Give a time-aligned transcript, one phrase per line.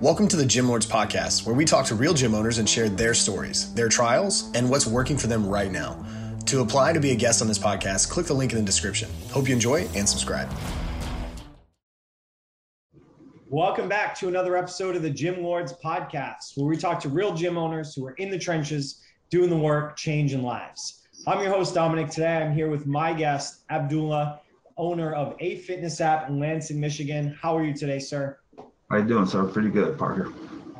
[0.00, 2.88] Welcome to the Gym Lords Podcast, where we talk to real gym owners and share
[2.88, 6.06] their stories, their trials, and what's working for them right now.
[6.46, 9.10] To apply to be a guest on this podcast, click the link in the description.
[9.32, 10.48] Hope you enjoy and subscribe.
[13.48, 17.34] Welcome back to another episode of the Gym Lords Podcast, where we talk to real
[17.34, 21.08] gym owners who are in the trenches, doing the work, changing lives.
[21.26, 22.08] I'm your host, Dominic.
[22.08, 24.42] Today I'm here with my guest, Abdullah,
[24.76, 27.36] owner of A Fitness app in Lansing, Michigan.
[27.42, 28.38] How are you today, sir?
[28.90, 29.44] How you doing, sir?
[29.44, 30.32] Pretty good, Parker.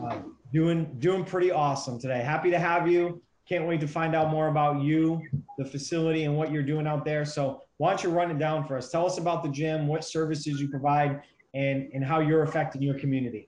[0.03, 0.21] Uh,
[0.51, 2.21] doing doing pretty awesome today.
[2.21, 3.21] Happy to have you.
[3.47, 5.21] Can't wait to find out more about you,
[5.59, 7.27] the facility, and what you're doing out there.
[7.27, 8.91] So why don't you run it down for us?
[8.91, 11.21] Tell us about the gym, what services you provide,
[11.53, 13.47] and and how you're affecting your community.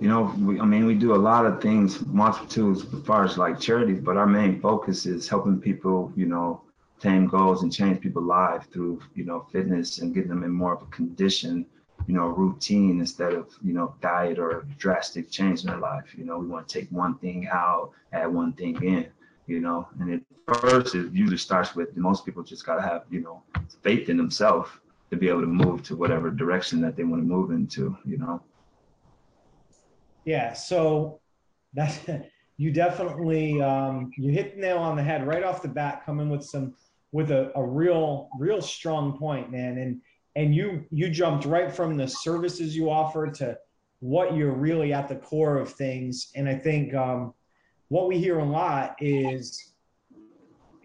[0.00, 3.36] You know, we, I mean, we do a lot of things, multitudes as far as
[3.36, 6.62] like charities, but our main focus is helping people, you know,
[7.00, 10.72] tame goals and change people's lives through, you know, fitness and getting them in more
[10.72, 11.66] of a condition
[12.08, 16.14] you know, routine instead of, you know, diet or drastic change in their life.
[16.16, 19.06] You know, we want to take one thing out, add one thing in,
[19.46, 20.22] you know, and it
[20.54, 23.42] first it usually starts with most people just got to have, you know,
[23.82, 24.70] faith in themselves
[25.10, 28.16] to be able to move to whatever direction that they want to move into, you
[28.16, 28.40] know.
[30.24, 30.54] Yeah.
[30.54, 31.20] So
[31.74, 36.06] that you definitely, um, you hit the nail on the head right off the bat,
[36.06, 36.74] coming with some,
[37.12, 39.76] with a, a real, real strong point, man.
[39.76, 40.00] And,
[40.38, 43.58] and you you jumped right from the services you offer to
[43.98, 46.30] what you're really at the core of things.
[46.36, 47.34] And i think um,
[47.88, 49.72] what we hear a lot is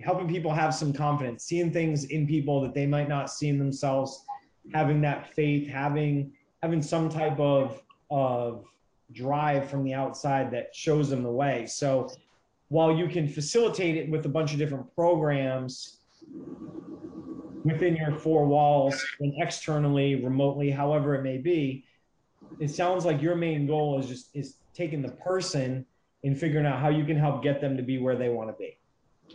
[0.02, 3.60] helping people have some confidence seeing things in people that they might not see in
[3.60, 4.26] themselves
[4.74, 8.66] having that faith having having some type of of
[9.12, 11.68] drive from the outside that shows them the way.
[11.68, 12.10] So
[12.70, 16.00] while you can facilitate it with a bunch of different programs
[17.64, 21.86] within your four walls and externally, remotely, however it may be.
[22.60, 25.86] It sounds like your main goal is just is taking the person
[26.24, 28.54] and figuring out how you can help get them to be where they want to
[28.54, 28.78] be.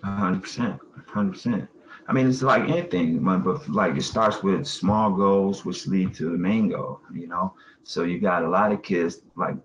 [0.02, 1.68] hundred percent, hundred percent.
[2.06, 6.30] I mean, it's like anything, but like it starts with small goals, which lead to
[6.30, 7.00] the main goal.
[7.12, 9.56] You know, so you got a lot of kids, like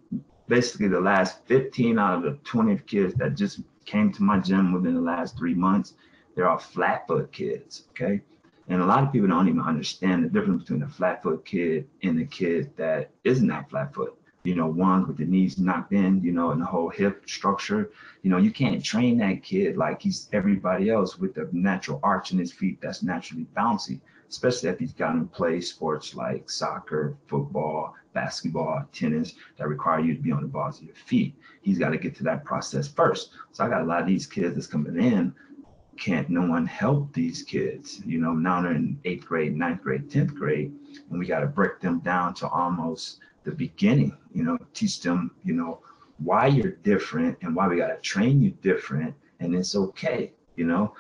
[0.47, 4.73] basically the last 15 out of the 20 kids that just came to my gym
[4.73, 5.93] within the last three months,
[6.35, 7.83] they're all flat foot kids.
[7.91, 8.21] Okay,
[8.67, 11.87] and a lot of people don't even understand the difference between a flat foot kid
[12.01, 14.17] and a kid that is not flat foot.
[14.43, 17.91] You know, one with the knees knocked in, you know, and the whole hip structure.
[18.23, 22.31] You know, you can't train that kid like he's everybody else with the natural arch
[22.31, 27.15] in his feet that's naturally bouncy, especially if he's gotten to play sports like soccer,
[27.27, 31.35] football, basketball, tennis that require you to be on the balls of your feet.
[31.61, 33.31] He's got to get to that process first.
[33.53, 35.33] So I got a lot of these kids that's coming in
[35.97, 38.01] can't no one help these kids?
[38.05, 40.73] You know, now they're in eighth grade, ninth grade, 10th grade,
[41.09, 45.31] and we got to break them down to almost the beginning, you know, teach them,
[45.43, 45.79] you know,
[46.17, 49.13] why you're different and why we got to train you different.
[49.39, 50.93] And it's okay, you know.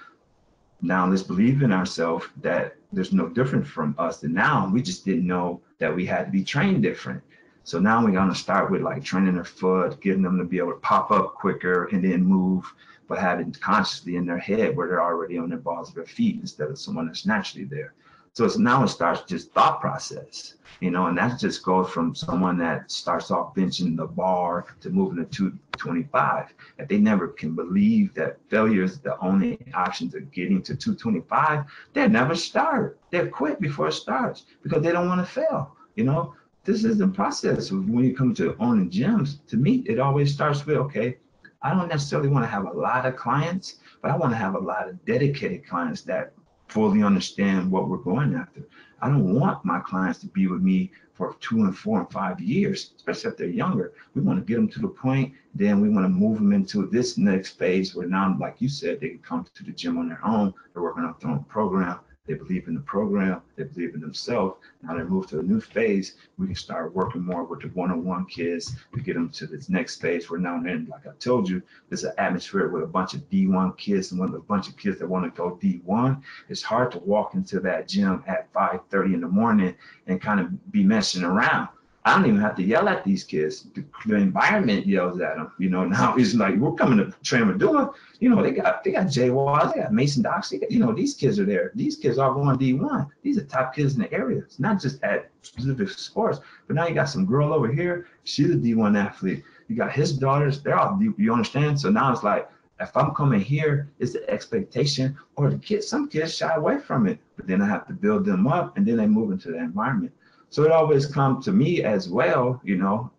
[0.81, 4.23] Now let's believe in ourselves that there's no different from us.
[4.23, 7.23] And now we just didn't know that we had to be trained different.
[7.63, 10.73] So now we're gonna start with like training their foot, getting them to be able
[10.73, 12.73] to pop up quicker and then move
[13.07, 16.39] but having consciously in their head where they're already on their balls of their feet
[16.39, 17.93] instead of someone that's naturally there.
[18.33, 22.15] So it's now it starts just thought process, you know, and that just goes from
[22.15, 26.53] someone that starts off benching the bar to moving to 225.
[26.79, 31.65] If they never can believe that failure is the only option to getting to 225,
[31.93, 32.97] they'll never start.
[33.11, 35.77] They'll quit before it starts because they don't want to fail.
[35.95, 37.71] You know, this is the process.
[37.71, 41.17] When you come to owning gyms, to me, it always starts with okay,
[41.61, 44.55] I don't necessarily want to have a lot of clients, but I want to have
[44.55, 46.33] a lot of dedicated clients that
[46.67, 48.61] fully understand what we're going after.
[49.01, 52.39] I don't want my clients to be with me for two and four and five
[52.39, 53.93] years, especially if they're younger.
[54.15, 56.87] We want to get them to the point, then we want to move them into
[56.87, 60.07] this next phase where now, like you said, they can come to the gym on
[60.07, 60.53] their own.
[60.73, 61.99] They're working off their own program.
[62.25, 63.41] They believe in the program.
[63.57, 64.55] They believe in themselves.
[64.81, 66.15] Now they move to a new phase.
[66.37, 69.99] We can start working more with the one-on-one kids to get them to this next
[69.99, 70.29] phase.
[70.29, 73.29] Where now and then, like I told you, there's an atmosphere with a bunch of
[73.29, 76.21] D1 kids and with a bunch of kids that want to go D1.
[76.47, 79.75] It's hard to walk into that gym at 5:30 in the morning
[80.07, 81.67] and kind of be messing around
[82.05, 83.67] I don't even have to yell at these kids.
[83.73, 85.51] The, the environment yells at them.
[85.57, 87.89] You know, now it's like we're coming to doing.
[88.19, 90.51] You know, they got they got Jay Wall, they got Mason Dox.
[90.51, 91.71] Got, you know, these kids are there.
[91.75, 93.09] These kids are going D1.
[93.21, 94.39] These are top kids in the area.
[94.39, 98.07] It's not just at specific sports, but now you got some girl over here.
[98.23, 99.43] She's a D1 athlete.
[99.69, 100.61] You got his daughters.
[100.61, 101.79] They're all D, you understand.
[101.79, 105.87] So now it's like if I'm coming here, it's the expectation, or the kids.
[105.87, 108.85] Some kids shy away from it, but then I have to build them up, and
[108.85, 110.11] then they move into the environment.
[110.53, 113.09] So it always come to me as well, you know,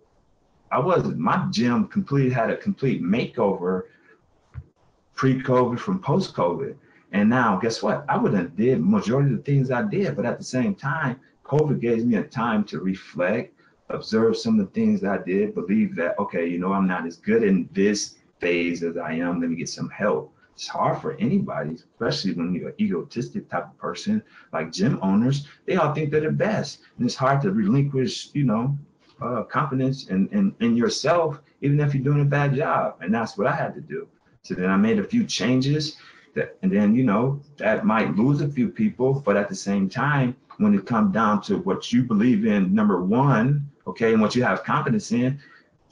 [0.70, 1.18] I wasn't.
[1.18, 3.86] My gym completely had a complete makeover
[5.16, 6.76] pre-COVID from post-COVID.
[7.10, 8.04] And now, guess what?
[8.08, 11.18] I would have did majority of the things I did, but at the same time,
[11.44, 13.52] COVID gave me a time to reflect,
[13.88, 17.16] observe some of the things I did, believe that okay, you know, I'm not as
[17.16, 19.40] good in this phase as I am.
[19.40, 20.32] Let me get some help.
[20.54, 24.22] It's hard for anybody, especially when you're an egotistic type of person,
[24.52, 25.48] like gym owners.
[25.66, 28.78] They all think they're the best, and it's hard to relinquish, you know,
[29.20, 32.96] uh, confidence in, in in yourself, even if you're doing a bad job.
[33.00, 34.06] And that's what I had to do.
[34.42, 35.96] So then I made a few changes
[36.34, 39.88] that, and then, you know, that might lose a few people, but at the same
[39.88, 44.36] time, when it comes down to what you believe in, number one, okay, and what
[44.36, 45.40] you have confidence in,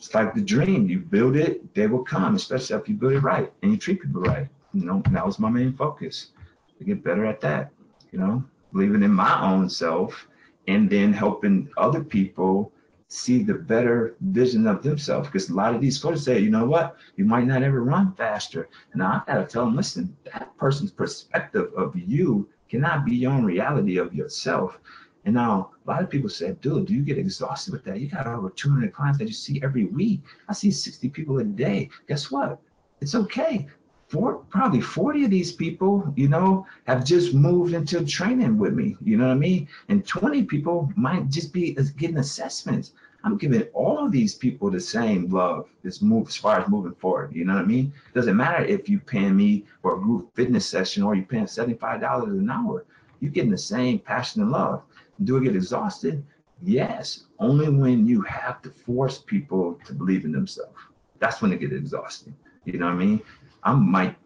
[0.02, 0.88] it's like the dream.
[0.88, 4.02] You build it, they will come, especially if you build it right and you treat
[4.02, 4.48] people right.
[4.74, 6.32] You know, that was my main focus
[6.78, 7.70] to get better at that,
[8.10, 10.26] you know, believing in my own self
[10.66, 12.72] and then helping other people
[13.06, 15.28] see the better vision of themselves.
[15.28, 18.12] Because a lot of these coaches say, you know what, you might not ever run
[18.14, 18.68] faster.
[18.94, 23.44] And I gotta tell them, listen, that person's perspective of you cannot be your own
[23.44, 24.80] reality of yourself.
[25.24, 28.00] And now a lot of people say, dude, do you get exhausted with that?
[28.00, 30.20] You got over 200 clients that you see every week.
[30.48, 31.90] I see 60 people a day.
[32.08, 32.60] Guess what?
[33.00, 33.68] It's okay.
[34.08, 38.96] Four, probably 40 of these people, you know, have just moved into training with me.
[39.02, 39.68] You know what I mean?
[39.88, 42.92] And 20 people might just be uh, getting assessments.
[43.24, 46.94] I'm giving all of these people the same love as move as far as moving
[46.94, 47.34] forward.
[47.34, 47.92] You know what I mean?
[48.14, 52.24] Doesn't matter if you pay me for a group fitness session or you're paying $75
[52.24, 52.84] an hour.
[53.20, 54.82] You're getting the same passion and love.
[55.24, 56.24] Do it get exhausted?
[56.62, 57.24] Yes.
[57.38, 60.78] Only when you have to force people to believe in themselves.
[61.18, 62.34] That's when it gets exhausting.
[62.64, 63.22] You know what I mean?
[63.64, 64.16] I might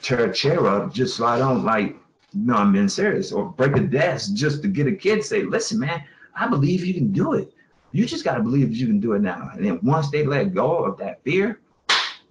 [0.00, 1.96] tear a chair up just so I don't like,
[2.32, 5.78] no, I'm being serious, or break a desk just to get a kid say, listen,
[5.78, 6.02] man,
[6.34, 7.52] I believe you can do it.
[7.92, 9.50] You just got to believe you can do it now.
[9.54, 11.60] And then once they let go of that fear,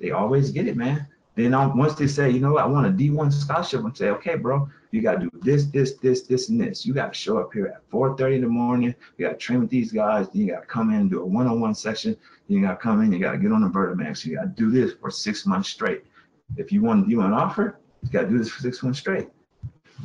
[0.01, 1.07] they always get it, man.
[1.35, 4.69] Then once they say, you know I want a D1 scholarship, and say, okay, bro,
[4.91, 6.85] you got to do this, this, this, this, and this.
[6.85, 8.93] You got to show up here at 4:30 in the morning.
[9.17, 10.29] You got to train with these guys.
[10.29, 12.15] Then you got to come in and do a one-on-one section.
[12.47, 13.11] Then you got to come in.
[13.11, 14.23] You got to get on the Vertimax.
[14.25, 16.03] You got to do this for six months straight.
[16.57, 18.99] If you want you want an offer, you got to do this for six months
[18.99, 19.29] straight.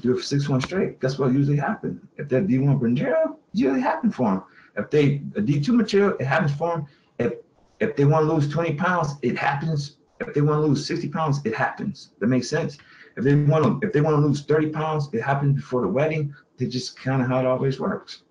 [0.00, 0.98] Do it for six months straight.
[1.00, 2.00] Guess what usually happens?
[2.16, 4.42] If that D1 Bandera, usually happen for them.
[4.76, 6.86] If they a D2 material, it happens for them.
[7.18, 7.34] If
[7.80, 9.97] if they want to lose 20 pounds, it happens.
[10.20, 12.10] If they want to lose 60 pounds, it happens.
[12.18, 12.78] That makes sense.
[13.16, 15.88] If they want to if they want to lose 30 pounds, it happens before the
[15.88, 16.34] wedding.
[16.56, 18.22] They just kind of how it always works.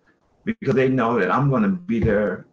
[0.45, 2.45] Because they know that I'm going to be there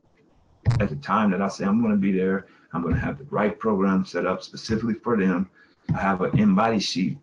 [0.80, 2.46] at the time that I say I'm going to be there.
[2.72, 5.48] I'm going to have the right program set up specifically for them.
[5.94, 7.18] I have an InBody sheet.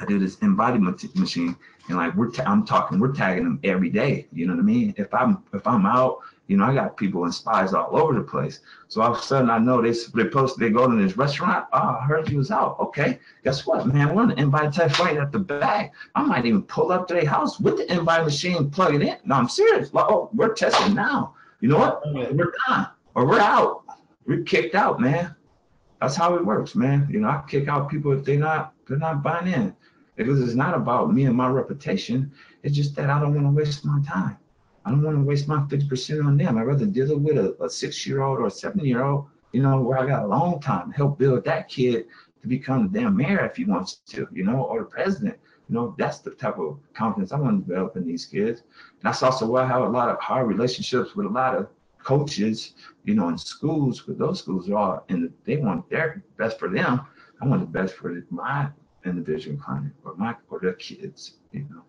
[0.00, 1.56] I do this embodiment machine
[1.88, 4.26] and like we're I'm talking, we're tagging them every day.
[4.32, 4.94] You know what I mean?
[4.96, 6.18] If I'm if I'm out,
[6.52, 8.60] you know, I got people and spies all over the place.
[8.88, 11.64] So all of a sudden I know they they post they go to this restaurant.
[11.72, 12.78] Oh, I heard you was out.
[12.78, 14.14] Okay, guess what, man?
[14.14, 15.94] We're on the InBody test right at the back.
[16.14, 19.16] I might even pull up to their house with the InBody machine, plug it in.
[19.24, 19.94] No, I'm serious.
[19.94, 21.34] Like, oh, we're testing now.
[21.60, 22.02] You know what?
[22.12, 23.84] We're done or we're out.
[24.26, 25.34] We're kicked out, man.
[26.02, 27.08] That's how it works, man.
[27.10, 29.74] You know, I kick out people if they're not they're not buying in
[30.16, 32.30] because it's not about me and my reputation.
[32.62, 34.36] It's just that I don't want to waste my time.
[34.84, 36.58] I don't want to waste my 50% on them.
[36.58, 39.62] I'd rather deal with a, a six year old or a seven year old, you
[39.62, 42.06] know, where I got a long time to help build that kid
[42.42, 45.38] to become the damn mayor if he wants to, you know, or the president.
[45.68, 48.60] You know, that's the type of confidence I want to develop in these kids.
[48.60, 51.68] And that's also why I have a lot of hard relationships with a lot of
[52.02, 56.58] coaches, you know, in schools, but those schools are all, and they want their best
[56.58, 57.00] for them.
[57.40, 58.68] I want the best for my
[59.04, 61.82] individual client or my or their kids, you know.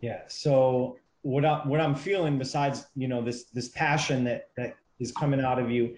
[0.00, 0.22] Yeah.
[0.28, 5.10] So what I what I'm feeling besides, you know, this this passion that that is
[5.10, 5.96] coming out of you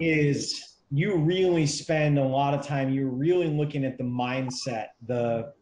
[0.00, 5.52] is you really spend a lot of time you're really looking at the mindset the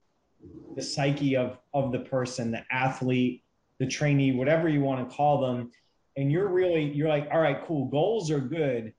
[0.77, 3.43] the psyche of of the person the athlete
[3.79, 5.71] the trainee whatever you want to call them
[6.19, 8.93] and you're really you're like all right cool goals are good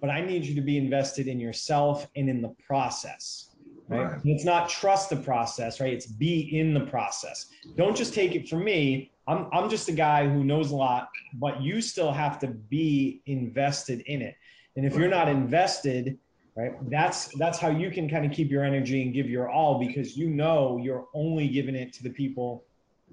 [0.00, 3.50] but i need you to be invested in yourself and in the process
[3.88, 4.04] right?
[4.04, 4.20] right?
[4.24, 5.92] It's not trust the process, right?
[5.92, 7.46] It's be in the process.
[7.76, 9.10] Don't just take it from me.
[9.28, 13.22] I'm, I'm just a guy who knows a lot, but you still have to be
[13.26, 14.34] invested in it.
[14.74, 16.18] And if you're not invested,
[16.56, 19.78] right, that's that's how you can kind of keep your energy and give your all
[19.78, 22.64] because you know you're only giving it to the people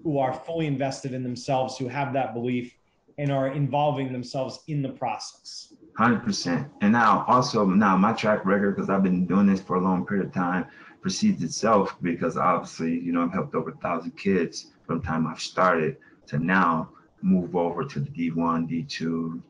[0.03, 2.73] who are fully invested in themselves, who have that belief
[3.17, 5.73] and are involving themselves in the process.
[5.97, 6.67] Hundred percent.
[6.81, 10.05] And now also now my track record, because I've been doing this for a long
[10.05, 10.67] period of time,
[11.05, 15.27] precedes itself because obviously, you know, I've helped over a thousand kids from the time
[15.27, 16.89] I've started to now.
[17.21, 19.01] move over to the D1, D2,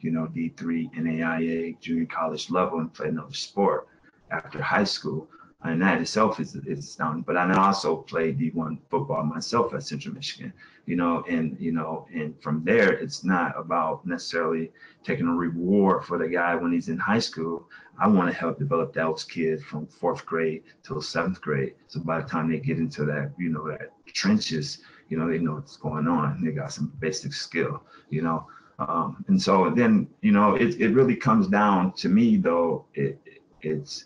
[0.02, 3.88] you know, D3, NAIA, junior college level and play another sport
[4.32, 5.30] after high school.
[5.64, 7.24] And that itself is, is astounding.
[7.24, 10.54] But I also played D1 football myself at Central Michigan,
[10.86, 14.72] you know, and, you know, and from there, it's not about necessarily
[15.04, 17.68] taking a reward for the guy when he's in high school.
[17.98, 21.74] I want to help develop those kids from fourth grade till seventh grade.
[21.88, 25.40] So by the time they get into that, you know, that trenches, you know, they
[25.40, 26.44] know what's going on.
[26.44, 28.48] They got some basic skill, you know.
[28.80, 33.20] Um, and so then, you know, it, it really comes down to me though, it,
[33.62, 34.06] it's,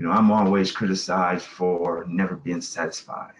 [0.00, 3.34] you know, I'm always criticized for never being satisfied.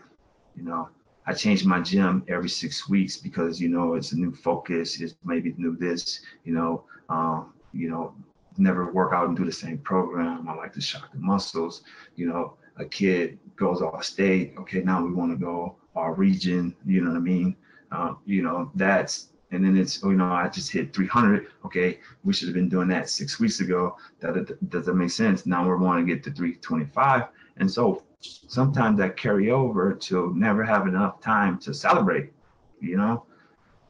[0.55, 0.91] You know,
[1.27, 5.15] I change my gym every six weeks because, you know, it's a new focus, it's
[5.25, 8.15] maybe new this, you know, um, you know,
[8.59, 10.47] never work out and do the same program.
[10.51, 11.83] I like to shock the muscles,
[12.17, 14.53] you know, a kid goes off state.
[14.59, 16.77] Okay, now we want to go our region.
[16.85, 17.57] You know what I mean?
[17.91, 21.49] Uh, you know that's and then it's you know I just hit 300.
[21.65, 23.97] Okay, we should have been doing that six weeks ago.
[24.21, 25.47] That does that make sense?
[25.47, 27.25] Now we're wanting to get to 325,
[27.57, 32.33] and so sometimes I carry over to never have enough time to celebrate.
[32.81, 33.25] You know,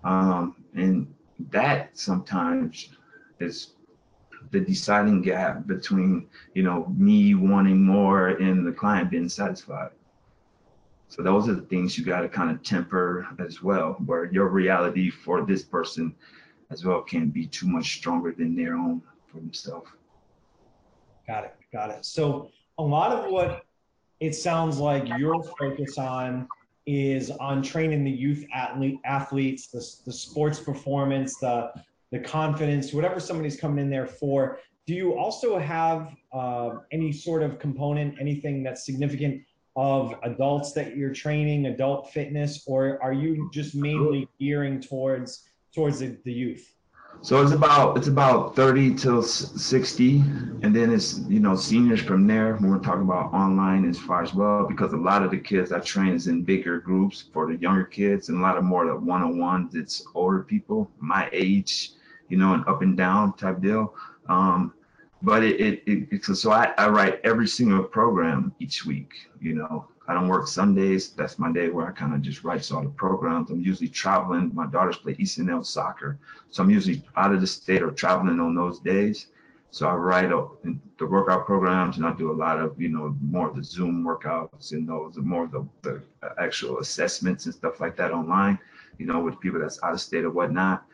[0.05, 1.13] um, and
[1.51, 2.91] that sometimes
[3.39, 3.73] is
[4.51, 9.91] the deciding gap between you know me wanting more and the client being satisfied
[11.11, 14.49] so those are the things you got to kind of temper as well where your
[14.49, 16.15] reality for this person
[16.71, 19.91] as well can't be too much stronger than their own for themselves
[21.27, 23.67] got it got it so a lot of what
[24.21, 26.49] it sounds like your focus on
[26.87, 31.71] is on training the youth athlete athletes the, the sports performance the
[32.11, 34.59] the confidence, whatever somebody's coming in there for.
[34.87, 39.43] Do you also have uh, any sort of component, anything that's significant
[39.77, 46.01] of adults that you're training, adult fitness, or are you just mainly gearing towards towards
[46.01, 46.75] the, the youth?
[47.23, 50.19] So it's about it's about 30 to 60,
[50.63, 52.57] and then it's you know seniors from there.
[52.57, 55.71] When we're talking about online as far as well, because a lot of the kids
[55.71, 58.87] I train is in bigger groups for the younger kids, and a lot of more
[58.87, 59.75] the one-on-ones.
[59.75, 61.91] It's older people my age,
[62.31, 63.95] you know, an up and down type deal.
[64.29, 64.73] Um,
[65.23, 69.13] but it, it, it so I, I write every single program each week.
[69.41, 71.11] You know, I don't work Sundays.
[71.11, 73.51] That's my day where I kind of just write all the programs.
[73.51, 74.51] I'm usually traveling.
[74.55, 76.19] My daughters play East and ECNL soccer,
[76.51, 79.29] so I'm usually out of the state or traveling on those days.
[79.73, 80.57] So I write up
[80.99, 84.05] the workout programs, and I do a lot of you know more of the Zoom
[84.05, 86.03] workouts and those more of the, the
[86.39, 88.59] actual assessments and stuff like that online.
[88.99, 90.85] You know, with people that's out of state or whatnot.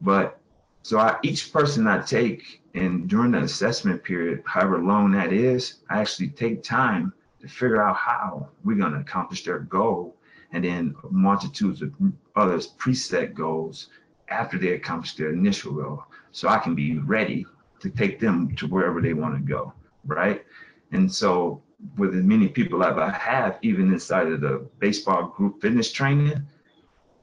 [0.00, 0.40] But
[0.86, 5.80] so I, each person I take and during the assessment period, however long that is,
[5.90, 10.14] I actually take time to figure out how we're going to accomplish their goal.
[10.52, 11.92] And then multitudes of
[12.36, 13.88] others preset goals
[14.28, 16.04] after they accomplish their initial goal.
[16.30, 17.44] So I can be ready
[17.80, 19.72] to take them to wherever they want to go.
[20.04, 20.44] Right.
[20.92, 21.64] And so
[21.96, 26.46] with as many people as I have, even inside of the baseball group fitness training,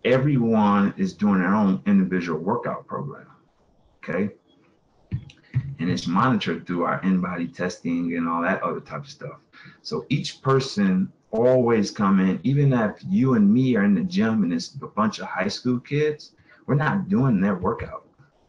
[0.03, 3.27] everyone is doing their own individual workout program
[4.03, 4.33] okay?
[5.79, 9.39] And it's monitored through our in-body testing and all that other type of stuff.
[9.81, 14.43] So each person always come in, even if you and me are in the gym
[14.43, 16.31] and it's a bunch of high school kids,
[16.67, 18.07] we're not doing their workout.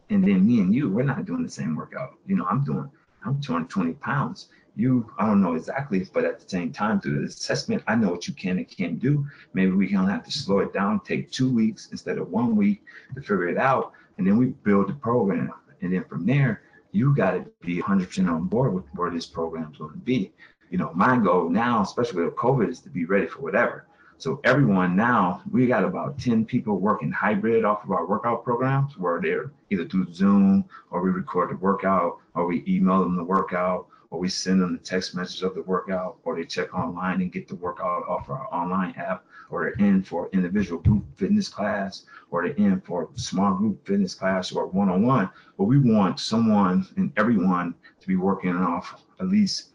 [0.09, 2.13] And then me and you, we're not doing the same workout.
[2.27, 2.89] You know, I'm doing,
[3.25, 4.49] I'm 220 pounds.
[4.77, 8.11] You, I don't know exactly, but at the same time, through the assessment, I know
[8.11, 9.25] what you can and can't do.
[9.53, 12.83] Maybe we can have to slow it down, take two weeks instead of one week
[13.15, 15.51] to figure it out and then we build the program.
[15.81, 19.71] And then from there, you got to be 100% on board with where this program
[19.71, 20.31] is going to be.
[20.69, 23.85] You know, my goal now, especially with COVID, is to be ready for whatever.
[24.17, 28.97] So everyone now, we got about 10 people working hybrid off of our workout programs
[28.97, 33.23] where they're either through Zoom or we record the workout or we email them the
[33.23, 37.21] workout or we send them the text message of the workout or they check online
[37.21, 41.47] and get the workout off our online app or they're in for individual group fitness
[41.47, 45.29] class, or they're in for small group fitness class or one-on-one.
[45.57, 49.69] But we want someone and everyone to be working off at least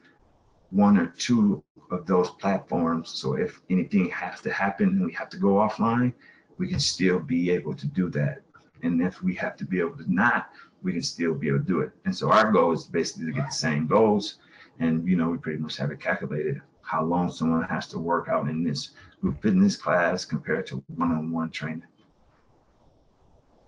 [0.70, 3.10] one or two of those platforms.
[3.10, 6.12] So if anything has to happen and we have to go offline,
[6.58, 8.42] we can still be able to do that.
[8.82, 10.50] And if we have to be able to not,
[10.82, 11.90] we can still be able to do it.
[12.04, 14.36] And so our goal is basically to get the same goals.
[14.78, 18.28] And you know, we pretty much have it calculated how long someone has to work
[18.28, 21.82] out in this group fitness class compared to one-on-one training.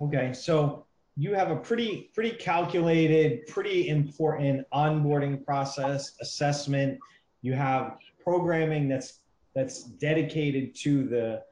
[0.00, 0.84] Okay, so
[1.16, 6.98] you have a pretty pretty calculated, pretty important onboarding process, assessment.
[7.42, 9.20] You have programming that's
[9.54, 11.42] that's dedicated to the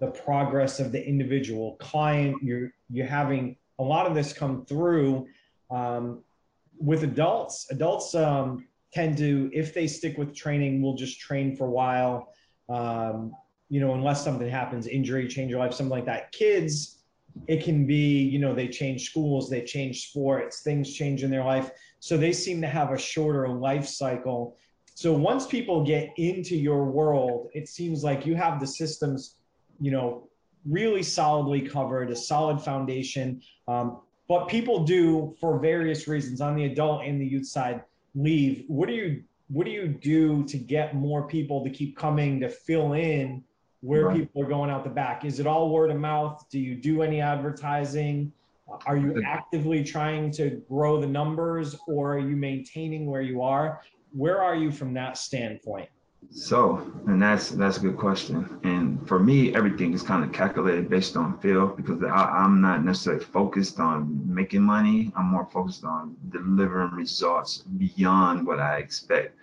[0.00, 2.36] the progress of the individual client.
[2.42, 5.26] You're you're having a lot of this come through
[5.70, 6.22] um,
[6.78, 7.66] with adults.
[7.70, 12.32] Adults um, tend to, if they stick with training, will just train for a while.
[12.68, 13.34] Um,
[13.68, 16.30] you know, unless something happens, injury, change your life, something like that.
[16.32, 17.02] Kids,
[17.48, 21.44] it can be, you know, they change schools, they change sports, things change in their
[21.44, 21.70] life.
[21.98, 24.56] So they seem to have a shorter life cycle.
[24.94, 29.36] So once people get into your world, it seems like you have the systems,
[29.80, 30.28] you know,
[30.64, 33.42] really solidly covered, a solid foundation.
[33.66, 37.82] Um, but people do, for various reasons, on the adult and the youth side,
[38.14, 38.64] leave.
[38.68, 42.48] What do you what do you do to get more people to keep coming to
[42.48, 43.44] fill in
[43.82, 44.16] where right.
[44.16, 45.24] people are going out the back?
[45.24, 46.44] Is it all word of mouth?
[46.50, 48.32] Do you do any advertising?
[48.86, 53.82] Are you actively trying to grow the numbers or are you maintaining where you are?
[54.12, 55.90] Where are you from that standpoint?
[56.30, 58.60] So, and that's that's a good question.
[58.64, 62.84] And for me, everything is kind of calculated based on feel because I, am not
[62.84, 65.12] necessarily focused on making money.
[65.16, 69.36] I'm more focused on delivering results beyond what I expect.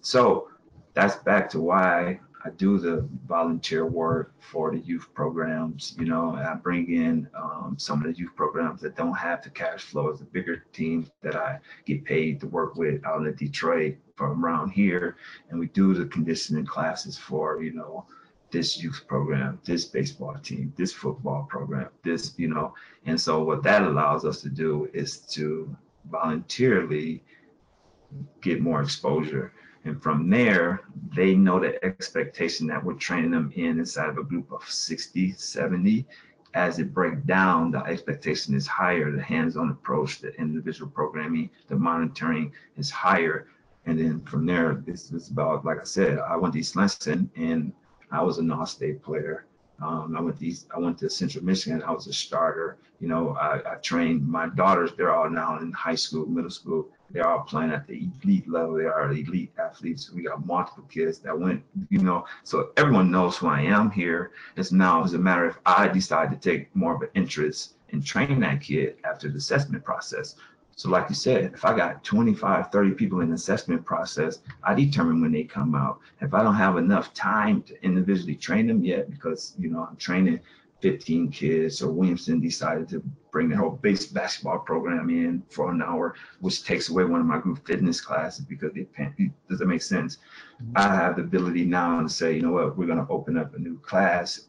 [0.00, 0.48] So
[0.94, 5.96] that's back to why I do the volunteer work for the youth programs.
[5.98, 9.50] You know, I bring in um, some of the youth programs that don't have the
[9.50, 13.34] cash flow as the bigger teams that I get paid to work with out in
[13.34, 15.16] Detroit from around here.
[15.50, 18.06] And we do the conditioning classes for, you know,
[18.52, 22.74] this youth program, this baseball team, this football program, this, you know.
[23.06, 25.76] And so what that allows us to do is to
[26.08, 27.24] voluntarily
[28.40, 29.52] get more exposure
[29.86, 30.80] and from there,
[31.14, 35.32] they know the expectation that we're training them in inside of a group of 60,
[35.32, 36.04] 70.
[36.54, 39.12] As it breaks down, the expectation is higher.
[39.12, 43.46] The hands-on approach, the individual programming, the monitoring is higher.
[43.84, 47.30] And then from there, this is about, like I said, I went to East Lansing
[47.36, 47.72] and
[48.10, 49.46] I was an all-state player.
[49.80, 51.80] Um, I went to East, I went to Central Michigan.
[51.84, 52.78] I was a starter.
[52.98, 54.90] You know, I, I trained my daughters.
[54.96, 58.74] They're all now in high school, middle school they're all playing at the elite level.
[58.74, 60.10] They are elite athletes.
[60.10, 64.32] We got multiple kids that went, you know, so everyone knows who I am here.
[64.56, 68.02] It's now it's a matter if I decide to take more of an interest in
[68.02, 70.36] training that kid after the assessment process.
[70.78, 74.74] So like you said, if I got 25, 30 people in the assessment process, I
[74.74, 76.00] determine when they come out.
[76.20, 79.96] If I don't have enough time to individually train them yet, because, you know, I'm
[79.96, 80.40] training
[80.80, 81.78] 15 kids.
[81.78, 86.64] So Williamston decided to bring the whole base basketball program in for an hour, which
[86.64, 88.88] takes away one of my group fitness classes because it
[89.48, 90.18] does that make sense?
[90.62, 90.72] Mm-hmm.
[90.76, 93.54] I have the ability now to say, you know what, we're going to open up
[93.54, 94.48] a new class.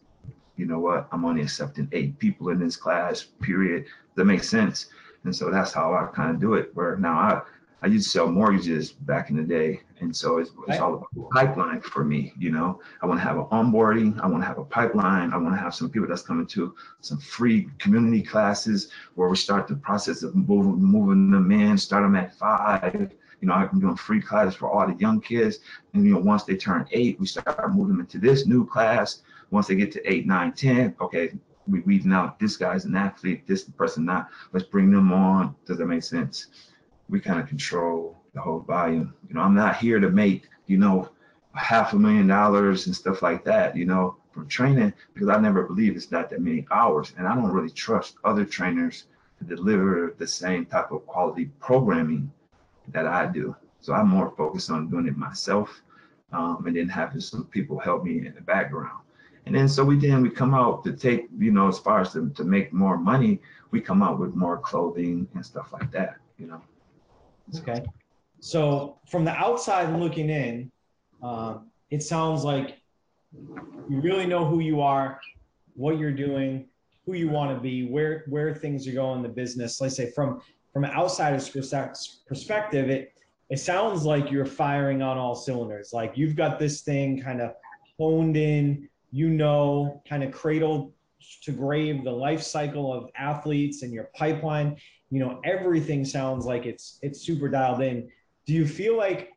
[0.56, 3.86] You know what, I'm only accepting eight people in this class, period.
[4.16, 4.88] That makes sense.
[5.24, 6.72] And so that's how I kind of do it.
[6.74, 7.42] Where now I
[7.82, 9.82] I used to sell mortgages back in the day.
[10.00, 12.34] And so it's, it's all about pipeline for me.
[12.38, 14.20] You know, I want to have an onboarding.
[14.22, 15.34] I want to have a pipeline.
[15.34, 19.36] I want to have some people that's coming to some free community classes where we
[19.36, 23.12] start the process of moving, moving them in, start them at five.
[23.42, 25.60] You know, I'm doing free classes for all the young kids.
[25.94, 29.22] And, you know, once they turn eight, we start moving them into this new class.
[29.50, 31.32] Once they get to eight, nine, ten, okay,
[31.68, 34.30] we weeding out this guy's an athlete, this person not.
[34.54, 35.56] Let's bring them on.
[35.66, 36.48] Does that make sense?
[37.10, 39.14] we kind of control the whole volume.
[39.28, 41.10] You know, I'm not here to make, you know,
[41.56, 45.64] half a million dollars and stuff like that, you know, from training because I never
[45.64, 47.14] believe it's not that many hours.
[47.18, 49.06] And I don't really trust other trainers
[49.40, 52.32] to deliver the same type of quality programming
[52.90, 53.56] that I do.
[53.80, 55.82] So I'm more focused on doing it myself
[56.32, 59.02] um, and then having some people help me in the background.
[59.48, 62.12] And then so we then we come out to take, you know, as far as
[62.14, 66.18] to, to make more money, we come out with more clothing and stuff like that,
[66.38, 66.62] you know.
[67.56, 67.82] Okay.
[68.40, 70.72] So from the outside looking in,
[71.24, 71.58] uh,
[71.90, 72.80] it sounds like
[73.34, 75.20] you really know who you are,
[75.76, 76.68] what you're doing,
[77.06, 79.82] who you want to be, where where things are going in the business.
[79.82, 80.42] Let's say from
[80.74, 83.14] from an outsider's perspective, it
[83.50, 85.94] it sounds like you're firing on all cylinders.
[85.94, 87.54] Like you've got this thing kind of
[87.98, 90.92] honed in, you know, kind of cradled
[91.42, 94.78] to grave the life cycle of athletes and your pipeline
[95.10, 98.08] you know everything sounds like it's it's super dialed in
[98.48, 99.34] do you feel like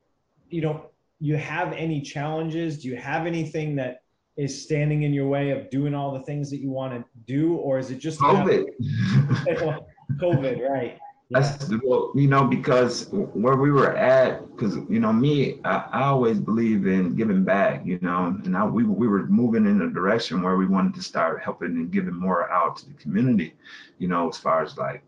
[0.49, 0.87] you know
[1.21, 2.81] you have any challenges?
[2.81, 4.03] Do you have anything that
[4.37, 7.57] is standing in your way of doing all the things that you want to do
[7.57, 8.67] or is it just covid.
[10.19, 10.99] Covid right.
[11.31, 16.03] That's well, you know, because where we were at, because you know, me, I, I,
[16.07, 19.91] always believe in giving back, you know, and I, we we were moving in a
[19.91, 23.55] direction where we wanted to start helping and giving more out to the community,
[23.99, 25.05] you know, as far as like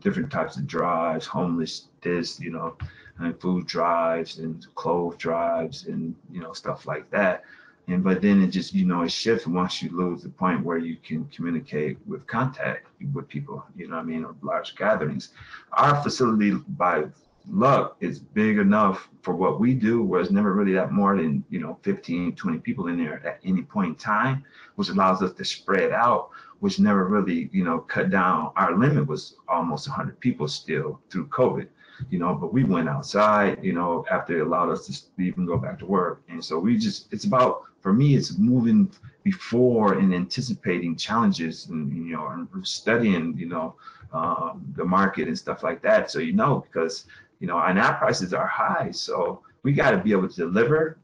[0.00, 2.76] different types of drives, homeless this, you know,
[3.18, 7.42] and food drives and clothes drives and you know stuff like that.
[7.88, 10.78] and but then it just you know it shifts once you lose the point where
[10.78, 15.30] you can communicate with contact with people you know what i mean or large gatherings.
[15.72, 16.50] Our facility
[16.84, 17.04] by
[17.48, 21.44] luck is big enough for what we do where it's never really that more than
[21.48, 25.32] you know 15 20 people in there at any point in time which allows us
[25.32, 28.50] to spread out which never really you know cut down.
[28.56, 31.68] Our limit was almost 100 people still through covid
[32.10, 35.56] you know, but we went outside, you know, after it allowed us to even go
[35.56, 36.22] back to work.
[36.28, 38.90] And so we just, it's about, for me, it's moving
[39.22, 43.74] before and anticipating challenges and, you know, and studying, you know,
[44.12, 46.10] um, the market and stuff like that.
[46.10, 47.06] So, you know, because,
[47.40, 48.90] you know, and our prices are high.
[48.92, 50.98] So we got to be able to deliver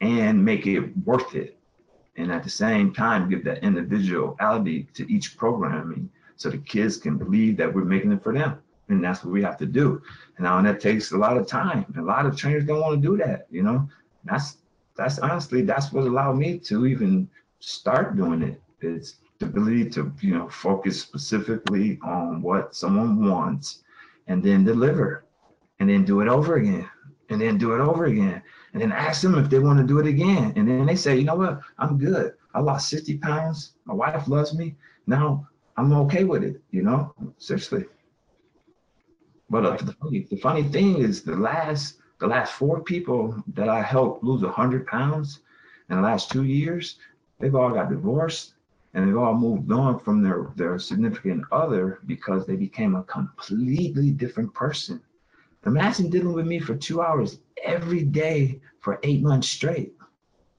[0.00, 1.58] and make it worth it.
[2.16, 7.16] And at the same time, give that individuality to each programming so the kids can
[7.16, 10.02] believe that we're making it for them and that's what we have to do.
[10.36, 11.84] And now and that takes a lot of time.
[11.98, 13.88] A lot of trainers don't want to do that, you know.
[14.24, 14.58] That's
[14.96, 17.28] that's honestly that's what allowed me to even
[17.60, 18.60] start doing it.
[18.80, 23.82] It's the ability to you know focus specifically on what someone wants,
[24.26, 25.24] and then deliver,
[25.80, 26.88] and then do it over again,
[27.30, 29.98] and then do it over again, and then ask them if they want to do
[29.98, 32.34] it again, and then they say, you know what, I'm good.
[32.54, 33.74] I lost 60 pounds.
[33.84, 34.74] My wife loves me.
[35.06, 35.46] Now
[35.76, 36.60] I'm okay with it.
[36.70, 37.84] You know, seriously.
[39.50, 43.68] But uh, the, funny, the funny thing is the last the last four people that
[43.68, 45.40] I helped lose hundred pounds
[45.88, 46.98] in the last two years,
[47.38, 48.54] they've all got divorced
[48.92, 54.10] and they've all moved on from their their significant other because they became a completely
[54.10, 55.00] different person.
[55.66, 59.92] Imagine dealing with me for two hours every day for eight months straight.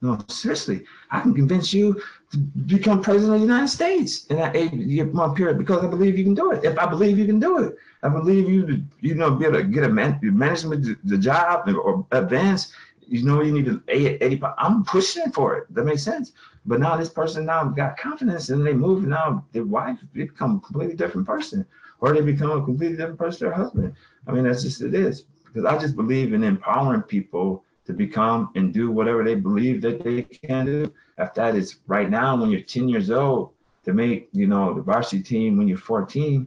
[0.02, 2.00] No, seriously, I can convince you
[2.32, 4.72] to become president of the United States in that eight
[5.12, 6.64] month period because I believe you can do it.
[6.64, 9.64] If I believe you can do it, I believe you you know, be able to
[9.64, 12.72] get a man, management the job or advance.
[13.06, 14.40] You know, you need to 80.
[14.56, 15.74] I'm pushing for it.
[15.74, 16.32] That makes sense.
[16.64, 19.04] But now this person now got confidence and they move.
[19.06, 21.66] Now their wife become a completely different person,
[22.00, 23.48] or they become a completely different person.
[23.48, 23.94] Their husband.
[24.26, 25.24] I mean, that's just it is.
[25.44, 30.02] Because I just believe in empowering people to become and do whatever they believe that
[30.02, 30.92] they can do.
[31.18, 33.50] If that is right now when you're 10 years old
[33.84, 36.46] to make, you know, the varsity team when you're 14,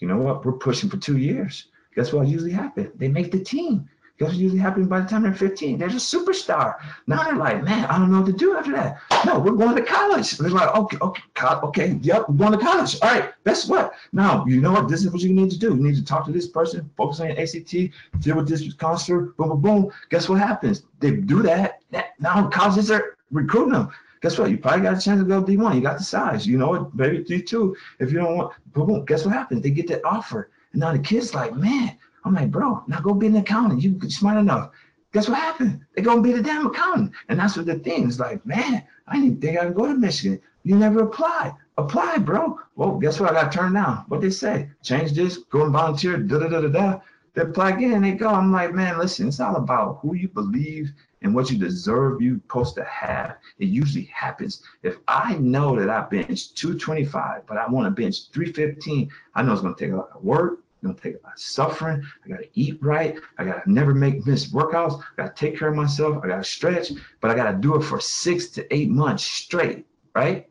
[0.00, 0.44] you know what?
[0.44, 1.66] We're pushing for two years.
[1.94, 2.90] Guess what usually happens?
[2.96, 3.88] They make the team.
[4.20, 5.78] What usually happens by the time they're 15?
[5.78, 6.74] They're a superstar.
[7.06, 9.00] Now they're like, man, I don't know what to do after that.
[9.24, 10.32] No, we're going to college.
[10.32, 12.98] They're like, okay, okay, okay, yep, we're going to college.
[13.00, 13.94] All right, guess what?
[14.12, 14.88] Now, you know what?
[14.88, 15.68] This is what you need to do.
[15.68, 17.72] You need to talk to this person, focus on your ACT,
[18.20, 19.90] deal with this counselor, boom, boom, boom.
[20.10, 20.82] Guess what happens?
[20.98, 21.80] They do that.
[22.18, 24.50] Now colleges are recruiting them guess what?
[24.50, 25.74] You probably got a chance to go D1.
[25.74, 26.46] You got the size.
[26.46, 26.94] You know what?
[26.94, 27.74] Maybe D2.
[28.00, 29.62] If you don't want, boom, boom, guess what happens?
[29.62, 30.50] They get that offer.
[30.72, 33.82] And now the kid's like, man, I'm like, bro, now go be an accountant.
[33.82, 34.70] You smart enough.
[35.12, 35.84] Guess what happened?
[35.94, 37.12] They're gonna be the damn accountant.
[37.28, 40.40] And that's what the thing is like, man, I need they gotta go to Michigan.
[40.62, 41.52] You never apply.
[41.78, 42.58] Apply, bro.
[42.76, 43.30] Well, guess what?
[43.30, 44.04] I got turned down.
[44.08, 44.68] What they say?
[44.82, 47.00] Change this, go and volunteer, da da da da da.
[47.34, 48.28] They apply again, they go.
[48.28, 52.36] I'm like, man, listen, it's all about who you believe and what you deserve you
[52.36, 53.36] supposed to have.
[53.58, 54.62] It usually happens.
[54.82, 59.52] If I know that I bench 225, but I want to bench 315, I know
[59.52, 62.02] it's gonna take a lot of work, gonna take of suffering.
[62.24, 65.76] I gotta eat right, I gotta never make miss workouts, I gotta take care of
[65.76, 69.86] myself, I gotta stretch, but I gotta do it for six to eight months straight,
[70.14, 70.48] right?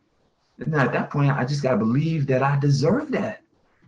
[0.59, 3.41] And at that point, I just gotta believe that I deserve that.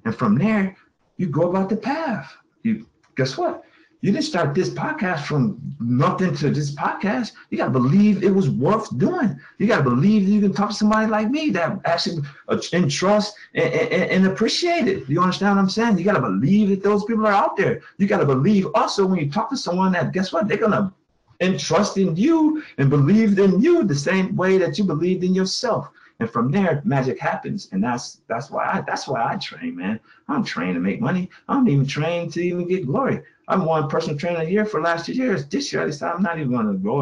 [0.05, 0.75] And from there,
[1.17, 2.35] you go about the path.
[2.63, 3.63] You guess what?
[4.01, 7.33] You didn't start this podcast from nothing to this podcast.
[7.51, 9.39] You got to believe it was worth doing.
[9.59, 13.35] You got to believe you can talk to somebody like me that actually uh, entrust
[13.53, 15.07] and, and, and appreciate it.
[15.07, 15.99] You understand what I'm saying?
[15.99, 17.81] You got to believe that those people are out there.
[17.99, 20.47] You got to believe also when you talk to someone that, guess what?
[20.47, 20.91] They're going to
[21.39, 25.89] entrust in you and believe in you the same way that you believed in yourself.
[26.19, 27.67] And from there, magic happens.
[27.71, 29.99] And that's that's why I that's why I train, man.
[30.27, 31.31] I'm trained to make money.
[31.49, 33.21] I'm even trained to even get glory.
[33.51, 35.45] I'm one personal trainer a year for last two years.
[35.45, 37.01] This year, I decided I'm not even going to go.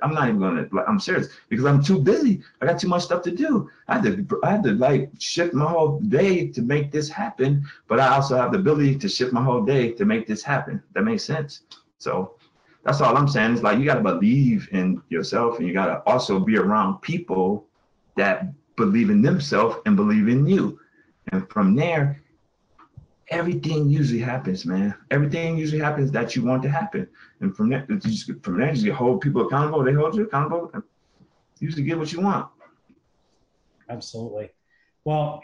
[0.00, 0.80] I'm not even going to.
[0.88, 2.40] I'm serious because I'm too busy.
[2.60, 3.70] I got too much stuff to do.
[3.86, 4.40] I had to.
[4.42, 7.66] I had to like shift my whole day to make this happen.
[7.86, 10.82] But I also have the ability to shift my whole day to make this happen.
[10.94, 11.64] That makes sense.
[11.98, 12.36] So
[12.82, 13.52] that's all I'm saying.
[13.52, 17.02] Is like you got to believe in yourself, and you got to also be around
[17.02, 17.66] people
[18.16, 20.80] that believe in themselves and believe in you.
[21.32, 22.22] And from there,
[23.30, 24.94] everything usually happens, man.
[25.10, 27.08] Everything usually happens that you want to happen.
[27.40, 29.84] And from there, just, from there, you hold people accountable.
[29.84, 30.70] They hold you accountable.
[30.74, 30.82] And
[31.60, 32.48] usually get what you want.
[33.88, 34.50] Absolutely.
[35.04, 35.42] Well,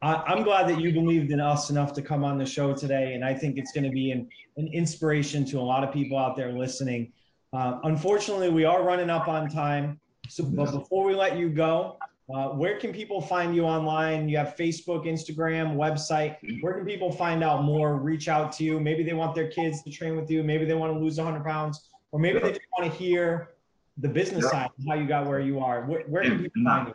[0.00, 3.14] I, am glad that you believed in us enough to come on the show today.
[3.14, 6.18] And I think it's going to be an, an inspiration to a lot of people
[6.18, 7.12] out there listening.
[7.52, 10.00] Uh, unfortunately, we are running up on time.
[10.28, 11.98] So, but before we let you go,
[12.32, 14.28] uh, where can people find you online?
[14.28, 16.36] You have Facebook, Instagram, website.
[16.62, 17.96] Where can people find out more?
[17.96, 18.80] Reach out to you.
[18.80, 20.42] Maybe they want their kids to train with you.
[20.42, 23.50] Maybe they want to lose 100 pounds, or maybe they just want to hear
[23.98, 25.84] the business side of how you got where you are.
[25.84, 26.94] Where, where can people find you?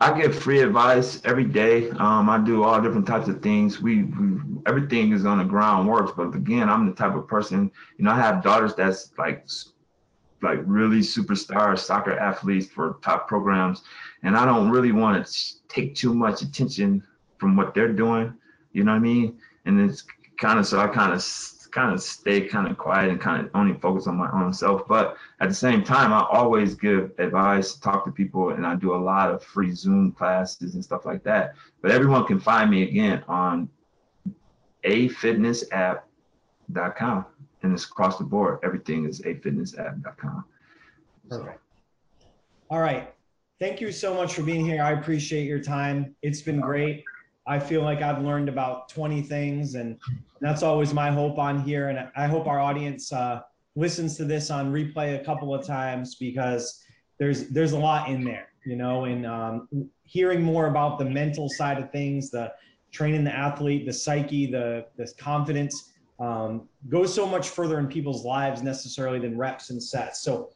[0.00, 1.90] I give free advice every day.
[1.90, 3.82] Um, I do all different types of things.
[3.82, 7.70] We, we everything is on the ground works, but again, I'm the type of person.
[7.96, 9.44] You know, I have daughters that's like
[10.42, 13.82] like really superstar soccer athletes for top programs,
[14.22, 15.32] and I don't really want to
[15.68, 17.02] take too much attention
[17.38, 18.34] from what they're doing.
[18.72, 19.38] You know what I mean?
[19.64, 20.04] And it's
[20.38, 21.22] kind of so I kind of
[21.70, 24.86] kind of stay kind of quiet and kind of only focus on my own self.
[24.88, 28.94] But at the same time, I always give advice, talk to people, and I do
[28.94, 31.54] a lot of free Zoom classes and stuff like that.
[31.82, 33.68] But everyone can find me again on
[34.84, 37.26] afitnessapp.com.
[37.62, 38.58] And it's across the board.
[38.62, 40.44] Everything is afitnessapp.com.
[41.28, 41.60] Perfect.
[42.70, 43.12] All right.
[43.58, 44.82] Thank you so much for being here.
[44.82, 46.14] I appreciate your time.
[46.22, 47.04] It's been great.
[47.46, 49.98] I feel like I've learned about 20 things, and
[50.40, 51.88] that's always my hope on here.
[51.88, 53.40] And I hope our audience uh,
[53.74, 56.84] listens to this on replay a couple of times because
[57.18, 59.06] there's there's a lot in there, you know.
[59.06, 59.68] And um,
[60.04, 62.52] hearing more about the mental side of things, the
[62.92, 68.24] training the athlete, the psyche, the the confidence um, goes so much further in people's
[68.24, 70.20] lives necessarily than reps and sets.
[70.20, 70.50] So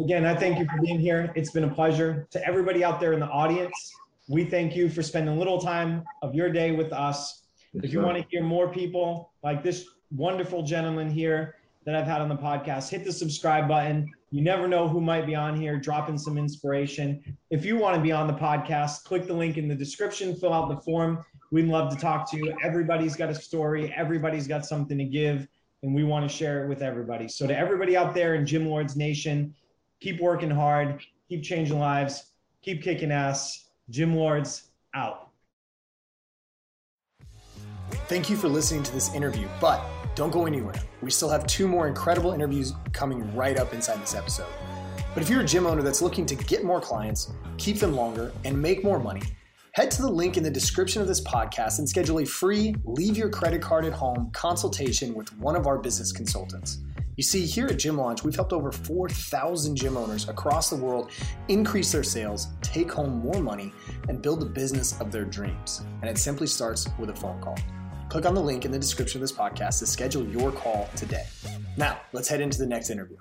[0.00, 1.32] again, I thank you for being here.
[1.34, 2.26] It's been a pleasure.
[2.30, 3.94] To everybody out there in the audience,
[4.28, 7.42] we thank you for spending a little time of your day with us.
[7.74, 12.20] if you want to hear more people like this wonderful gentleman here that I've had
[12.20, 14.10] on the podcast, hit the subscribe button.
[14.30, 17.36] You never know who might be on here, dropping some inspiration.
[17.50, 20.52] If you want to be on the podcast, click the link in the description, fill
[20.52, 21.24] out the form.
[21.50, 22.56] We'd love to talk to you.
[22.62, 25.46] Everybody's got a story, everybody's got something to give,
[25.82, 27.28] and we want to share it with everybody.
[27.28, 29.54] So, to everybody out there in Gym Lords Nation,
[30.00, 32.32] keep working hard, keep changing lives,
[32.62, 35.28] keep kicking ass Gym Lords out.
[38.08, 39.84] Thank you for listening to this interview, but
[40.16, 40.74] don't go anywhere.
[41.02, 44.48] We still have two more incredible interviews coming right up inside this episode.
[45.14, 48.32] But if you're a gym owner that's looking to get more clients, keep them longer,
[48.44, 49.22] and make more money,
[49.76, 53.14] head to the link in the description of this podcast and schedule a free leave
[53.14, 56.78] your credit card at home consultation with one of our business consultants.
[57.16, 61.10] You see, here at Gym Launch, we've helped over 4,000 gym owners across the world
[61.48, 63.70] increase their sales, take home more money,
[64.08, 65.82] and build the business of their dreams.
[66.00, 67.58] And it simply starts with a phone call.
[68.08, 71.26] Click on the link in the description of this podcast to schedule your call today.
[71.76, 73.18] Now, let's head into the next interview.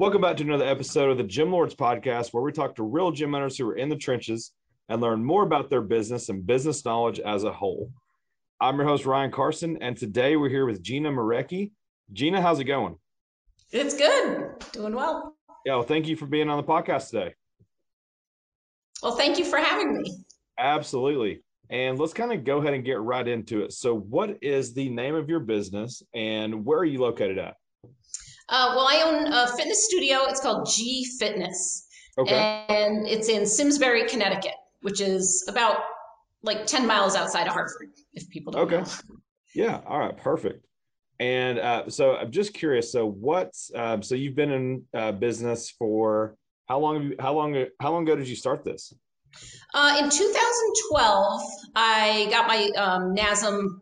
[0.00, 3.12] Welcome back to another episode of the Gym Lords podcast, where we talk to real
[3.12, 4.50] gym owners who are in the trenches
[4.88, 7.90] and learn more about their business and business knowledge as a whole.
[8.60, 11.72] I'm your host, Ryan Carson, and today we're here with Gina Marecki,
[12.12, 12.96] Gina, how's it going?
[13.72, 14.50] It's good.
[14.72, 15.36] Doing well.
[15.64, 17.34] Yeah, well, thank you for being on the podcast today.
[19.02, 20.24] Well, thank you for having me.
[20.58, 21.42] Absolutely.
[21.70, 23.72] And let's kind of go ahead and get right into it.
[23.72, 27.54] So, what is the name of your business and where are you located at?
[28.50, 30.18] Uh, well, I own a fitness studio.
[30.28, 31.86] It's called G Fitness.
[32.18, 32.64] Okay.
[32.68, 34.52] And it's in Simsbury, Connecticut,
[34.84, 35.78] which is about
[36.42, 38.76] like 10 miles outside of Hartford, if people don't okay.
[38.76, 39.16] know.
[39.54, 39.80] Yeah.
[39.86, 40.14] All right.
[40.14, 40.66] Perfect.
[41.20, 42.92] And uh, so I'm just curious.
[42.92, 46.36] So what's um, so you've been in uh, business for
[46.68, 46.94] how long?
[46.96, 47.64] Have You, how long?
[47.80, 48.92] How long ago did you start this?
[49.72, 51.42] Uh, in 2012,
[51.76, 53.78] I got my um, NASM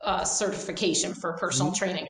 [0.00, 1.84] uh, certification for personal mm-hmm.
[1.84, 2.06] training,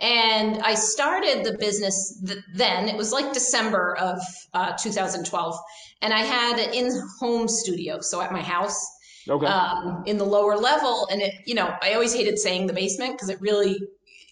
[0.00, 2.88] and I started the business th- then.
[2.88, 4.18] It was like December of
[4.54, 5.58] uh, 2012,
[6.02, 8.78] and I had an in-home studio, so at my house.
[9.28, 9.46] Okay.
[9.46, 13.14] Um, in the lower level, and it, you know, I always hated saying the basement
[13.14, 13.76] because it really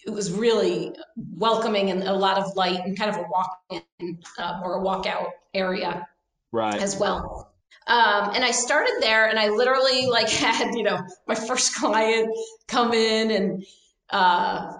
[0.05, 0.93] it was really
[1.35, 4.83] welcoming and a lot of light and kind of a walk in uh, or a
[4.83, 6.07] walkout area
[6.51, 7.53] right as well
[7.87, 12.29] um, and i started there and i literally like had you know my first client
[12.67, 13.65] come in and
[14.11, 14.73] uh,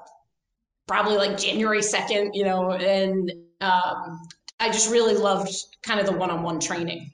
[0.88, 4.19] probably like january 2nd you know and um,
[4.60, 5.54] i just really loved
[5.86, 7.12] kind of the one-on-one training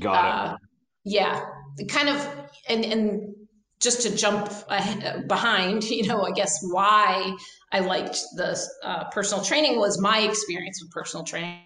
[0.00, 0.60] got uh, it
[1.04, 1.44] yeah
[1.88, 2.28] kind of
[2.68, 3.34] and and
[3.84, 4.48] just to jump
[5.28, 7.36] behind, you know, I guess why
[7.70, 11.60] I liked the uh, personal training was my experience with personal training.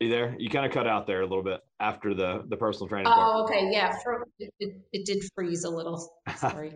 [0.00, 0.34] Are you there?
[0.38, 3.06] You kind of cut out there a little bit after the the personal training.
[3.08, 3.50] Oh, part.
[3.50, 3.96] okay, yeah.
[4.38, 6.12] It, it did freeze a little.
[6.36, 6.74] Sorry.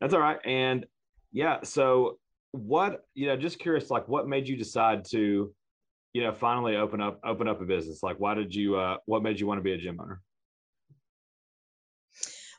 [0.00, 0.38] That's all right.
[0.44, 0.86] And
[1.32, 2.18] yeah, so
[2.56, 5.54] what you know, just curious, like what made you decide to,
[6.14, 8.02] you know, finally open up open up a business?
[8.02, 8.76] Like, why did you?
[8.76, 10.22] uh What made you want to be a gym owner?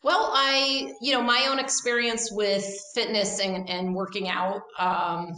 [0.03, 5.33] Well, I, you know, my own experience with fitness and, and working out, um,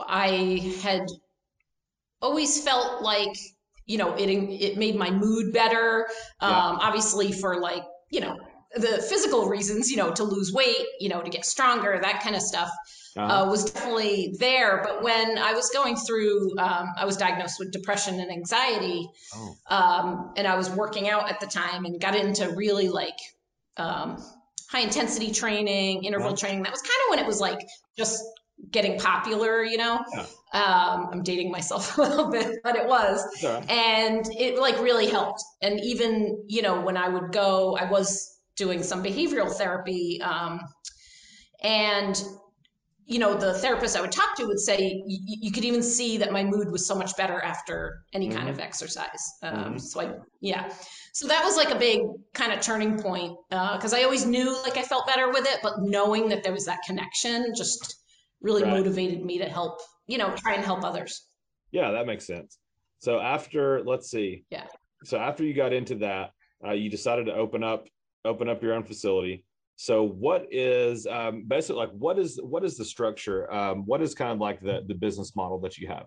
[0.00, 1.06] I had
[2.20, 3.36] always felt like,
[3.86, 6.06] you know, it it made my mood better.
[6.40, 6.62] Um, Yeah.
[6.80, 8.36] Obviously, for like you know
[8.76, 12.36] the physical reasons, you know, to lose weight, you know, to get stronger, that kind
[12.36, 12.70] of stuff
[13.16, 13.42] Uh-huh.
[13.46, 14.82] uh, was definitely there.
[14.84, 19.54] But when I was going through, um, I was diagnosed with depression and anxiety, oh,
[19.68, 23.18] um, and I was working out at the time and got into really like
[23.76, 24.22] um,
[24.70, 26.36] high intensity training, interval Uh-huh.
[26.36, 26.62] training.
[26.64, 28.22] That was kind of when it was like just
[28.70, 30.04] getting popular, you know.
[30.14, 30.26] Yeah.
[30.52, 33.68] Um, I'm dating myself a little bit, but it was right.
[33.70, 38.37] and it like really helped and even you know when i would go i was
[38.58, 40.60] doing some behavioral therapy um,
[41.62, 42.22] and
[43.06, 46.30] you know the therapist i would talk to would say you could even see that
[46.30, 49.80] my mood was so much better after any kind of exercise um, Mhm.
[49.80, 50.70] so i yeah
[51.14, 52.00] so that was like a big
[52.34, 55.74] kind of turning point because i always knew like i felt better with it but
[55.80, 57.96] knowing that there was that connection just
[58.42, 58.72] really Right.
[58.72, 61.12] motivated me to help you know try and help others
[61.70, 62.58] Yeah, that makes sense.
[63.00, 64.44] So after, let's see.
[64.50, 64.66] Yeah.
[65.04, 66.30] So after you got into that,
[66.66, 67.86] uh, you decided to open up
[68.24, 69.44] open up your own facility.
[69.76, 73.52] So what is um, basically like what is what is the structure?
[73.52, 76.06] Um, what is kind of like the the business model that you have?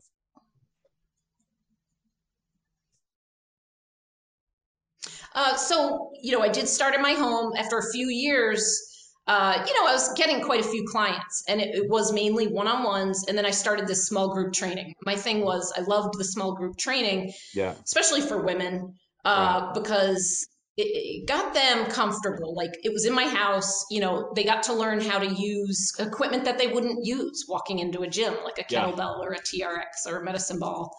[5.33, 8.87] Uh, so, you know, I did start in my home after a few years.
[9.27, 12.47] Uh, you know, I was getting quite a few clients and it, it was mainly
[12.47, 13.25] one on ones.
[13.27, 14.93] And then I started this small group training.
[15.05, 17.75] My thing was I loved the small group training, Yeah.
[17.85, 20.47] especially for women, uh, because
[20.81, 22.55] it, got them comfortable.
[22.55, 25.93] Like it was in my house, you know, they got to learn how to use
[25.99, 28.85] equipment that they wouldn't use walking into a gym, like a Yeah.
[28.85, 30.95] kettlebell or a TRX or a medicine ball.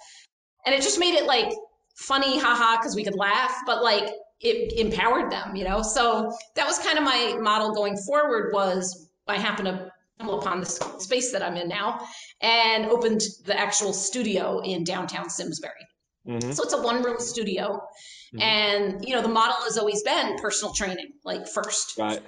[0.66, 1.52] And it just made it like
[1.96, 5.82] funny, haha, because we could laugh, but like it empowered them, you know?
[5.82, 10.60] So that was kind of my model going forward was I happened to stumble upon
[10.60, 12.06] this space that I'm in now
[12.40, 15.86] and opened the actual studio in downtown Simsbury.
[16.26, 16.54] Mhm.
[16.54, 17.80] So it's a one room studio.
[18.34, 18.40] Mhm.
[18.42, 21.98] And, you know, the model has always been personal training, like first.
[21.98, 22.22] Right.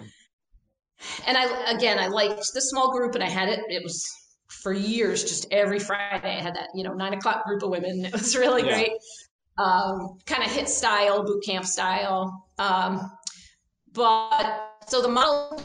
[1.27, 4.05] And I, again, I liked the small group and I had it, it was
[4.49, 8.05] for years, just every Friday I had that, you know, nine o'clock group of women.
[8.05, 8.75] It was really Yeah.
[8.75, 8.93] great.
[9.59, 12.49] Um, kind of HIIT style, boot camp style.
[12.59, 13.11] Um,
[13.93, 15.63] but so the model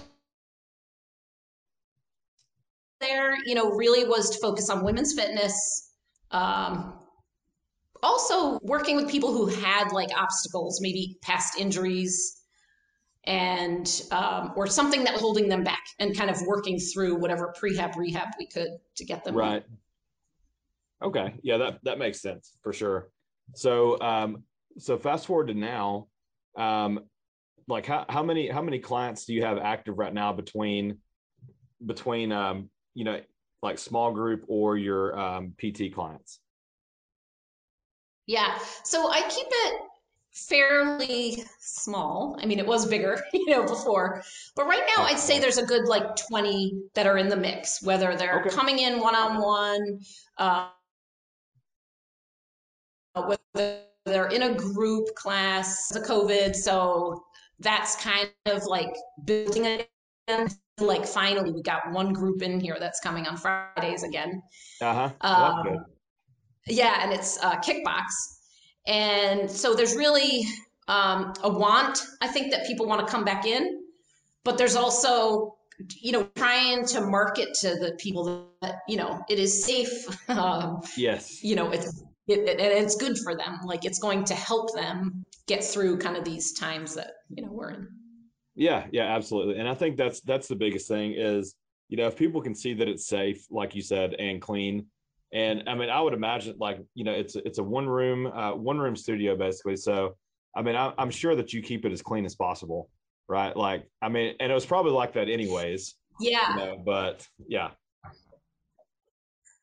[2.99, 5.91] there, you know, really was to focus on women's fitness.
[6.31, 6.98] Um,
[8.03, 12.39] also working with people who had like obstacles, maybe past injuries
[13.25, 17.53] and um, or something that was holding them back and kind of working through whatever
[17.61, 19.63] prehab rehab we could to get them Right.
[21.01, 21.35] Okay.
[21.43, 23.09] Yeah, that that makes sense for sure.
[23.55, 24.43] So um
[24.77, 26.07] so fast forward to now,
[26.57, 27.01] um
[27.67, 30.97] like how, how many how many clients do you have active right now between
[31.85, 33.21] between um you know
[33.61, 36.39] like small group or your um PT clients?
[38.29, 38.59] Yeah.
[38.83, 39.81] So I keep it
[40.33, 42.37] fairly small.
[42.39, 44.21] I mean, it was bigger, you know, before,
[44.55, 47.81] but right now I'd say there's a good like 20 that are in the mix,
[47.81, 48.55] whether they're Okay.
[48.55, 49.99] coming in one on one,
[53.15, 56.55] whether they're in a group class, the COVID.
[56.55, 57.23] So
[57.59, 60.49] that's kind of like building again.
[60.79, 64.41] Like finally, we got one group in here that's coming on Fridays again.
[64.81, 65.09] Uh-huh.
[65.21, 65.85] Um, Well,
[66.69, 68.05] Yeah, and it's uh, kickbox.
[68.87, 70.45] And so there's really
[70.87, 73.83] um, a want, I think, that people want to come back in.
[74.43, 75.57] But there's also,
[76.01, 80.05] you know, trying to market to the people that, you know, it is safe.
[80.29, 81.43] Um, yes.
[81.43, 83.59] you know, it's, it, it, and it's good for them.
[83.65, 87.51] Like it's going to help them get through kind of these times that, you know,
[87.51, 87.87] we're in.
[88.55, 89.57] Yeah, yeah, absolutely.
[89.57, 91.55] And I think that's that's the biggest thing is,
[91.87, 94.85] you know, if people can see that it's safe, like you said, and clean.
[95.33, 98.53] And I mean, I would imagine like, you know, it's it's a one room, uh,
[98.53, 99.75] one room studio basically.
[99.75, 100.15] So
[100.55, 102.89] I mean, I, I'm sure that you keep it as clean as possible,
[103.27, 103.55] right?
[103.55, 106.49] Like, I mean, and it was probably like that anyways, Yeah.
[106.49, 107.71] you know, but yeah,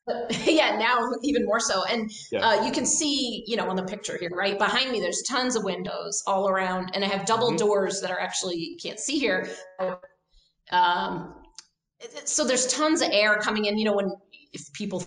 [0.05, 1.83] But yeah, now even more so.
[1.83, 2.47] And Yeah.
[2.47, 5.55] uh, you can see, you know, on the picture here, right behind me, there's tons
[5.57, 7.57] of windows all around, and I have double Mhm.
[7.57, 9.49] doors that are actually you can't see here.
[10.71, 11.43] Um,
[12.25, 13.77] so there's tons of air coming in.
[13.77, 14.11] You know, when
[14.53, 15.03] if people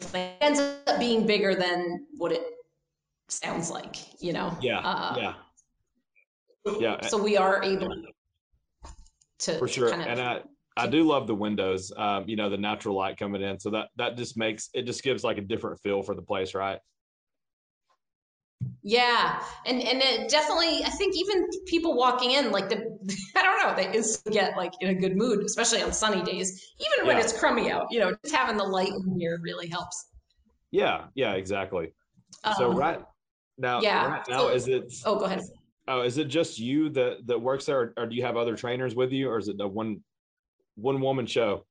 [0.00, 2.42] it ends up being bigger than what it
[3.28, 4.56] sounds like, you know.
[4.62, 5.34] yeah, Uh, yeah,
[6.80, 7.94] yeah, So we are able
[9.40, 9.90] to for sure.
[9.90, 10.42] kind of And I
[10.76, 13.58] I do love the windows, um, you know, the natural light coming in.
[13.58, 16.54] So that that just makes it just gives like a different feel for the place,
[16.54, 16.78] right?
[18.82, 22.76] Yeah, and and it definitely, I think even people walking in, like the,
[23.36, 26.72] I don't know, they instantly get like in a good mood, especially on sunny days,
[26.80, 27.22] even when Yeah.
[27.24, 27.86] it's crummy out.
[27.90, 30.06] You know, just having the light in here really helps.
[30.70, 31.92] Yeah, yeah, exactly.
[32.56, 33.00] so Um, right
[33.56, 34.92] now, yeah, right now so- is it?
[35.04, 35.40] Oh, go ahead.
[35.90, 38.54] Oh, is it just you that that works there, or, or do you have other
[38.56, 40.02] trainers with you, or is it a one
[40.76, 41.64] one woman show?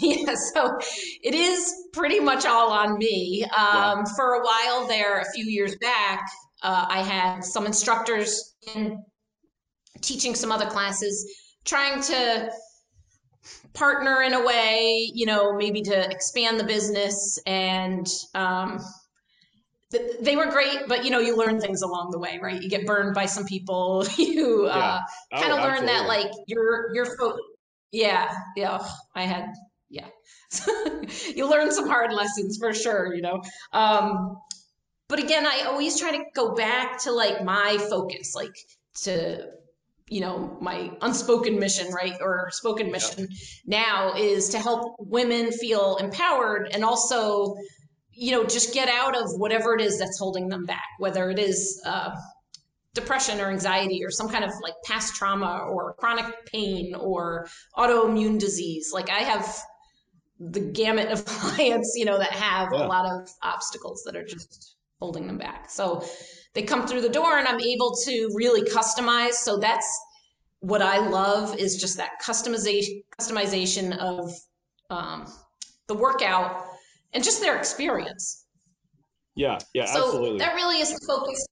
[0.02, 0.78] yeah, so
[1.22, 3.44] it is pretty much all on me.
[3.44, 6.20] Um, For a while there, a few years back,
[6.62, 9.02] uh, I had some instructors in
[10.00, 11.30] teaching some other classes,
[11.64, 12.50] trying to
[13.74, 17.38] partner in a way, you know, maybe to expand the business.
[17.46, 18.80] And um,
[19.92, 22.60] th- they were great, but you know, you learn things along the way, right?
[22.60, 24.04] You get burned by some people.
[24.18, 25.00] you uh, Yeah.
[25.38, 27.36] kind of Oh, learn that like your your fo-
[27.92, 28.78] yeah yeah
[29.16, 29.69] i had yeah
[31.34, 33.42] you learn some hard lessons for sure you know
[33.72, 34.36] um
[35.08, 38.56] but again i always try to go back to like my focus like
[38.94, 39.46] to
[40.08, 43.28] you know my unspoken mission right or spoken mission
[43.66, 47.54] now is to help women feel empowered and also
[48.12, 51.38] you know just get out of whatever it is that's holding them back whether it
[51.38, 52.10] is uh,
[52.94, 57.46] depression or anxiety or some kind of like past trauma or chronic pain or
[57.76, 58.90] autoimmune disease.
[58.92, 59.56] Like I have
[60.40, 62.86] the gamut of clients, you know, that have Yeah.
[62.86, 65.70] a lot of obstacles that are just holding them back.
[65.70, 66.04] So
[66.54, 69.34] they come through the door and I'm able to really customize.
[69.34, 69.86] So that's
[70.60, 74.30] what I love is just that customization customization of
[74.90, 75.26] um,
[75.88, 76.64] the workout
[77.12, 78.46] and just their experience
[79.34, 80.38] Yeah, yeah, so absolutely.
[80.38, 81.46] that really is the focus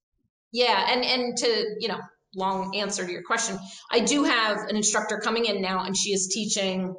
[0.53, 2.01] yeah and and to you know
[2.35, 3.59] long answer to your question
[3.91, 6.95] i do have an instructor coming in now and she is teaching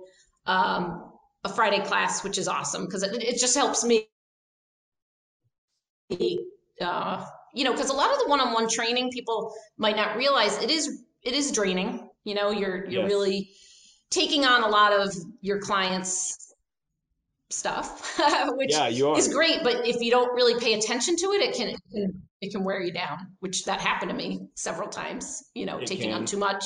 [0.45, 1.09] um,
[1.43, 4.07] a friday class which is awesome because it, it just helps me
[6.81, 10.69] uh, you know because a lot of the one-on-one training people might not realize it
[10.69, 13.11] is it is draining you know you're you're Yes.
[13.11, 13.49] really
[14.09, 16.53] taking on a lot of your clients
[17.51, 18.17] stuff
[18.57, 18.87] which yeah,
[19.17, 22.21] is great, but if you don't really pay attention to it, it can it can,
[22.41, 23.17] it can wear you down.
[23.39, 25.43] Which that happened to me several times.
[25.55, 26.63] You know, It taking on too much,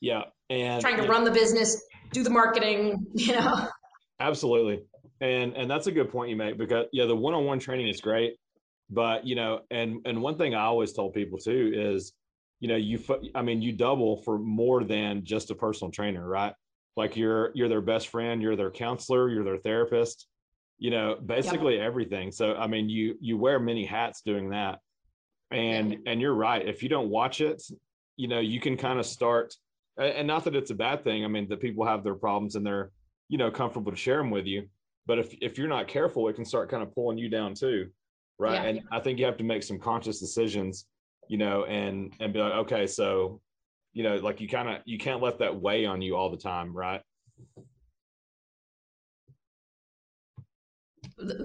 [0.00, 1.80] Yeah, and trying to run the business,
[2.12, 3.06] do the marketing.
[3.14, 3.68] You know,
[4.20, 4.82] Absolutely.
[5.20, 8.36] And and that's a good point you make because yeah, the one-on-one training is great,
[8.88, 12.12] but you know, and and one thing I always tell people too is,
[12.60, 12.98] you know, you
[13.34, 16.54] I mean, you double for more than just a personal trainer, right?
[16.96, 20.26] Like you're you're their best friend, you're their counselor, you're their therapist,
[20.78, 22.32] you know, basically everything.
[22.32, 24.78] So I mean, you you wear many hats doing that.
[25.50, 26.66] And and you're right.
[26.66, 27.62] If you don't watch it,
[28.16, 29.54] you know, you can kind of start
[29.98, 31.24] and not that it's a bad thing.
[31.24, 32.90] I mean, that people have their problems and they're
[33.30, 34.68] you know comfortable to share them with you
[35.06, 37.88] but if if you're not careful it can start kind of pulling you down too
[38.38, 38.68] right Yeah.
[38.68, 40.86] and i think you have to make some conscious decisions
[41.28, 43.40] you know and and be like okay so
[43.92, 46.36] you know like you kind of you can't let that weigh on you all the
[46.36, 47.02] time right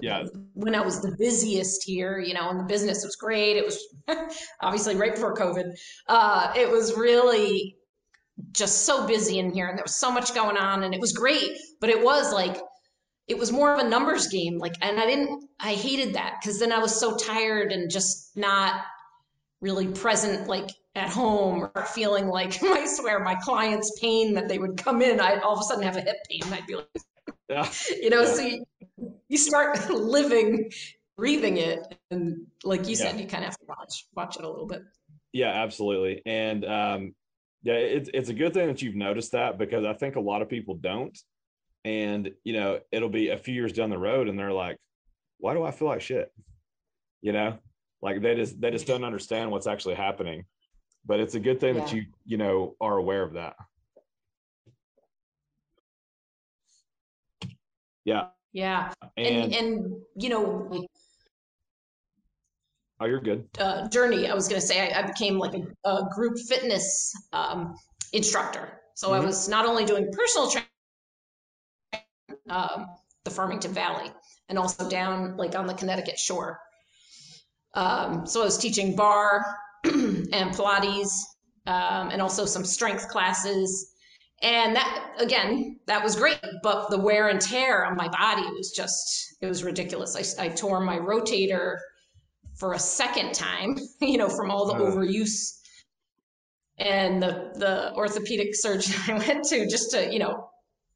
[0.02, 0.24] Yeah.
[0.54, 3.56] when I was the busiest here, you know, and the business was great.
[3.56, 3.78] It was
[4.62, 5.70] obviously right before COVID.
[6.08, 7.75] Uh, it was really
[8.52, 11.12] just so busy in here, and there was so much going on, and it was
[11.12, 11.58] great.
[11.80, 12.56] But it was like
[13.28, 14.58] it was more of a numbers game.
[14.58, 15.48] Like, and I didn't.
[15.60, 18.80] I hated that because then I was so tired and just not
[19.60, 24.58] really present, like at home or feeling like I swear my clients' pain that they
[24.58, 25.20] would come in.
[25.20, 26.40] I'd all of a sudden have a hip pain.
[26.44, 26.88] and I'd be like,
[27.48, 27.68] yeah
[28.00, 28.34] you know Yeah.
[28.34, 28.64] so you,
[29.28, 30.70] you start living
[31.16, 31.80] breathing it
[32.10, 33.22] and like you said Yeah.
[33.22, 34.82] you kind of have to watch watch it a little bit
[35.32, 37.14] yeah absolutely and um
[37.66, 40.40] yeah it's it's a good thing that you've noticed that because i think a lot
[40.42, 41.18] of people don't.
[41.84, 44.76] And you know it'll be a few years down the road and they're like
[45.38, 46.32] why do i feel like shit?
[47.22, 47.58] You know
[48.02, 50.44] like they just they just don't understand what's actually happening.
[51.04, 53.56] But it's a good thing that you you know are aware of that.
[58.04, 58.28] Yeah.
[58.52, 58.92] Yeah.
[59.16, 60.88] And, and and you know like,
[63.00, 63.46] oh you're good.
[63.58, 67.12] Uh, journey i was going to say I, I became like a, a group fitness
[67.32, 67.74] um,
[68.12, 68.80] instructor.
[68.94, 69.26] So i Mhm.
[69.26, 70.68] was not only doing personal training
[72.48, 72.86] um,
[73.24, 74.10] the farmington valley
[74.48, 76.58] and also down like on the connecticut shore.
[77.74, 79.44] Um, so i was teaching barre
[79.84, 81.12] and pilates
[81.66, 83.92] um, and also some strength classes.
[84.42, 88.70] And that again that was great but the wear and tear on my body was
[88.76, 90.16] just it was ridiculous.
[90.38, 91.76] I, I tore my rotator
[92.56, 94.94] for a second time you know from all the Ugh.
[94.94, 95.58] overuse
[96.78, 100.48] and the the orthopedic surgeon i went to just to you know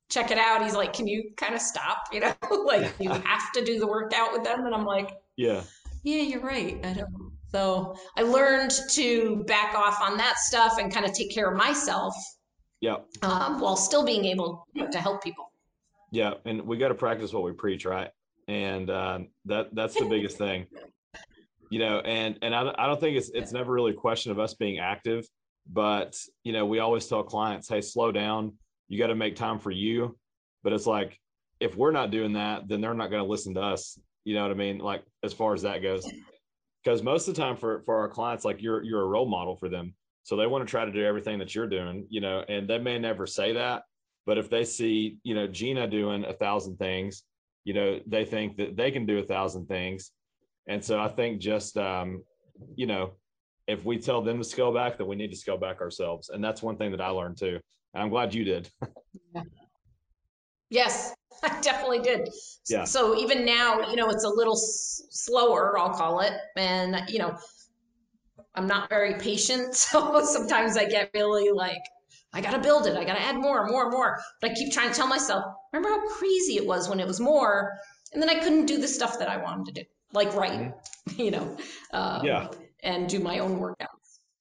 [0.08, 2.34] check it out he's like can you kind of stop you know
[2.66, 5.62] like you have to do the workout with them and i'm like yeah
[6.02, 6.78] yeah, you're right.
[6.82, 7.32] I don't.
[7.50, 11.56] So I learned to back off on that stuff and kind of take care of
[11.58, 12.14] myself
[12.80, 15.52] yeah um, while still being able to help people.
[16.10, 18.10] Yeah, and we got to practice what we preach, right?
[18.50, 20.66] and uh, that that's the biggest thing.
[21.70, 24.38] You know, and and I, I don't think it's it's never really a question of
[24.38, 25.26] us being active,
[25.72, 28.54] but you know, we always tell clients, hey, slow down.
[28.88, 30.18] You got to make time for you.
[30.62, 31.18] But it's like
[31.60, 33.98] if we're not doing that, then they're not going to listen to us.
[34.24, 34.78] You know what I mean?
[34.78, 36.10] Like as far as that goes,
[36.84, 39.56] because most of the time for for our clients, like you're you're a role model
[39.56, 42.06] for them, so they want to try to do everything that you're doing.
[42.10, 43.82] You know, and they may never say that,
[44.26, 47.22] but if they see you know Gina doing a thousand things,
[47.64, 50.10] you know they think that they can do a thousand things,
[50.70, 52.22] and so I think just um,
[52.74, 53.12] you know
[53.66, 56.42] if we tell them to scale back, then we need to scale back ourselves, and
[56.42, 57.60] that's one thing that I learned too.
[57.94, 58.70] And I'm glad you did.
[60.70, 62.28] Yes, I definitely did.
[62.68, 62.84] Yeah.
[62.84, 66.32] So even now, you know, it's a little s- slower, I'll call it.
[66.56, 67.36] And, you know,
[68.54, 69.74] I'm not very patient.
[69.74, 71.82] So sometimes I get really like,
[72.32, 72.96] I got to build it.
[72.96, 74.20] I got to add more, more, more.
[74.40, 77.18] But I keep trying to tell myself, remember how crazy it was when it was
[77.20, 77.76] more?
[78.12, 80.72] And then I couldn't do the stuff that I wanted to do, like write,
[81.16, 81.56] you know,
[81.92, 82.48] um, Yeah.
[82.82, 83.86] and do my own workouts.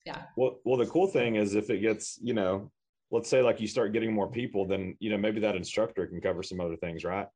[0.05, 0.21] Yeah.
[0.35, 2.71] Well, well, the cool thing is if it gets, you know,
[3.11, 6.21] let's say like you start getting more people, then you know maybe that instructor can
[6.21, 7.27] cover some other things, right?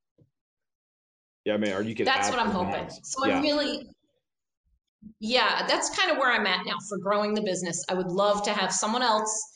[1.45, 2.05] Yeah, I mean, or you can.
[2.05, 2.75] That's what I'm hoping.
[2.75, 2.99] else.
[3.03, 3.89] So yeah, I'm really,
[5.19, 7.83] yeah, that's kind of where I'm at now for growing the business.
[7.89, 9.51] I would love to have someone else,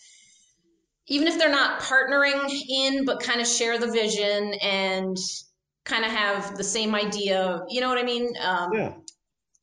[1.07, 5.15] even if they're not partnering in, but kind of share the vision and
[5.87, 7.61] kind of have the same idea.
[7.69, 8.33] You know what I mean?
[8.41, 8.93] Um, yeah,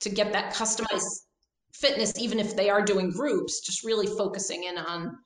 [0.01, 1.05] To get that customized
[1.75, 5.17] fitness, even if they are doing groups, just really focusing in on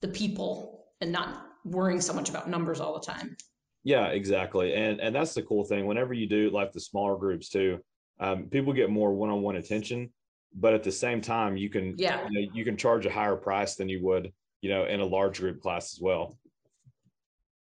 [0.00, 3.36] the people and not worrying so much about numbers all the time.
[3.84, 4.74] yeah, exactly.
[4.74, 5.86] And and that's the cool thing.
[5.86, 7.78] Whenever you do like the smaller groups too,
[8.20, 10.12] um, people get more one-on-one attention,
[10.54, 12.28] but at the same time, you can Yeah.
[12.28, 15.04] you, know, you can charge a higher price than you would, you know, in a
[15.06, 16.36] large group class as well.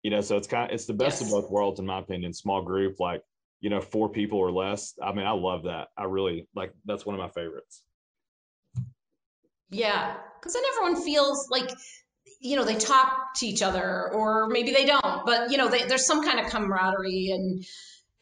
[0.03, 1.33] You know, so it's kind of it's the best Yes.
[1.33, 2.33] of both worlds in my opinion.
[2.33, 3.23] Small group, like
[3.61, 4.95] you know, four people or less.
[5.03, 5.89] I mean, I love that.
[5.97, 7.83] I really like that's one of my favorites.
[9.71, 11.71] Yeah, because then everyone feels like,
[12.41, 15.85] you know, they talk to each other, or maybe they don't, but, you know, they,
[15.85, 17.65] there's some kind of camaraderie and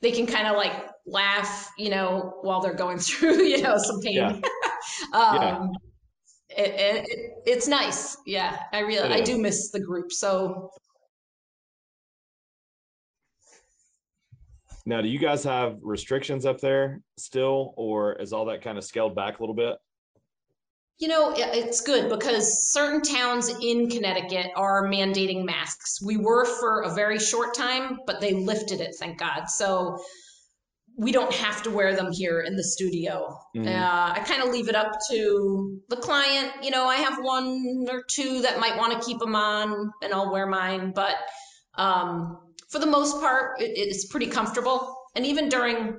[0.01, 0.73] they can kind of like
[1.07, 4.15] laugh, you know, while they're going through, you know, some pain.
[4.15, 4.33] Yeah.
[5.13, 5.67] um, Yeah.
[6.49, 8.17] It, it, it, it's nice.
[8.25, 10.11] Yeah, I really i do miss the group.
[10.11, 10.71] So
[14.87, 18.85] Now, do you guys have restrictions up there still, or is all that kind of
[18.85, 19.77] scaled back a little bit?
[20.99, 26.01] You know, it's good because certain towns in Connecticut are mandating masks.
[26.01, 29.51] We were for a very short time, but they lifted it, thank God.
[29.51, 29.99] So
[30.97, 33.37] we don't have to wear them here in the studio.
[33.55, 33.67] Mhm.
[33.67, 36.51] Uh, I kind of leave it up to the client.
[36.63, 40.15] You know, I have one or two that might want to keep them on, and
[40.15, 40.93] I'll wear mine.
[40.95, 41.17] But
[41.77, 42.39] um,
[42.69, 44.97] for the most part, it, it's pretty comfortable.
[45.15, 45.99] And even during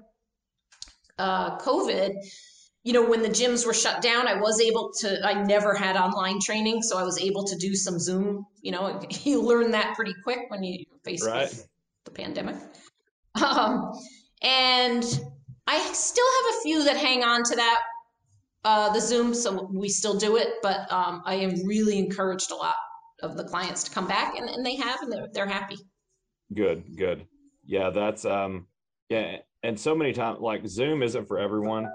[1.17, 2.13] uh, COVID,
[2.83, 5.97] you know, when the gyms were shut down, I was able to, I never had
[5.97, 8.45] online training, so I was able to do some Zoom.
[8.61, 11.53] You know, you learn that pretty quick when you face Right.
[12.05, 12.55] the pandemic.
[13.45, 13.91] Um,
[14.41, 15.03] and
[15.67, 17.81] I still have a few that hang on to that,
[18.63, 22.55] uh, the Zoom, so we still do it, but um, I am really encouraged a
[22.55, 22.75] lot
[23.21, 25.77] of the clients to come back, and, and they have, and they're, they're happy.
[26.53, 27.27] Good, good.
[27.65, 28.67] Yeah, that's um
[29.09, 31.87] yeah, and so many times like Zoom isn't for everyone.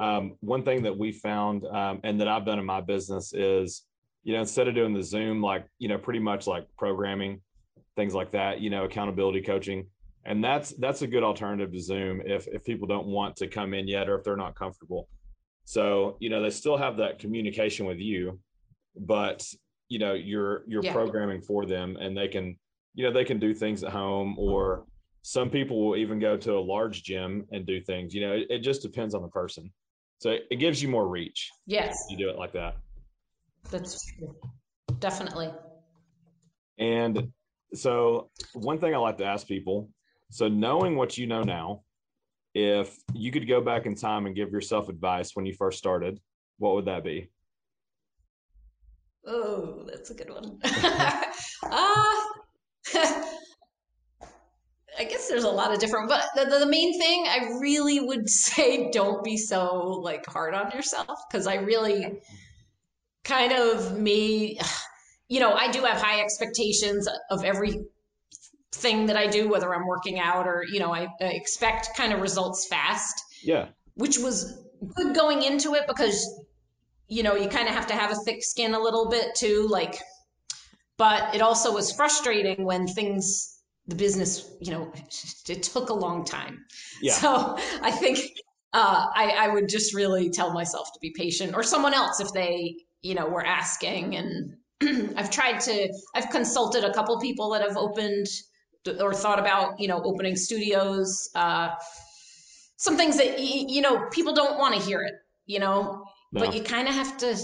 [0.00, 3.84] Um, one thing that we found um, and that I've done in my business is,
[4.22, 7.42] you know, instead of doing the Zoom, like, you know, pretty much like programming,
[7.96, 9.86] things like that, you know, accountability coaching.
[10.24, 13.74] And that's that's a good alternative to Zoom if if people don't want to come
[13.74, 15.08] in yet or if they're not comfortable.
[15.64, 18.40] So, you know, they still have that communication with you,
[18.96, 19.46] but
[19.88, 20.92] you know, you're you're Yeah.
[20.92, 22.58] programming for them and they can
[22.94, 24.84] you know they can do things at home or
[25.22, 28.46] some people will even go to a large gym and do things you know it,
[28.50, 29.70] it just depends on the person
[30.18, 32.76] so it gives you more reach Yes, you do it like that
[33.70, 34.34] that's true.
[34.98, 35.50] Definitely.
[36.78, 37.30] and
[37.74, 39.90] so one thing i like to ask people
[40.30, 41.82] so knowing what you know now
[42.54, 46.18] if you could go back in time and give yourself advice when you first started
[46.58, 47.30] what would that be
[49.26, 50.58] Oh, that's a good one.
[51.70, 52.14] uh,
[54.98, 58.28] I guess there's a lot of different, but the, the, main thing I really would
[58.30, 62.20] say don't be so like hard on yourself because I really
[63.24, 64.58] kind of me,
[65.28, 67.84] you know, I do have high expectations of every
[68.72, 72.12] thing that I do, whether I'm working out or, you know, I, I expect kind
[72.12, 73.22] of results fast.
[73.42, 73.68] Yeah.
[73.94, 74.60] Which was
[74.94, 76.26] good going into it because
[77.08, 79.66] you know you kind of have to have a thick skin a little bit too
[79.68, 79.98] like
[81.00, 84.92] but it also was frustrating when things the business, you know,
[85.48, 86.62] it took a long time.
[87.00, 87.14] Yeah.
[87.14, 88.18] So I think
[88.74, 92.30] uh, I, I would just really tell myself to be patient or someone else if
[92.34, 94.14] they, you know, were asking.
[94.14, 94.56] And
[95.16, 98.26] I've tried to, I've consulted a couple people that have opened
[99.00, 101.30] or thought about, you know, opening studios.
[101.34, 101.70] Uh,
[102.76, 105.14] some things that, you know, people don't want to hear it,
[105.46, 106.40] you know, No.
[106.44, 107.38] but you kind of have to,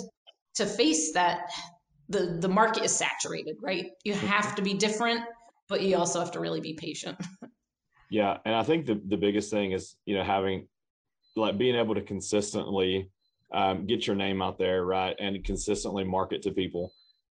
[0.56, 1.48] to face that
[2.08, 3.90] the, the market is saturated, right?
[4.04, 5.22] You have to be different,
[5.68, 7.18] but you also have to really be patient.
[8.08, 10.68] Yeah, and I think the the biggest thing is you know having
[11.34, 13.10] like being able to consistently
[13.52, 16.92] um, get your name out there, right, and consistently market to people.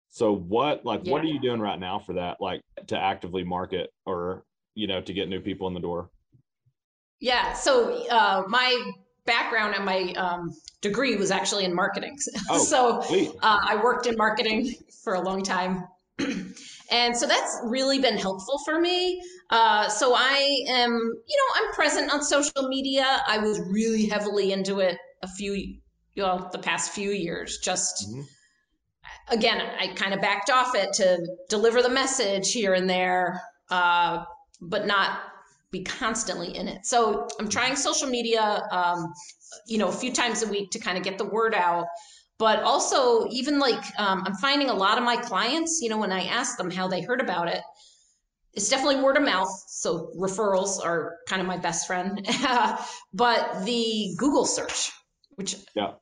[0.09, 2.37] So what like what are you doing right now for that?
[2.39, 4.45] Like to actively market or
[4.75, 6.09] you know to get new people in the door?
[7.19, 7.53] Yeah.
[7.53, 8.91] So uh, my
[9.25, 10.51] background and my um,
[10.81, 12.17] degree was actually in marketing.
[12.49, 12.99] Oh, so
[13.41, 15.85] uh, I worked in marketing for a long time.
[16.91, 19.21] and so that's really been helpful for me.
[19.49, 23.21] Uh, so I am, you know, I'm present on social media.
[23.27, 25.77] I was really heavily into it a few,
[26.17, 28.25] well, the past few years, just Mhm.
[29.29, 34.25] again, I kind of backed off it to deliver the message here and there, uh,
[34.61, 35.19] but not
[35.73, 36.85] be constantly in it.
[36.85, 39.11] So I'm trying social media, um,
[39.67, 41.87] you know, a few times a week to kind of get the word out.
[42.37, 46.11] But also, even like um, I'm finding a lot of my clients, you know, when
[46.11, 47.61] I ask them how they heard about it,
[48.53, 49.49] it's definitely word of mouth.
[49.67, 52.25] So referrals are kind of my best friend.
[53.13, 54.91] but the Google search,
[55.35, 55.93] which Yeah.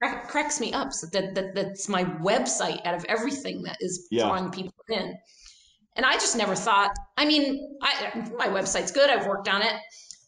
[0.00, 4.26] cracks me up, so that, that that's my website out of everything that is Yeah.
[4.26, 5.16] drawing people in.
[5.96, 6.90] And I just never thought.
[7.16, 9.10] I mean, I, my website's good.
[9.10, 9.74] I've worked on it,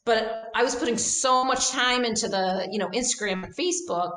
[0.05, 4.13] but I was putting so much time into the, you know, Instagram and Facebook,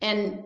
[0.00, 0.42] and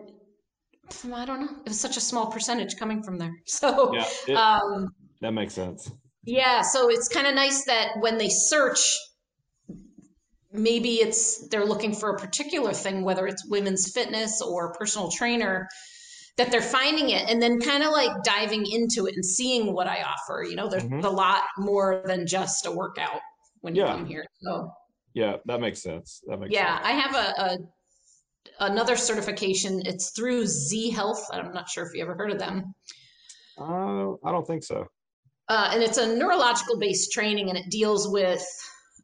[1.13, 1.49] I don't know.
[1.65, 3.33] It was such a small percentage coming from there.
[3.47, 4.89] So, Yeah, it, um,
[5.21, 5.89] that makes sense.
[6.23, 8.95] yeah, so it's kind of nice that when they search,
[10.51, 15.67] maybe it's they're looking for a particular thing, whether it's women's fitness or personal trainer,
[16.37, 19.87] that they're finding it and then kind of like diving into it and seeing what
[19.87, 20.43] I offer.
[20.43, 21.03] You know, there's Mhm.
[21.03, 23.21] a lot more than just a workout
[23.61, 23.91] when you Yeah.
[23.93, 24.25] come here.
[24.41, 24.71] So
[25.13, 26.21] Yeah, that makes sense.
[26.27, 26.87] That makes yeah, sense.
[26.87, 27.57] I have a, a
[28.59, 29.81] another certification.
[29.85, 31.25] It's through Z Health.
[31.31, 32.73] I'm not sure if you ever heard of them.
[33.57, 34.85] Uh, I don't think so.
[35.47, 38.43] uh, and it's a neurological based training and it deals with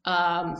[0.05, 0.55] um,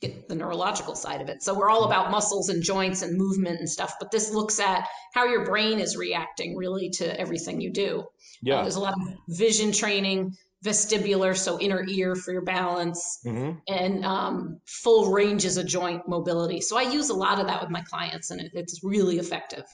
[0.00, 3.58] get the neurological side of it so we're all about muscles and joints and movement
[3.58, 7.72] and stuff but this looks at how your brain is reacting really to everything you
[7.72, 8.04] do Uh,
[8.42, 8.62] Yeah.
[8.62, 14.04] there's a lot of vision training vestibular so inner ear for your balance hmm and
[14.04, 17.82] um, full ranges of joint mobility so i use a lot of that with my
[17.82, 19.64] clients and it, it's really effective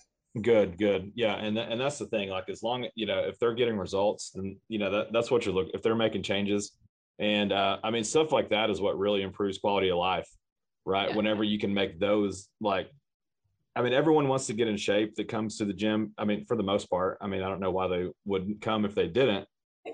[0.40, 1.12] Good, good.
[1.14, 2.30] Yeah, and tha- and that's the thing.
[2.30, 5.44] Like, as long you know, if they're getting results, then you know that that's what
[5.44, 5.72] you're looking.
[5.74, 6.72] If they're making changes,
[7.18, 10.28] and uh, I mean, stuff like that is what really improves quality of life,
[10.84, 11.10] right?
[11.10, 11.16] Yeah.
[11.16, 12.90] Whenever you can make those like,
[13.74, 16.12] I mean, everyone wants to get in shape that comes to the gym.
[16.18, 17.18] I mean, for the most part.
[17.20, 19.46] I mean, I don't know why they wouldn't come if they didn't,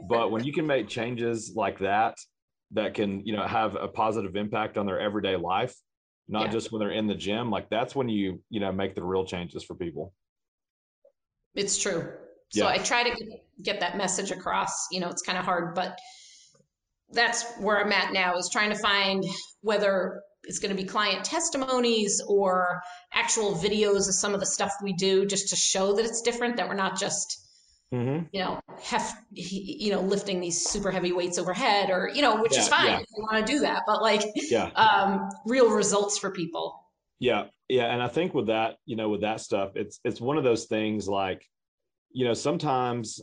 [0.08, 2.16] but when you can make changes like that,
[2.72, 5.74] that can you know have a positive impact on their everyday life,
[6.28, 6.52] not Yeah.
[6.52, 7.50] just when they're in the gym.
[7.50, 10.12] Like that's when you you know make the real changes for people.
[11.54, 12.12] It's true.
[12.50, 12.68] So Yeah.
[12.68, 14.88] I try to get- get that message across.
[14.90, 15.98] You know, it's kind of hard, but
[17.12, 19.24] that's where I'm at now is trying to find
[19.62, 22.80] whether it's going to be client testimonies or
[23.12, 26.56] actual videos of some of the stuff we do just to show that it's different,
[26.56, 27.44] that we're not just,
[27.90, 28.26] Mm-hmm.
[28.32, 32.54] you know, hef, you know, lifting these super heavy weights overhead or, you know, which
[32.54, 32.98] is fine yeah.
[32.98, 34.66] if you want to do that, but like Yeah.
[34.76, 36.78] um, real results for people.
[37.18, 37.44] Yeah.
[37.70, 37.86] Yeah.
[37.90, 40.66] And I think with that, you know, with that stuff, it's it's one of those
[40.66, 41.40] things like,
[42.10, 43.22] you know, sometimes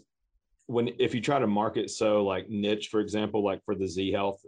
[0.68, 4.12] when if you try to market so like niche, for example, like for the Z
[4.12, 4.42] health,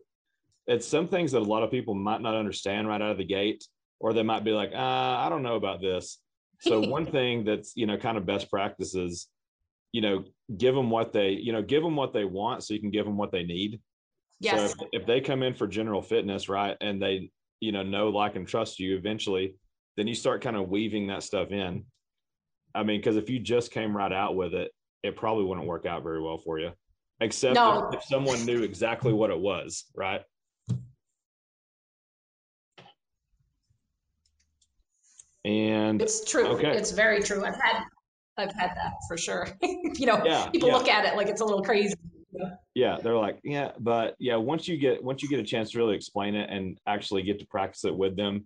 [0.65, 3.26] it's some things that a lot of people might not understand right out of the
[3.26, 3.65] gate,
[3.99, 6.20] or they might be like, uh, I don't know about this.
[6.59, 9.28] So one thing that's, you know, kind of best practices,
[9.91, 10.24] you know,
[10.57, 13.05] give them what they, you know, give them what they want so you can give
[13.05, 13.80] them what they need.
[14.39, 14.74] Yes.
[14.74, 18.09] So if, if they come in for general fitness, right, and they, you know, know,
[18.09, 19.55] like, and trust you eventually,
[19.95, 21.86] then you start kind of weaving that stuff in.
[22.76, 24.72] I mean, because if you just came right out with it,
[25.08, 26.72] it probably wouldn't work out very well for you,
[27.20, 27.88] except No.
[27.89, 30.22] if, if someone knew exactly what it was, right?
[35.45, 36.45] And It's true.
[36.47, 36.76] Okay.
[36.78, 37.45] It's very true.
[37.45, 37.84] I've had
[38.38, 39.47] I've had that for sure.
[39.62, 40.76] you know, Yeah, people yeah.
[40.76, 41.95] look at it like it's a little crazy.
[42.76, 45.78] yeah, they're like, yeah, but yeah, once you get once you get a chance to
[45.80, 48.45] really explain it and actually get to practice it with them,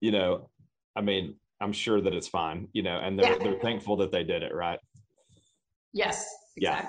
[0.00, 0.50] you know,
[0.96, 3.38] I mean, I'm sure that it's fine, you know, and they're Yeah.
[3.38, 4.80] they're thankful that they did it, right?
[5.92, 6.26] Yes,
[6.56, 6.88] Yeah.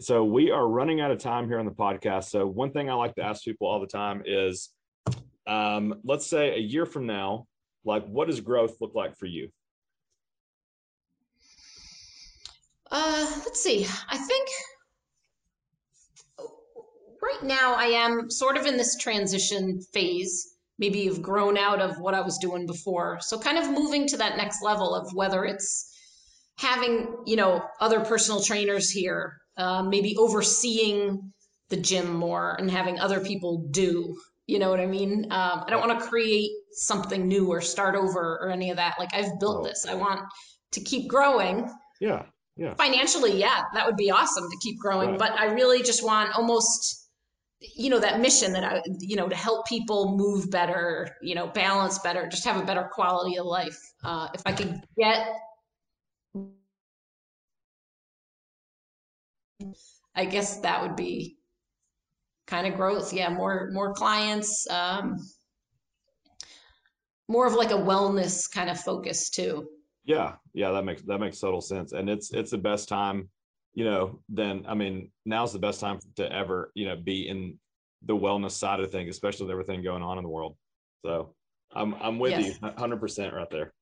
[0.00, 2.24] so we are running out of time here on the podcast.
[2.24, 4.70] So one thing I like to ask people all the time is,
[5.46, 7.46] um, let's say a year from now,
[7.84, 9.50] like what does growth look like for you?
[12.90, 13.86] Uh, let's see.
[14.08, 14.48] I think
[17.20, 20.54] right now I am sort of in this transition phase.
[20.78, 23.18] Maybe you've grown out of what I was doing before.
[23.20, 25.92] So kind of moving to that next level of whether it's
[26.58, 31.32] having, you know, other personal trainers here, uh, maybe overseeing
[31.68, 34.16] the gym more and having other people do.
[34.46, 35.24] You know what I mean?
[35.30, 38.96] Um, I don't want to create something new or start over or any of that.
[38.98, 39.68] Like I've built Oh.
[39.68, 39.86] this.
[39.86, 40.20] I want
[40.72, 42.26] to keep growing Yeah.
[42.56, 42.74] Yeah.
[42.74, 45.18] financially yeah that would be awesome to keep growing Right.
[45.18, 47.08] but i really just want almost
[47.60, 51.46] you know that mission that i you know to help people move better you know
[51.48, 55.26] balance better just have a better quality of life uh, if i could get
[60.14, 61.36] i guess that would be
[62.46, 65.16] kind of growth yeah more more clients um
[67.28, 69.68] more of like a wellness kind of focus too
[70.04, 73.28] Yeah, yeah, that makes that makes total sense, and it's it's the best time,
[73.74, 74.20] you know.
[74.28, 77.58] Then I mean, now's the best time to ever, you know, be in
[78.02, 80.56] the wellness side of things, especially with everything going on in the world.
[81.04, 81.34] So
[81.74, 82.58] I'm I'm with Yes.
[82.62, 83.72] you, hundred percent right there.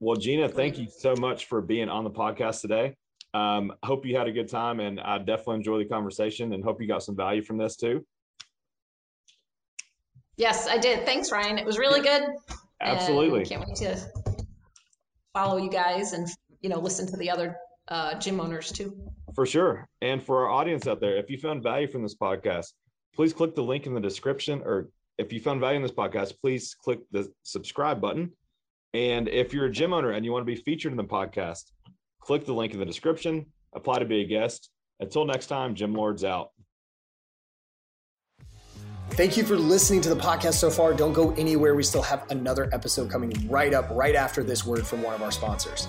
[0.00, 2.96] Well, Gina, thank you so much for being on the podcast today.
[3.34, 6.80] Um, hope you had a good time, and I definitely enjoy the conversation, and hope
[6.80, 8.04] you got some value from this too.
[10.38, 13.44] yes i did thanks ryan it was really good And Absolutely.
[13.46, 13.96] can't wait to
[15.32, 16.28] follow you guys and
[16.60, 17.56] you know listen to the other
[17.88, 18.92] uh, gym owners too.
[19.34, 19.88] For sure.
[20.02, 22.72] And for our audience out there, if you found value from this podcast,
[23.14, 24.60] please click the link in the description.
[24.64, 24.88] Or
[25.18, 28.32] if you found value in this podcast, please click the subscribe button.
[28.96, 31.64] And if you're a gym owner and you want to be featured in the podcast,
[32.18, 33.44] click the link in the description,
[33.74, 34.70] apply to be a guest.
[35.00, 36.48] Until next time, Gym Lords out.
[39.10, 40.94] Thank you for listening to the podcast so far.
[40.94, 41.74] Don't go anywhere.
[41.74, 45.20] We still have another episode coming right up, right after this word from one of
[45.20, 45.88] our sponsors.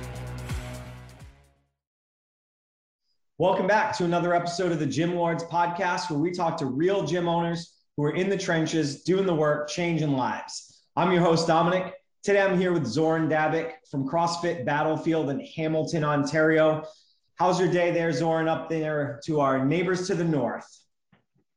[3.41, 7.03] Welcome back to another episode of the Gym Lords podcast, where we talk to real
[7.03, 10.83] gym owners who are in the trenches, doing the work, changing lives.
[10.95, 11.91] I'm your host, Dominic.
[12.21, 16.83] Today I'm here with Zoran Dabic from CrossFit Battlefield in Hamilton, Ontario.
[17.33, 20.67] How's your day there, Zoran, up there to our neighbors to the north?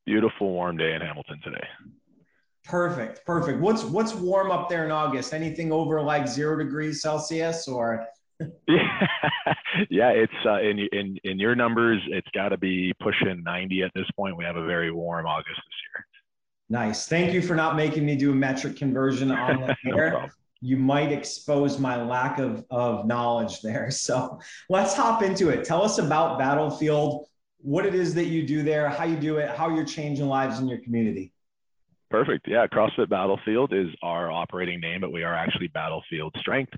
[0.07, 1.67] Beautiful warm day in Hamilton today.
[2.65, 3.61] Perfect, perfect.
[3.61, 5.35] What's what's warm up there in August?
[5.35, 8.07] Anything over like zero degrees Celsius or
[8.69, 9.07] Yeah,
[9.91, 10.11] yeah.
[10.11, 14.07] It's uh, in in in your numbers, it's got to be pushing 90 at this
[14.17, 14.37] point.
[14.37, 16.07] We have a very warm August this year.
[16.69, 17.07] nice.
[17.07, 20.11] Thank you for not making me do a metric conversion on the air.
[20.11, 20.31] problem.
[20.61, 23.91] you might expose my lack of, of knowledge there.
[24.07, 25.65] So let's hop into it.
[25.65, 27.27] Tell us about Battlefield,
[27.59, 30.59] what it is that you do there, how you do it, how you're changing lives
[30.61, 31.33] in your community.
[32.11, 32.47] Perfect.
[32.47, 36.73] Yeah, CrossFit Battlefield is our operating name, but we are actually Battlefield Strength.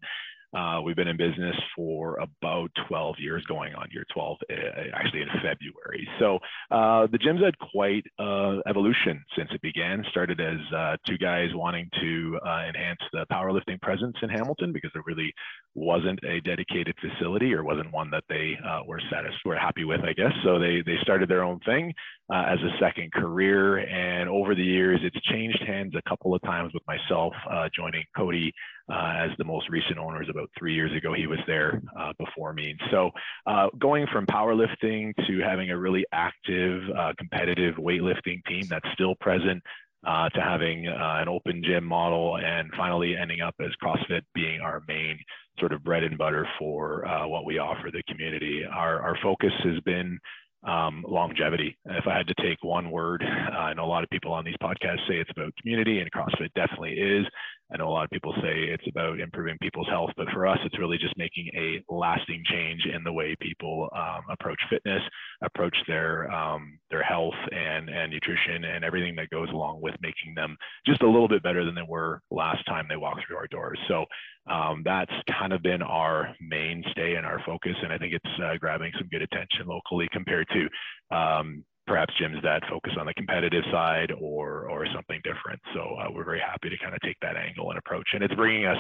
[0.57, 4.55] Uh, we've been in business for about 12 years, going on year 12, uh,
[4.95, 6.09] actually in February.
[6.19, 6.39] So
[6.71, 10.03] uh, the gym's had quite uh, evolution since it began.
[10.11, 14.91] Started as uh, two guys wanting to uh, enhance the powerlifting presence in Hamilton because
[14.95, 15.31] there really
[15.75, 20.01] wasn't a dedicated facility or wasn't one that they uh, were satisfied, were happy with,
[20.05, 20.33] I guess.
[20.43, 21.93] So they they started their own thing
[22.33, 26.73] as a second career, and over the years, it's changed hands a couple of times
[26.73, 27.35] with myself
[27.75, 28.53] joining Cody
[28.93, 31.13] uh, as the most recent owners about three years ago.
[31.13, 32.77] He was there uh, before me.
[32.91, 33.11] So
[33.47, 39.15] uh, going from powerlifting to having a really active, uh, competitive weightlifting team that's still
[39.21, 39.63] present.
[40.07, 44.61] Uh, to having uh, an open gym model and finally ending up as CrossFit being
[44.61, 45.19] our main
[45.59, 48.63] sort of bread and butter for uh, what we offer the community.
[48.73, 50.21] Our, our focus has been
[50.67, 51.77] um, longevity.
[51.87, 54.45] If I had to take one word, uh, I know a lot of people on
[54.45, 57.27] these podcasts say it's about community, and CrossFit definitely is.
[57.73, 60.59] I know a lot of people say it's about improving people's health, but for us,
[60.65, 65.03] it's really just making a lasting change in the way people um, approach fitness,
[65.43, 70.35] approach their um, their health and and nutrition, and everything that goes along with making
[70.35, 70.57] them
[70.87, 73.79] just a little bit better than they were last time they walked through our doors.
[73.89, 74.05] So
[74.49, 78.57] um, that's kind of been our mainstay and our focus, and I think it's uh,
[78.61, 83.65] grabbing some good attention locally compared to um, perhaps gyms that focus on the competitive
[83.71, 85.61] side or or something different.
[85.75, 88.35] So uh, we're very happy to kind of take that angle and approach, and it's
[88.35, 88.79] bringing us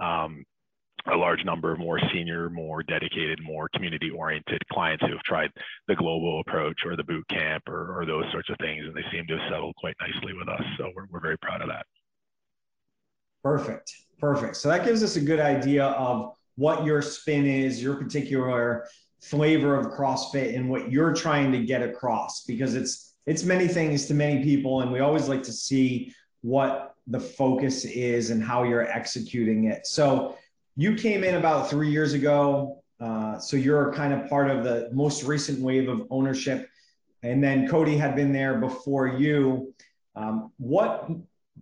[0.00, 0.44] um,
[1.12, 5.50] a large number of more senior, more dedicated, more community-oriented clients who have tried
[5.86, 9.04] the global approach or the boot camp or, or those sorts of things, and they
[9.12, 10.62] seem to have settled quite nicely with us.
[10.78, 11.86] So we're we're very proud of that.
[13.42, 13.92] Perfect.
[14.18, 14.56] Perfect.
[14.56, 18.88] So that gives us a good idea of what your spin is, your particular
[19.30, 24.06] flavor of CrossFit and what you're trying to get across because it's it's many things
[24.06, 28.62] to many people and we always like to see what the focus is and how
[28.62, 29.86] you're executing it.
[29.86, 30.36] So
[30.76, 32.82] you came in about three years ago.
[33.00, 36.68] Uh, so you're kind of part of the most recent wave of ownership.
[37.22, 39.74] And then Cody had been there before you.
[40.14, 41.10] Um, what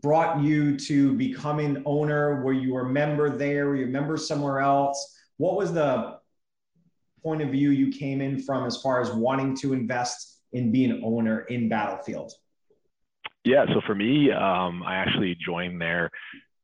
[0.00, 2.42] brought you to becoming owner?
[2.42, 3.68] Were you a member there?
[3.68, 5.16] Were you a member somewhere else?
[5.38, 6.18] What was the
[7.24, 10.90] point of view you came in from as far as wanting to invest in being
[10.90, 12.32] an owner in Battlefield?
[13.44, 16.10] Yeah, so for me, um, I actually joined there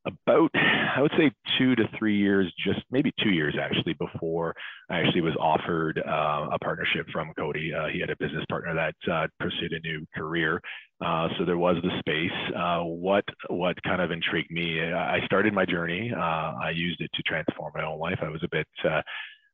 [0.06, 4.54] about I would say two to three years, just maybe two years actually before
[4.88, 7.72] I actually was offered uh, a partnership from Cody.
[7.72, 10.60] Uh, he had a business partner that uh, pursued a new career,
[11.04, 12.56] uh, so there was the space.
[12.56, 14.80] Uh, what what kind of intrigued me?
[14.82, 16.12] I started my journey.
[16.14, 18.18] Uh, I used it to transform my own life.
[18.22, 18.66] I was a bit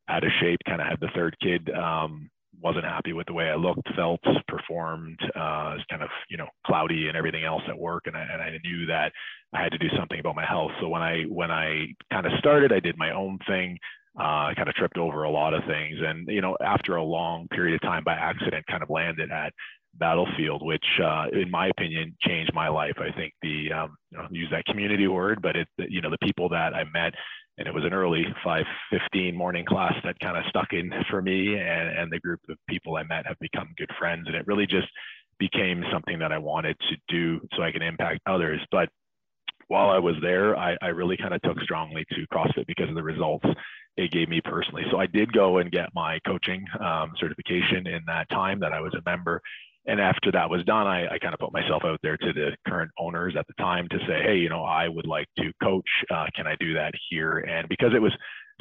[0.09, 1.71] out of shape, kind of had the third kid.
[1.71, 2.31] Um,
[2.63, 5.19] wasn't happy with the way I looked, felt, performed.
[5.35, 8.43] Uh, was kind of you know cloudy and everything else at work, and I, and
[8.43, 9.13] I knew that
[9.53, 10.73] I had to do something about my health.
[10.81, 13.79] So when I when I kind of started, I did my own thing.
[14.19, 17.03] Uh, I kind of tripped over a lot of things, and you know after a
[17.03, 19.53] long period of time by accident, kind of landed at
[19.95, 22.97] Battlefield, which uh, in my opinion changed my life.
[22.99, 26.27] I think the um, you know, use that community word, but it you know the
[26.27, 27.15] people that I met
[27.59, 31.59] and it was an early 5:15 morning class that kind of stuck in for me
[31.59, 34.67] and, and the group of people I met have become good friends and it really
[34.67, 34.89] just
[35.39, 38.61] became something that I wanted to do so I can impact others.
[38.71, 38.89] But
[39.69, 42.95] while I was there I, I really kind of took strongly to CrossFit because of
[42.95, 43.47] the results
[43.97, 44.85] it gave me personally.
[44.91, 48.81] So I did go and get my coaching um, certification in that time that I
[48.81, 49.41] was a member
[49.87, 52.57] and after that was done, I, I kind of put myself out there to the
[52.67, 55.89] current owners at the time to say, hey, you know, I would like to coach.
[56.11, 57.39] Uh, can I do that here?
[57.39, 58.13] And because it was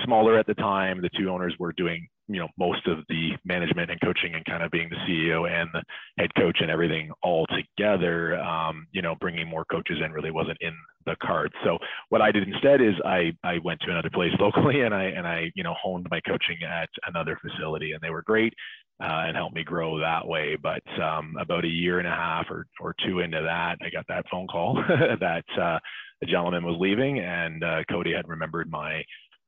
[0.03, 3.89] smaller at the time, the two owners were doing, you know, most of the management
[3.89, 5.84] and coaching and kind of being the CEO and the
[6.19, 8.38] head coach and everything all together.
[8.38, 10.73] Um, you know, bringing more coaches in really wasn't in
[11.05, 11.53] the cards.
[11.63, 11.78] So
[12.09, 15.28] what I did instead is I I went to another place locally and I and
[15.28, 18.53] I you know honed my coaching at another facility and they were great
[19.02, 20.58] uh, and help me grow that way.
[20.62, 24.06] But um, about a year and a half or, or two into that, I got
[24.08, 24.76] that phone call
[25.20, 25.80] that uh,
[26.24, 29.04] a gentleman was leaving, and uh, Cody had remembered my,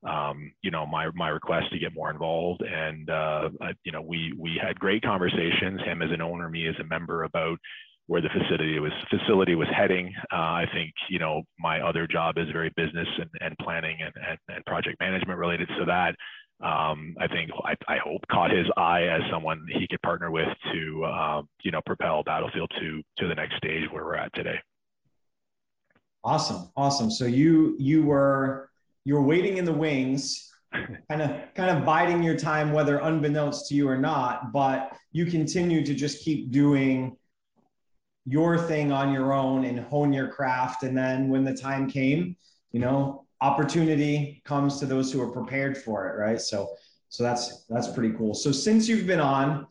[0.07, 4.01] um, you know, my my request to get more involved, and uh, I, you know,
[4.01, 5.81] we we had great conversations.
[5.85, 7.57] Him as an owner, me as a member, about
[8.07, 10.13] where the facility was facility was heading.
[10.31, 14.13] Uh, I think you know my other job is very business and, and planning and,
[14.29, 15.69] and, and project management related.
[15.79, 16.15] So that
[16.61, 20.47] um, I think I, I, hope caught his eye as someone he could partner with
[20.73, 24.55] to uh, you know propel Battlefield to to the next stage where we're at today.
[26.23, 27.11] Awesome, awesome.
[27.11, 28.71] So you you were
[29.05, 33.67] you were waiting in the wings, kind of kind of biding your time, whether unbeknownst
[33.67, 34.51] to you or not.
[34.51, 37.17] But you continue to just keep doing
[38.25, 40.81] your thing on your own and hone your craft.
[40.81, 42.35] And then when the time came,
[42.71, 46.41] you know, opportunity comes to those who are prepared for it, right?
[46.41, 46.69] So,
[47.09, 48.33] so that's that's pretty cool.
[48.33, 49.67] So since you've been on,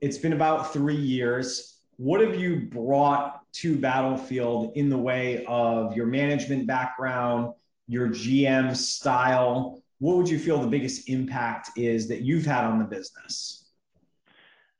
[0.00, 1.80] it's been about three years.
[1.96, 7.52] What have you brought to Battlefield in the way of your management background,
[7.86, 9.82] your GM style?
[9.98, 13.70] What would you feel the biggest impact is that you've had on the business?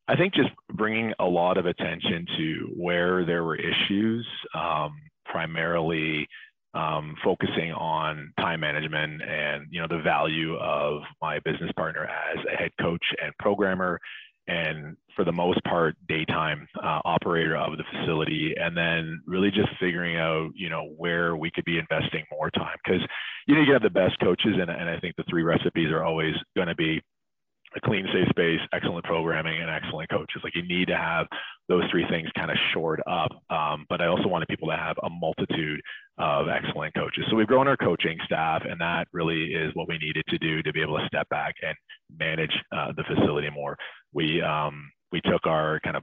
[0.08, 4.92] I think just bringing a lot of attention to where there were issues, um,
[5.24, 6.26] primarily
[6.74, 12.38] um, focusing on time management and you know the value of my business partner as
[12.52, 14.00] a head coach and programmer
[14.48, 19.68] and for the most part daytime uh, operator of the facility and then really just
[19.78, 23.02] figuring out you know where we could be investing more time because
[23.46, 26.02] you know you have the best coaches and, and i think the three recipes are
[26.02, 27.00] always going to be
[27.76, 30.42] a clean, safe space, excellent programming, and excellent coaches.
[30.44, 31.26] Like you need to have
[31.68, 33.30] those three things kind of shored up.
[33.50, 35.80] Um, but I also wanted people to have a multitude
[36.18, 37.24] of excellent coaches.
[37.30, 40.62] So we've grown our coaching staff, and that really is what we needed to do
[40.62, 41.74] to be able to step back and
[42.18, 43.76] manage uh, the facility more.
[44.12, 46.02] We um, we took our kind of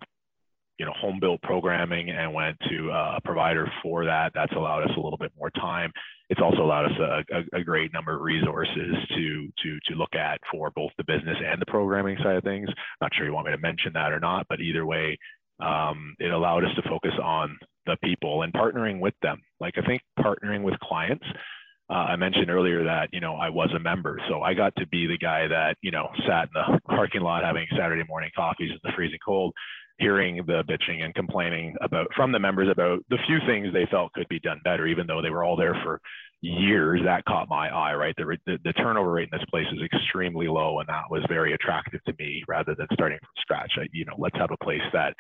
[0.80, 4.32] you know home built programming and went to a provider for that.
[4.34, 5.92] That's allowed us a little bit more time.
[6.30, 10.16] It's also allowed us a, a, a, great number of resources to to to look
[10.16, 12.70] at for both the business and the programming side of things.
[13.02, 15.18] Not sure you want me to mention that or not, but either way,
[15.60, 17.58] um, it allowed us to focus on
[17.90, 19.42] the people and partnering with them.
[19.60, 21.26] Like I think partnering with clients.
[21.90, 24.88] Uh, I mentioned earlier that you know I was a member, so I got to
[24.88, 28.70] be the guy that you know sat in the parking lot having Saturday morning coffees
[28.72, 29.54] in the freezing cold,
[29.98, 34.14] hearing the bitching and complaining about from the members about the few things they felt
[34.14, 36.00] could be done better, even though they were all there for
[36.42, 37.02] years.
[37.04, 38.16] That caught my eye, right?
[38.18, 41.54] The, the, the turnover rate in this place is extremely low, and that was very
[41.54, 43.72] attractive to me rather than starting from scratch.
[43.78, 45.16] I, you know, let's have a place that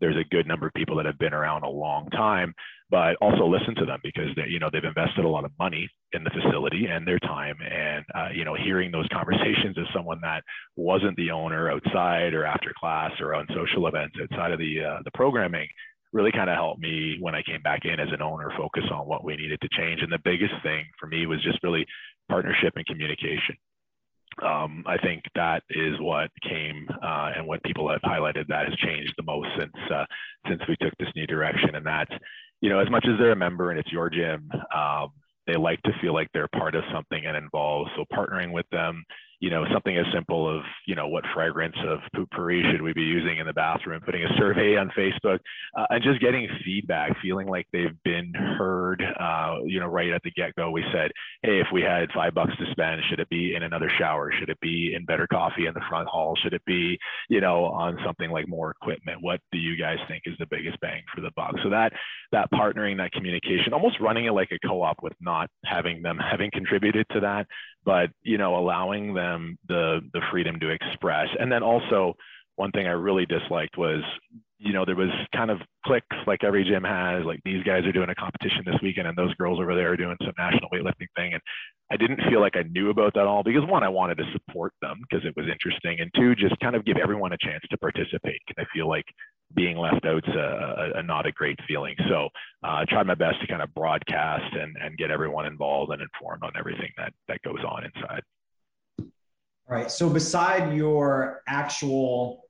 [0.00, 2.54] there's a good number of people that have been around a long time,
[2.90, 5.88] but also listen to them because they, you know they've invested a lot of money
[6.12, 7.56] in the facility and their time.
[7.60, 10.42] And uh, you know, hearing those conversations as someone that
[10.76, 14.98] wasn't the owner outside or after class or on social events outside of the uh,
[15.04, 15.68] the programming
[16.12, 19.08] really kind of helped me when I came back in as an owner focus on
[19.08, 20.00] what we needed to change.
[20.00, 21.84] And the biggest thing for me was just really
[22.28, 23.56] partnership and communication
[24.42, 28.76] um, I think that is what came uh, and what people have highlighted that has
[28.76, 30.04] changed the most since uh,
[30.48, 31.74] since we took this new direction.
[31.74, 32.08] And that,
[32.60, 35.08] you know, as much as they're a member and it's your gym, um,
[35.46, 37.90] they like to feel like they're part of something and involved.
[37.96, 39.04] So partnering with them,
[39.44, 43.02] you know, something as simple of, you know, what fragrance of Poo-Pourri should we be
[43.02, 45.38] using in the bathroom, putting a survey on Facebook,
[45.76, 49.02] uh, and just getting feedback, feeling like they've been heard.
[49.20, 51.10] Uh, you know, right at the get-go, we said,
[51.42, 54.32] hey, if we had five bucks to spend, should it be in another shower?
[54.32, 56.34] Should it be in better coffee in the front hall?
[56.42, 59.18] Should it be, you know, on something like more equipment?
[59.20, 61.54] What do you guys think is the biggest bang for the buck?
[61.62, 61.92] So that
[62.32, 66.50] that partnering, that communication, almost running it like a co-op with not having them having
[66.50, 67.46] contributed to that,
[67.84, 71.28] but you know allowing them the the freedom to express.
[71.38, 72.14] And then also
[72.56, 74.02] one thing i really disliked was
[74.58, 77.92] you know there was kind of clicks like every gym has like these guys are
[77.92, 81.08] doing a competition this weekend and those girls over there are doing some national weightlifting
[81.16, 81.32] thing.
[81.34, 81.42] And
[81.92, 84.72] i didn't feel like i knew about that all because one i wanted to support
[84.80, 86.00] them because it was interesting.
[86.00, 88.40] And two just kind of give everyone a chance to participate.
[88.46, 89.04] Because i feel like
[89.54, 91.94] being left out's a, a, a not a great feeling.
[92.08, 92.28] So
[92.62, 96.02] uh, I tried my best to kind of broadcast and, and get everyone involved and
[96.02, 98.22] informed on everything that, that goes on inside.
[99.00, 99.90] All right.
[99.90, 102.44] So beside your actual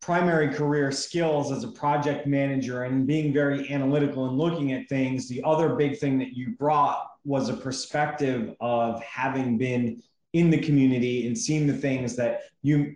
[0.00, 5.28] primary career skills as a project manager and being very analytical and looking at things,
[5.28, 10.02] the other big thing that you brought was a perspective of having been
[10.34, 12.94] in the community and seeing the things that you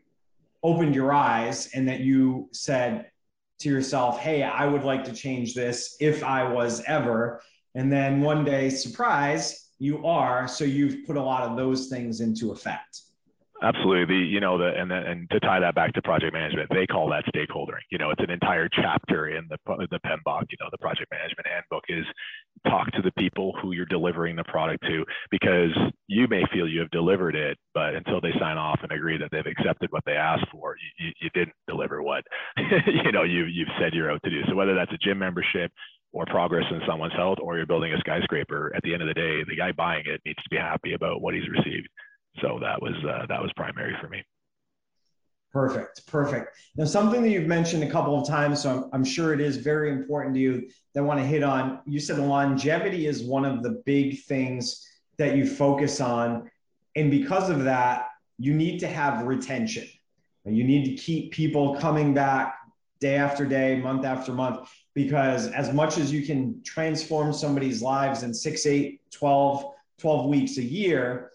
[0.63, 3.11] opened your eyes and that you said
[3.61, 7.43] to yourself, Hey, I would like to change this if I was ever.
[7.75, 10.49] And then one day, surprise, you are.
[10.49, 13.03] So you've put a lot of those things into effect.
[13.61, 14.05] Absolutely.
[14.05, 16.87] The, you know, the, and, the, and to tie that back to project management, they
[16.87, 17.83] call that stakeholdering.
[17.91, 19.59] You know, it's an entire chapter in the,
[19.91, 22.05] the PMBOK, you know, the project management handbook is
[22.69, 25.71] talk to the people who you're delivering the product to because
[26.07, 29.31] you may feel you have delivered it, but until they sign off and agree that
[29.33, 32.23] they've accepted what they asked for, you, you didn't deliver what,
[32.87, 34.43] you know, you, you've said you're out to do.
[34.49, 35.73] So whether that's a gym membership,
[36.13, 39.15] or progress in someone's health, or you're building a skyscraper, at the end of the
[39.15, 41.87] day, the guy buying it needs to be happy about what he's received.
[42.41, 44.23] So that was uh, that was primary for me.
[45.51, 46.57] Perfect, perfect.
[46.77, 49.57] Now, something that you've mentioned a couple of times, so I'm, I'm sure it is
[49.57, 51.81] very important to you that I want to hit on.
[51.87, 54.87] You said longevity is one of the big things
[55.17, 56.51] that you focus on.
[56.97, 58.09] And because of that,
[58.39, 59.87] you need to have retention.
[60.45, 62.57] You need to keep people coming back
[63.01, 68.23] day after day, month after month, because as much as you can transform somebody's lives
[68.23, 71.31] in six, eight, 12, 12 weeks a year,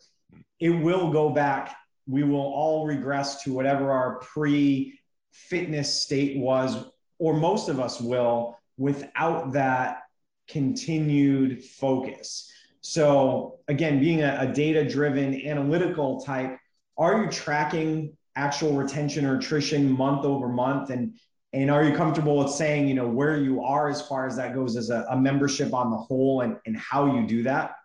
[0.63, 1.75] it will go back.
[2.07, 4.97] We will all regress to whatever our pre
[5.33, 6.85] fitness state was,
[7.19, 10.03] or most of us will, without that
[10.47, 12.49] continued focus.
[12.79, 16.57] So, again, being a, a data driven analytical type,
[16.97, 20.91] are you tracking actual retention or attrition month over month?
[20.91, 21.15] And
[21.51, 24.55] and are you comfortable with saying, you know, where you are as far as that
[24.55, 27.75] goes as a, a membership on the whole and, and how you do that?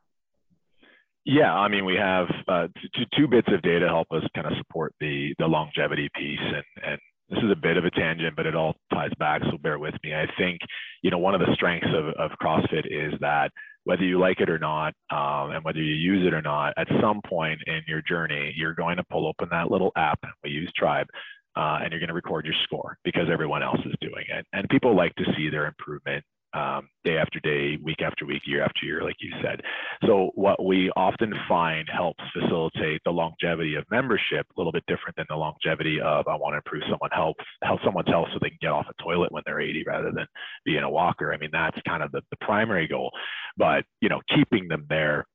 [1.31, 4.55] Yeah, I mean, we have uh, two, two bits of data help us kind of
[4.57, 6.99] support the the longevity piece, and and
[7.29, 9.93] this is a bit of a tangent, but it all ties back, so bear with
[10.03, 10.15] me.
[10.15, 10.59] I think
[11.03, 13.51] you know one of the strengths of, of CrossFit is that
[13.85, 16.89] whether you like it or not, um, and whether you use it or not, at
[17.03, 20.21] some point in your journey, you're going to pull open that little app.
[20.43, 21.09] We use Tribe.
[21.57, 24.47] Uh, and you're going to record your score because everyone else is doing it.
[24.53, 26.25] And people like to see their improvement
[26.55, 29.61] um, day after day, week after week, year after year, like you said.
[30.07, 35.17] So what we often find helps facilitate the longevity of membership a little bit different
[35.17, 38.51] than the longevity of I want to improve someone health, help someone's health so they
[38.51, 40.27] can get off a toilet when they're 80 rather than
[40.65, 41.33] be in a walker.
[41.33, 43.11] I mean, that's kind of the, the primary goal,
[43.57, 45.27] but you know, keeping them there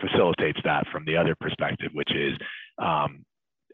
[0.00, 2.32] facilitates that from the other perspective, which is
[2.78, 3.24] um,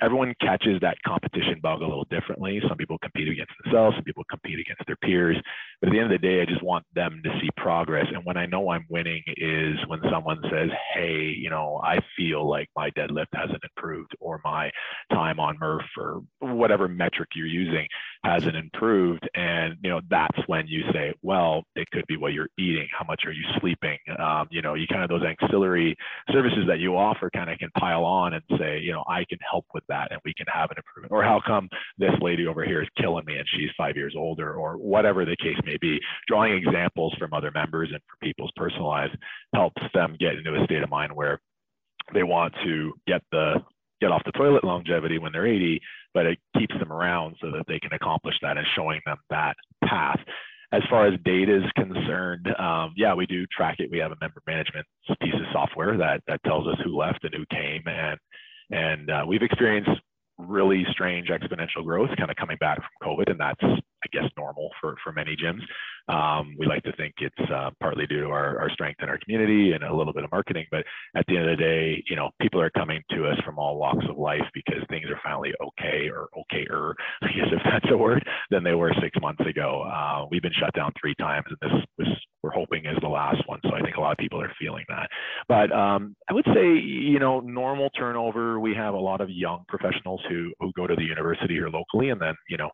[0.03, 2.61] everyone catches that competition bug a little differently.
[2.69, 5.37] Some people compete against themselves, some people compete against their peers.
[5.81, 8.07] But at the end of the day, I just want them to see progress.
[8.13, 12.49] And when I know I'm winning is when someone says, Hey, you know, I feel
[12.49, 14.71] like my deadlift hasn't improved or my
[15.13, 17.87] time on Murph or whatever metric you're using
[18.25, 19.29] hasn't improved.
[19.35, 22.89] And, you know, that's when you say, well, it could be what you're eating.
[22.97, 23.99] How much are you sleeping?
[24.19, 25.97] Um, you know, you kind of those ancillary
[26.31, 29.39] services that you offer kind of can pile on and say, you know, I can
[29.49, 31.13] help with that and we can have an improvement?
[31.13, 31.69] Or how come
[31.99, 35.37] this lady over here is killing me and she's five years older or whatever the
[35.37, 35.99] case may be?
[36.27, 39.13] Drawing examples from other members and for people's personal lives
[39.55, 41.41] helps them get into a state of mind where
[42.15, 43.63] they want to get the
[44.01, 45.81] get off the toilet longevity when they're 80
[46.15, 49.57] but it keeps them around so that they can accomplish that and showing them that
[49.85, 50.19] path.
[50.73, 53.91] As far as data is concerned, um, yeah, we do track it.
[53.91, 54.87] We have a member management
[55.21, 58.19] piece of software that that tells us who left and who came, and
[59.13, 59.91] uh, we've experienced
[60.39, 64.71] really strange exponential growth kind of coming back from COVID, and that's I guess normal
[64.81, 65.63] for for many gyms.
[66.13, 69.19] Um, we like to think it's uh, partly due to our, our strength in our
[69.19, 70.85] community and a little bit of marketing, but
[71.17, 73.79] at the end of the day, you know, people are coming to us from all
[73.79, 77.97] walks of life because things are finally okay or okayer, I guess if that's a
[77.97, 79.83] word, than they were six months ago.
[79.83, 82.09] Uh, we've been shut down three times, and this was
[82.43, 83.61] we're hoping is the last one.
[83.65, 85.09] So I think a lot of people are feeling that.
[85.49, 88.59] But um, I would say, you know, normal turnover.
[88.59, 92.11] We have a lot of young professionals who who go to the university here locally,
[92.11, 92.71] and then you know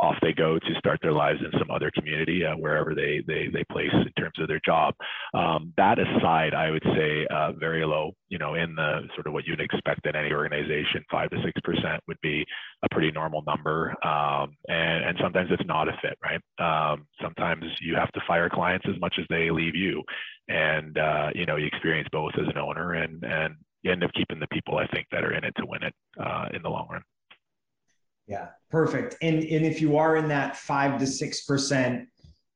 [0.00, 3.48] off they go to start their lives in some other community uh, wherever they, they
[3.52, 4.94] they place in terms of their job.
[5.34, 8.12] Um, that aside, I would say uh, very low.
[8.28, 11.60] You know, in the sort of what you'd expect in any organization, five to six
[11.62, 12.44] percent would be
[12.82, 13.94] a pretty normal number.
[14.04, 16.40] Um, and and sometimes it's not a fit, right?
[16.58, 20.02] Um, sometimes you have to fire clients as much as they leave you,
[20.48, 24.10] and uh, you know you experience both as an owner and and you end up
[24.14, 26.70] keeping the people I think that are in it to win it uh, in the
[26.70, 27.02] long run.
[28.26, 29.16] Yeah, perfect.
[29.22, 32.08] And and if you are in that five to six percent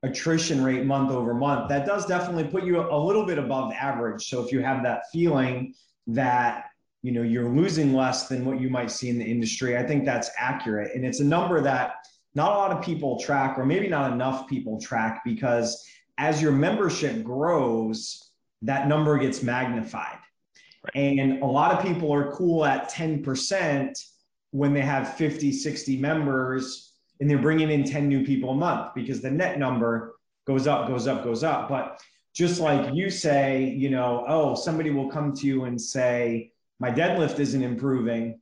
[0.02, 4.28] attrition rate month over month, that does definitely put you a little bit above average.
[4.28, 5.74] So if you have that feeling
[6.06, 6.66] that
[7.02, 10.04] you know you're losing less than what you might see in the industry, I think
[10.04, 10.94] that's accurate.
[10.94, 11.94] And it's a number that
[12.34, 15.86] not a lot of people track, or maybe not enough people track, because
[16.18, 18.30] as your membership grows,
[18.62, 20.18] that number gets magnified.
[20.84, 21.18] Right.
[21.18, 23.92] And a lot of people are cool at 10%
[24.50, 28.94] when they have 50, 60 members and they're bringing in 10 new people a month
[28.94, 30.14] because the net number
[30.46, 31.68] goes up, goes up, goes up.
[31.68, 32.00] But
[32.34, 36.90] just like you say, you know, oh, somebody will come to you and say, my
[36.90, 38.38] deadlift isn't improving.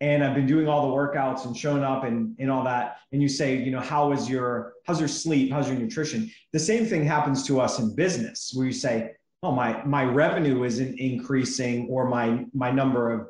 [0.00, 2.96] And I've been doing all the workouts and showing up and, and all that.
[3.12, 5.52] And you say, you know, how is your, how's your sleep?
[5.52, 6.30] How's your nutrition?
[6.52, 9.12] The same thing happens to us in business where you say,
[9.42, 13.28] oh, my, my revenue isn't increasing or my, my number of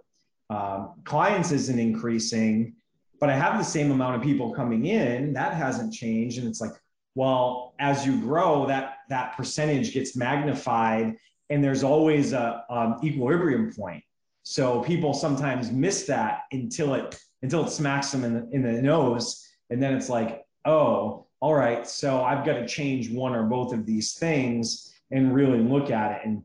[0.50, 2.74] um, clients isn't increasing,
[3.20, 5.32] but I have the same amount of people coming in.
[5.32, 6.38] That hasn't changed.
[6.38, 6.72] And it's like,
[7.14, 11.16] well, as you grow, that that percentage gets magnified,
[11.48, 14.02] and there's always a um, equilibrium point.
[14.42, 18.82] So people sometimes miss that until it until it smacks them in the, in the
[18.82, 23.44] nose, and then it's like, oh, all right, so I've got to change one or
[23.44, 26.26] both of these things and really look at it.
[26.26, 26.44] And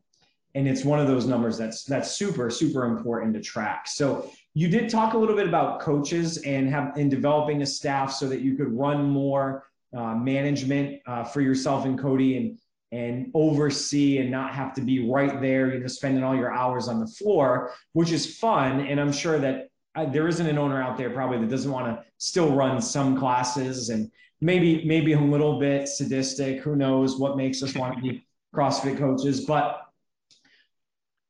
[0.55, 3.87] and it's one of those numbers that's that's super super important to track.
[3.87, 8.11] So you did talk a little bit about coaches and have in developing a staff
[8.11, 9.65] so that you could run more
[9.95, 12.57] uh, management uh, for yourself and cody and
[12.91, 16.87] and oversee and not have to be right there you know spending all your hours
[16.87, 18.79] on the floor which is fun.
[18.81, 21.87] And i'm sure that uh, there isn't an owner out there probably that doesn't want
[21.87, 24.09] to still run some classes and
[24.39, 28.25] maybe maybe a little bit sadistic who knows what makes us want to be
[28.55, 29.45] crossfit coaches.
[29.45, 29.84] But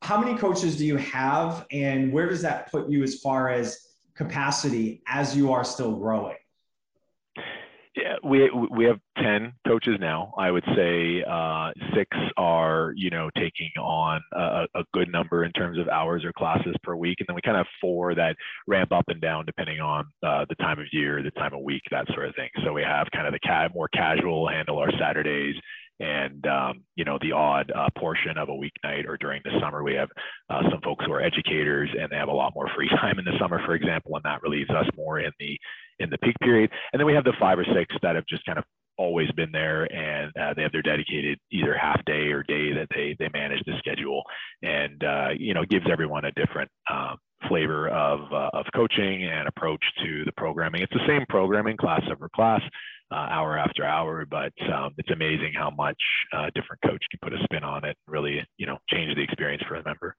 [0.05, 3.87] how many coaches do you have and where does that put you as far as
[4.13, 6.35] capacity as you are still growing?
[7.95, 10.33] Yeah we we have 10 coaches now.
[10.37, 15.51] I would say uh, six are you know taking on a, a, good number in
[15.53, 18.35] terms of hours or classes per week and then we kind of have four that
[18.67, 21.81] ramp up and down depending on uh, the time of year the time of week
[21.89, 22.49] that sort of thing.
[22.63, 25.55] So we have kind of the ca- more casual handle our saturdays
[25.99, 29.83] and um, you know the odd uh, portion of a weeknight or during the summer
[29.83, 30.09] we have
[30.49, 33.25] uh, some folks who are educators and they have a lot more free time in
[33.25, 35.57] the summer for example and that relieves us more in the
[35.99, 36.69] in the peak period.
[36.91, 38.65] And then we have the five or six that have just kind of
[38.97, 42.87] always been there and uh, they have their dedicated either half day or day that
[42.95, 44.23] they they manage the schedule
[44.61, 47.17] and uh, you know gives everyone a different um,
[47.49, 50.81] flavor of uh, of coaching and approach to the programming.
[50.81, 52.61] It's the same programming class over class
[53.11, 56.01] uh, hour after hour but um, it's amazing how much
[56.33, 59.21] uh, different coach can put a spin on it and really you know change the
[59.21, 60.15] experience for a member.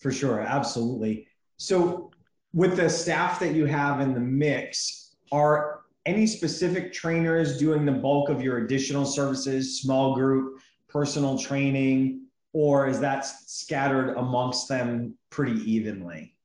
[0.00, 0.40] For sure.
[0.40, 1.26] Absolutely.
[1.56, 2.10] So
[2.52, 7.92] with the staff that you have in the mix are any specific trainers doing the
[7.92, 15.18] bulk of your additional services, small group, personal training, or is that scattered amongst them
[15.30, 16.35] pretty evenly?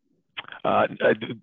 [0.64, 0.86] Uh,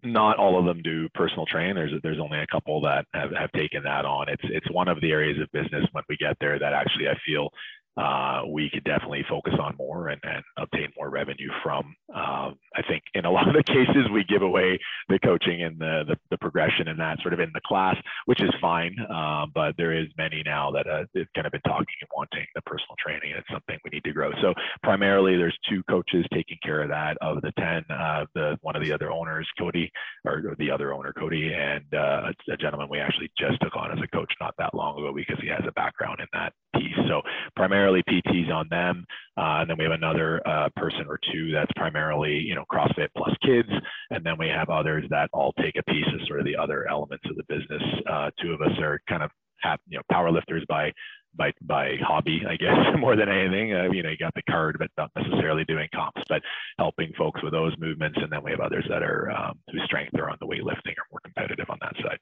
[0.05, 1.75] not all of them do personal training.
[1.75, 4.29] There's there's only a couple that have, have taken that on.
[4.29, 7.15] It's it's one of the areas of business when we get there that actually I
[7.27, 7.51] feel
[7.99, 11.95] uh, we could definitely focus on more and, and obtain more revenue from.
[12.15, 15.79] Um, I think in a lot of the cases we give away the coaching and
[15.79, 17.97] the, the, the progression and that sort of in the class,
[18.27, 18.95] which is fine.
[19.11, 22.47] Um, but there is many now that uh, have kind of been talking and wanting
[22.55, 23.35] the personal training.
[23.37, 24.31] It's something we need to grow.
[24.41, 28.77] So primarily there's two coaches taking care of that of the 10, uh, the, one
[28.77, 29.91] of the other owners, Cody,
[30.25, 34.03] or the other owner, Cody, and uh, a gentleman we actually just took on as
[34.03, 36.97] a coach not that long ago because he has a background in that piece.
[37.09, 37.23] So
[37.57, 39.05] primarily PTs on them.
[39.37, 43.09] Uh, and then we have another uh, person or two that's primarily, you know, CrossFit
[43.17, 43.69] plus kids.
[44.11, 46.89] And then we have others that all take a piece of sort of the other
[46.89, 47.83] elements of the business.
[48.11, 49.31] Uh, two of us are kind of,
[49.61, 50.93] have, you know, power lifters by
[51.37, 53.75] by by hobby, I guess, more than anything.
[53.75, 56.43] Uh, you know, you got the card, but not necessarily doing comps, but
[56.79, 58.19] helping folks with those movements.
[58.21, 61.07] And then we have others that are um, whose strength are on the weightlifting or
[61.11, 62.19] more competitive on that side.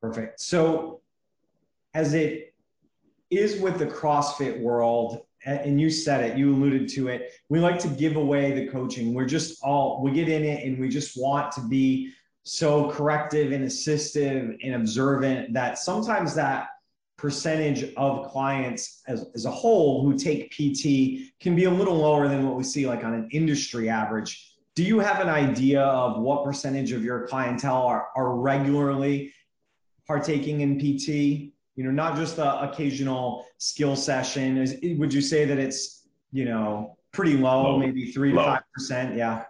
[0.00, 0.40] Perfect.
[0.40, 1.00] So,
[1.92, 2.53] has it
[3.38, 7.32] is with the CrossFit world, and you said it, you alluded to it.
[7.48, 9.12] We like to give away the coaching.
[9.12, 12.12] We're just all, we get in it and we just want to be
[12.44, 16.68] so corrective and assistive and observant that sometimes that
[17.16, 22.28] percentage of clients as, as a whole who take PT can be a little lower
[22.28, 24.56] than what we see like on an industry average.
[24.74, 29.32] Do you have an idea of what percentage of your clientele are, are regularly
[30.06, 31.53] partaking in PT?
[31.76, 34.58] You know, not just the occasional skill session.
[34.58, 37.78] Is, would you say that it's, you know, pretty low, low.
[37.78, 38.44] maybe three low.
[38.44, 39.16] to five percent?
[39.16, 39.44] Yeah.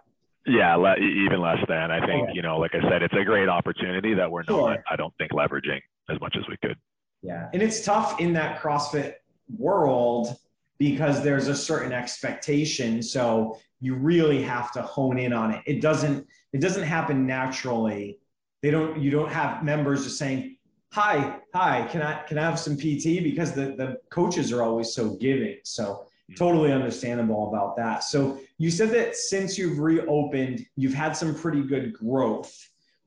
[0.47, 1.89] Yeah, le- even less than.
[1.89, 2.31] I think, okay.
[2.35, 4.69] you know, like I said, it's a great opportunity that we're sure.
[4.69, 6.77] not, I don't think, leveraging as much as we could.
[7.23, 7.49] Yeah.
[7.53, 9.15] And it's tough in that CrossFit
[9.57, 10.37] world
[10.77, 13.01] because there's a certain expectation.
[13.01, 15.63] So you really have to hone in on it.
[15.65, 18.19] It doesn't, it doesn't happen naturally.
[18.61, 20.54] They don't, you don't have members just saying,
[20.91, 23.23] hi, hi, can I can I have some PT?
[23.23, 25.57] Because the, the coaches are always so giving.
[25.63, 26.05] So
[26.37, 28.03] totally understandable about that.
[28.03, 32.53] So you said that since you've reopened, you've had some pretty good growth.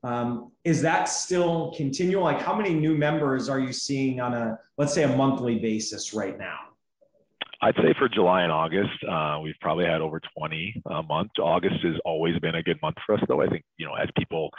[0.03, 2.23] Um, is that still continual?
[2.23, 6.13] Like how many new members are you seeing on a let's say a monthly basis
[6.13, 6.57] right now?
[7.61, 11.31] I'd say for July and August, uh, we've probably had over 20 a month.
[11.39, 13.41] August has always been a good month for us, though.
[13.41, 14.49] I think you know as people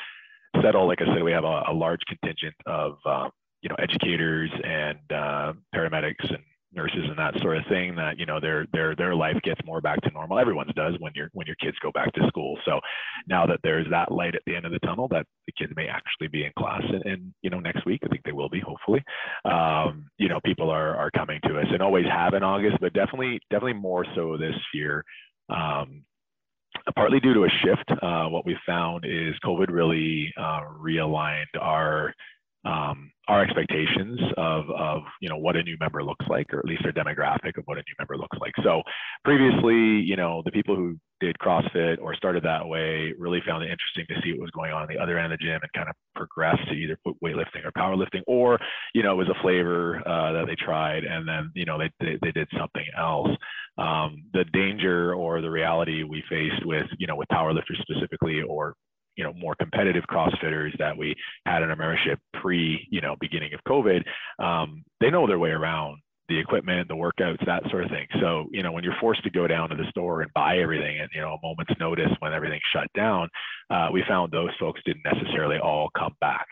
[0.63, 0.87] settle.
[0.87, 3.31] Like I said, we have a, a large contingent of um,
[3.63, 8.27] you know educators and uh, paramedics and nurses and that sort of thing that you
[8.27, 10.39] know their their their life gets more back to normal.
[10.39, 12.59] Everyone's does when your when your kids go back to school.
[12.65, 12.81] So
[13.27, 15.87] now that there's that light at the end of the tunnel that the kids may
[15.89, 18.61] actually be in class and, and you know next week i think they will be
[18.61, 19.03] hopefully.
[19.45, 22.93] Um, you know people are are coming to us and always have in august but
[22.93, 25.05] definitely definitely more so this year.
[25.49, 26.05] Um,
[26.95, 27.91] partly due to a shift.
[28.03, 32.15] Uh, what we found is COVID really uh, realigned our
[32.65, 36.65] um, our expectations of, of you know what a new member looks like, or at
[36.65, 38.53] least their demographic of what a new member looks like.
[38.63, 38.83] So
[39.25, 43.71] previously, you know, the people who did CrossFit or started that way really found it
[43.71, 45.89] interesting to see what was going on, the other end of the gym and kind
[45.89, 48.59] of progressed to either put weightlifting or powerlifting, or
[48.95, 51.91] you know, it was a flavor uh, that they tried and then you know they,
[52.01, 53.31] they, they did something else.
[53.79, 58.75] Um, the danger or the reality we faced with you know with powerlifters specifically or
[59.21, 61.15] you know more competitive crossfitters that we
[61.45, 64.03] had in our membership pre you know beginning of covid
[64.43, 65.99] um, they know their way around
[66.31, 68.07] the equipment, the workouts, that sort of thing.
[68.21, 71.01] So, you know, when you're forced to go down to the store and buy everything
[71.01, 73.29] at, you know, a moment's notice when everything shut down,
[73.69, 76.47] uh, we found those folks didn't necessarily all come back.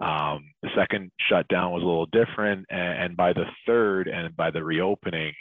[0.00, 2.64] Um, the second shutdown was a little different.
[2.70, 5.32] And, and by the third and by the reopening,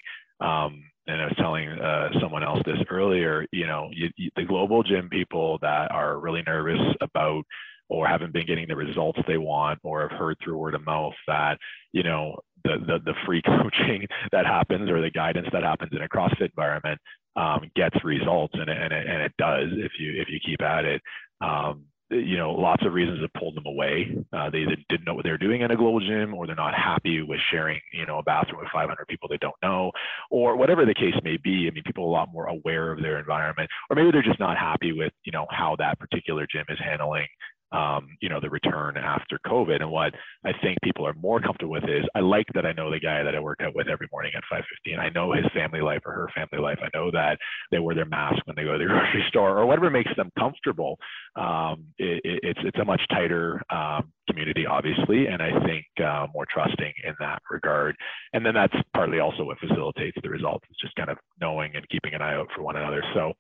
[0.41, 4.43] um, and I was telling uh, someone else this earlier, you know, you, you, the
[4.43, 7.43] global gym people that are really nervous about
[7.89, 11.13] or haven't been getting the results they want or have heard through word of mouth
[11.27, 11.57] that
[11.91, 16.01] you know the, the the free coaching that happens or the guidance that happens in
[16.01, 16.99] a CrossFit environment
[17.35, 20.85] um, gets results, and, and, it, and it does if you if you keep at
[20.85, 21.01] it.
[21.41, 24.15] Um, you know, lots of reasons have pulled them away.
[24.31, 26.55] Uh, they either didn't know what they were doing in a global gym, or they're
[26.55, 29.91] not happy with sharing, you know, a bathroom with 500 people they don't know,
[30.29, 31.67] or whatever the case may be.
[31.67, 34.39] I mean, people are a lot more aware of their environment, or maybe they're just
[34.39, 37.27] not happy with, you know, how that particular gym is handling
[37.73, 39.81] um, you know, the return after COVID.
[39.81, 40.13] And what
[40.45, 43.23] I think people are more comfortable with is I like that I know the guy
[43.23, 44.99] that I work out with every morning at 5:15.
[44.99, 46.79] I know his family life or her family life.
[46.81, 47.39] I know that
[47.71, 50.31] they wear their mask when they go to the grocery store or whatever makes them
[50.37, 50.97] comfortable.
[51.35, 56.45] Um, it, it's it's a much tighter um, community, obviously, and I think uh, more
[56.51, 57.95] trusting in that regard.
[58.33, 60.65] And then that's partly also what facilitates the results.
[60.69, 63.03] It's just kind of knowing and keeping an eye out for one another.
[63.13, 63.33] So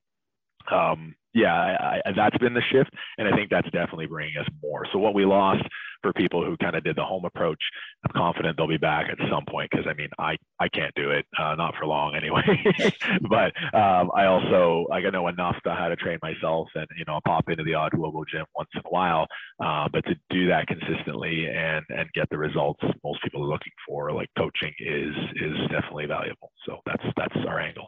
[0.75, 4.47] um, yeah, I, I, that's been the shift, and I think that's definitely bringing us
[4.61, 4.85] more.
[4.91, 5.63] So what we lost
[6.01, 7.61] for people who kind of did the home approach,
[8.05, 11.11] I'm confident they'll be back at some point because I mean I I can't do
[11.11, 12.43] it, uh, not for long anyway.
[13.29, 17.13] but um, I also I know enough to how to train myself, and you know
[17.13, 19.27] I'll pop into the odd global gym once in a while.
[19.63, 23.73] Uh, but to do that consistently and and get the results most people are looking
[23.87, 26.51] for, like coaching, is is definitely valuable.
[26.65, 27.87] So that's that's our angle.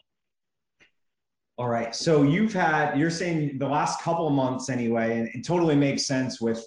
[1.58, 1.96] All right.
[1.96, 6.06] So you've had, you're saying the last couple of months anyway, and it totally makes
[6.06, 6.66] sense with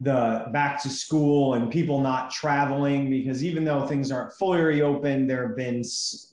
[0.00, 5.30] the back to school and people not traveling because even though things aren't fully reopened,
[5.30, 5.82] there have been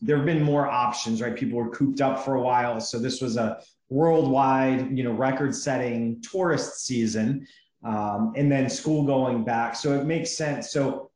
[0.02, 1.36] there have been more options, right?
[1.36, 6.22] People were cooped up for a while, so this was a worldwide, you know, record-setting
[6.22, 7.48] tourist season,
[7.84, 10.72] um, and then school going back, so it makes sense.
[10.72, 11.12] So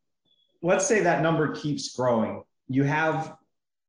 [0.61, 2.43] let's say that number keeps growing.
[2.69, 3.35] You have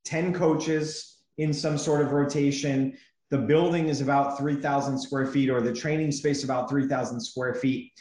[0.04, 2.96] ten coaches in some sort of rotation.
[3.30, 7.92] The building is about 3,000 square feet, or the training space about 3,000 square feet.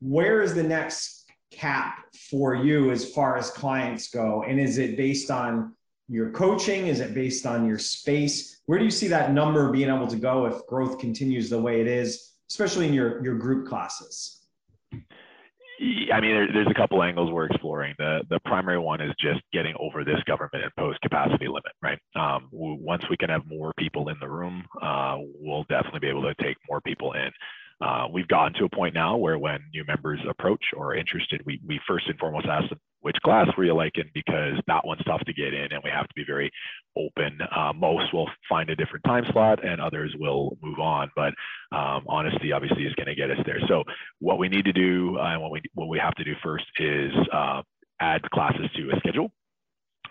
[0.00, 4.44] Where is the next cap for you as far as clients go?
[4.46, 5.74] And is it based on
[6.08, 6.86] your coaching?
[6.86, 8.60] Is it based on your space?
[8.66, 11.80] Where do you see that number being able to go if growth continues the way
[11.80, 14.42] it is, especially in your, your group classes?
[15.80, 17.94] I mean, there, there's a couple angles we're exploring.
[17.98, 21.98] The the primary one is just getting over this government imposed capacity limit, right?
[22.16, 26.22] Um, once we can have more people in the room, uh, we'll definitely be able
[26.22, 27.30] to take more people in.
[27.80, 31.40] Uh, we've gotten to a point now where when new members approach or are interested,
[31.46, 34.10] we, we first and foremost ask them, which class were you liking?
[34.14, 36.50] Because that one's tough to get in and we have to be very
[36.96, 37.38] open.
[37.54, 41.10] Uh, most will find a different time slot and others will move on.
[41.14, 41.34] But
[41.76, 43.60] um, honesty obviously is going to get us there.
[43.68, 43.84] So
[44.20, 46.66] what we need to do uh, and what we, what we have to do first
[46.78, 47.62] is uh,
[48.00, 49.30] add classes to a schedule.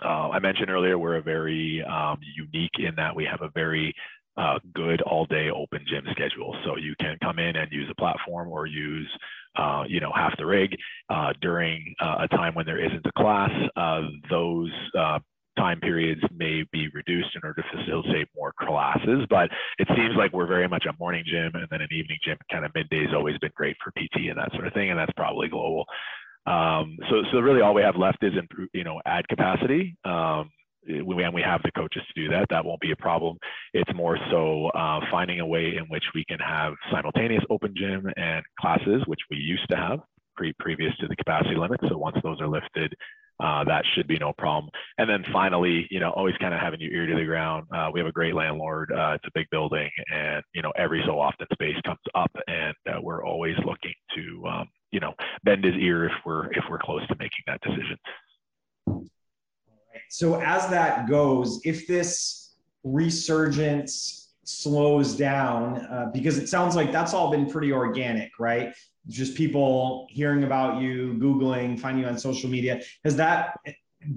[0.04, 3.96] Uh, I mentioned earlier we're a very um, unique in that we have a very
[4.38, 6.56] uh, good all day open gym schedule.
[6.64, 9.10] So you can come in and use a platform or use,
[9.58, 10.76] uh, you know, half the rig
[11.10, 13.52] uh, during uh, a time when there isn't a class.
[13.76, 15.20] Uh, those uh,
[15.58, 20.32] time periods may be reduced in order to facilitate more classes, but it seems like
[20.32, 22.38] we're very much a morning gym and then an evening gym.
[22.52, 25.00] Kind of midday has always been great for PT and that sort of thing, and
[25.00, 25.86] that's probably global.
[26.46, 29.98] Um, so, so really all we have left is improve, you know, add capacity.
[30.06, 30.50] Um,
[30.88, 33.38] when we have the coaches to do that, that won't be a problem.
[33.74, 38.08] It's more so uh, finding a way in which we can have simultaneous open gym
[38.18, 40.00] and classes, which we used to have
[40.36, 41.80] pre previous to the capacity limit.
[41.90, 42.94] So once those are lifted,
[43.40, 44.72] uh, that should be no problem.
[44.98, 47.68] And then finally, you know, always kind of having your ear to the ground.
[47.74, 48.92] Uh, we have a great landlord.
[48.92, 52.76] Uh, it's a big building, and you know, every so often space comes up, and
[52.90, 56.80] uh, we're always looking to, um, you know, bend his ear if we're if we're
[56.80, 57.44] close to making.
[60.18, 67.14] So as that goes, if this resurgence slows down, uh, because it sounds like that's
[67.14, 68.74] all been pretty organic, right?
[69.08, 72.82] Just people hearing about you, Googling, finding you on social media.
[73.04, 73.60] Has that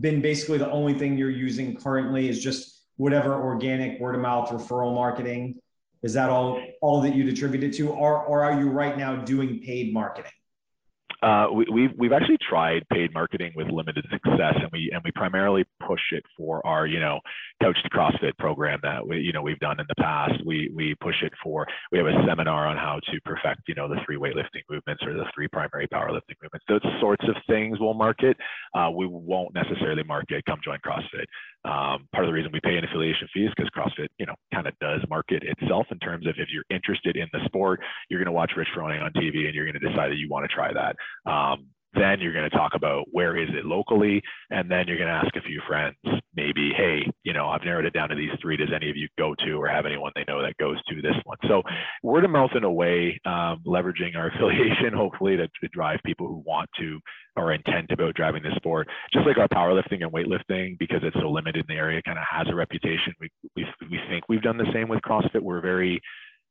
[0.01, 4.49] been basically the only thing you're using currently is just whatever organic word of mouth
[4.49, 5.61] referral marketing?
[6.03, 7.91] Is that all, all that you'd attribute it to?
[7.91, 10.33] Or, or are you right now doing paid marketing?
[11.23, 15.11] Uh, we, we've we've actually tried paid marketing with limited success, and we and we
[15.13, 17.21] primarily push it for our you know
[17.63, 20.35] Couch to CrossFit program that we you know we've done in the past.
[20.47, 23.89] We we push it for we have a seminar on how to perfect you know
[23.89, 26.65] the three weightlifting movements or the three primary powerlifting movements.
[26.69, 28.37] Those sorts of things we'll market.
[28.75, 31.27] Uh, we won't necessarily market come join CrossFit.
[31.65, 34.35] Um, part of the reason we pay an affiliation fee is because CrossFit you know
[34.53, 38.19] kind of does market itself in terms of if you're interested in the sport, you're
[38.19, 40.49] going to watch Rich Froning on TV and you're going to decide that you want
[40.49, 40.97] to try that.
[41.31, 45.09] Um, then you're going to talk about where is it locally, and then you're going
[45.09, 45.97] to ask a few friends,
[46.35, 48.57] maybe, hey, you know, I've narrowed it down to these three.
[48.57, 51.17] Does any of you go to or have anyone they know that goes to this
[51.25, 51.39] one?
[51.49, 51.63] So
[52.03, 56.29] word of mouth in a way, um, leveraging our affiliation, hopefully to, to drive people
[56.29, 57.01] who want to
[57.37, 58.89] or intend about driving this sport.
[59.13, 62.25] Just like our powerlifting and weightlifting, because it's so limited in the area, kind of
[62.31, 63.15] has a reputation.
[63.21, 65.41] We, we, we think we've done the same with CrossFit.
[65.41, 66.01] We're very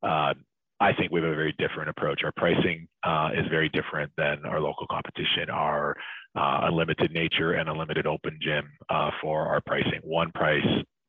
[0.03, 0.33] uh,
[0.81, 2.21] I think we have a very different approach.
[2.23, 5.49] Our pricing uh, is very different than our local competition.
[5.49, 5.95] Our
[6.35, 9.99] uh, unlimited nature and unlimited open gym uh, for our pricing.
[10.03, 10.65] One price,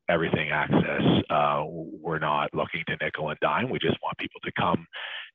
[0.09, 1.01] everything access.
[1.29, 3.69] Uh, we're not looking to nickel and dime.
[3.69, 4.85] We just want people to come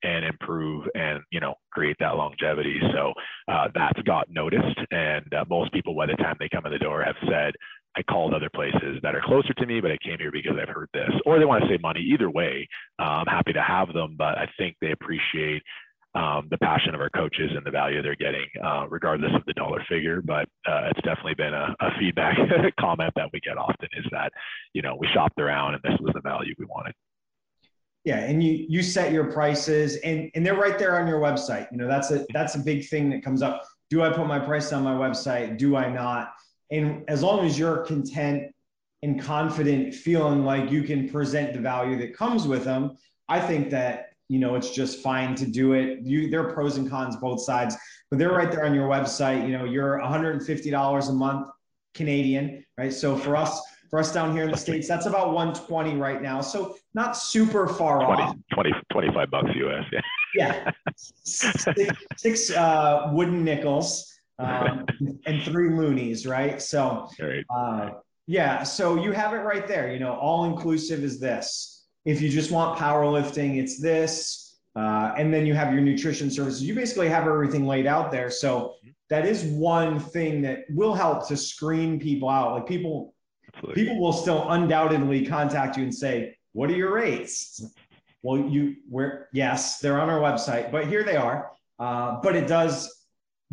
[0.03, 2.79] and improve and you know create that longevity.
[2.93, 3.13] So
[3.49, 6.79] uh, that's got noticed, and uh, most people by the time they come in the
[6.79, 7.55] door have said,
[7.97, 10.69] I called other places that are closer to me, but I came here because I've
[10.69, 12.01] heard this, or they want to save money.
[12.01, 12.69] Either way,
[12.99, 15.63] uh, I'm happy to have them, but I think they appreciate
[16.15, 19.53] um, the passion of our coaches and the value they're getting, uh, regardless of the
[19.53, 20.23] dollar figure.
[20.23, 22.37] But uh, it's definitely been a, a feedback
[22.81, 24.33] comment that we get often is that,
[24.73, 26.95] you know, we shopped around and this was the value we wanted.
[28.05, 31.67] Yeah, and you you set your prices and and they're right there on your website.
[31.73, 33.65] You know, that's a that's a big thing that comes up.
[33.91, 35.59] Do I put my price on my website?
[35.59, 36.33] Do I not?
[36.71, 38.55] And as long as you're content
[39.03, 42.97] and confident, feeling like you can present the value that comes with them,
[43.29, 46.01] I think that you know it's just fine to do it.
[46.03, 47.77] You there are pros and cons both sides,
[48.11, 49.47] but they're right there on your website.
[49.47, 51.49] You know, you're $150 a month
[51.95, 52.93] Canadian, right?
[52.93, 53.61] So for us,
[53.91, 56.41] for us down here in the states, that's about 120 right now.
[56.41, 58.37] So not super far 20, off.
[58.55, 59.85] 20, 25 bucks US.
[59.93, 60.01] Yeah.
[60.35, 61.65] Yeah, six,
[62.17, 64.87] six uh, wooden nickels um,
[65.27, 66.61] and three loonies, right?
[66.61, 67.09] So,
[67.51, 67.91] uh,
[68.27, 69.93] yeah, so you have it right there.
[69.93, 71.87] You know, all inclusive is this.
[72.05, 74.59] If you just want powerlifting, it's this.
[74.75, 76.63] Uh, and then you have your nutrition services.
[76.63, 78.31] You basically have everything laid out there.
[78.31, 78.75] So
[79.09, 82.55] that is one thing that will help to screen people out.
[82.55, 83.15] Like people,
[83.55, 83.83] Absolutely.
[83.83, 87.65] people will still undoubtedly contact you and say, "What are your rates?"
[88.23, 91.53] Well, you, we're yes, they're on our website, but here they are.
[91.79, 92.96] Uh, but it does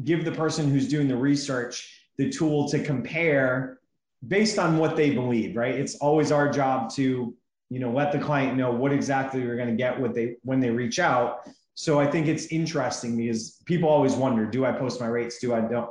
[0.03, 3.79] give the person who's doing the research the tool to compare
[4.27, 5.75] based on what they believe right?
[5.75, 7.35] It's always our job to
[7.69, 10.59] you know let the client know what exactly you're going to get what they when
[10.59, 11.49] they reach out.
[11.75, 15.39] So i think it's interesting because people always wonder do i post my rates?
[15.39, 15.89] Do i don't?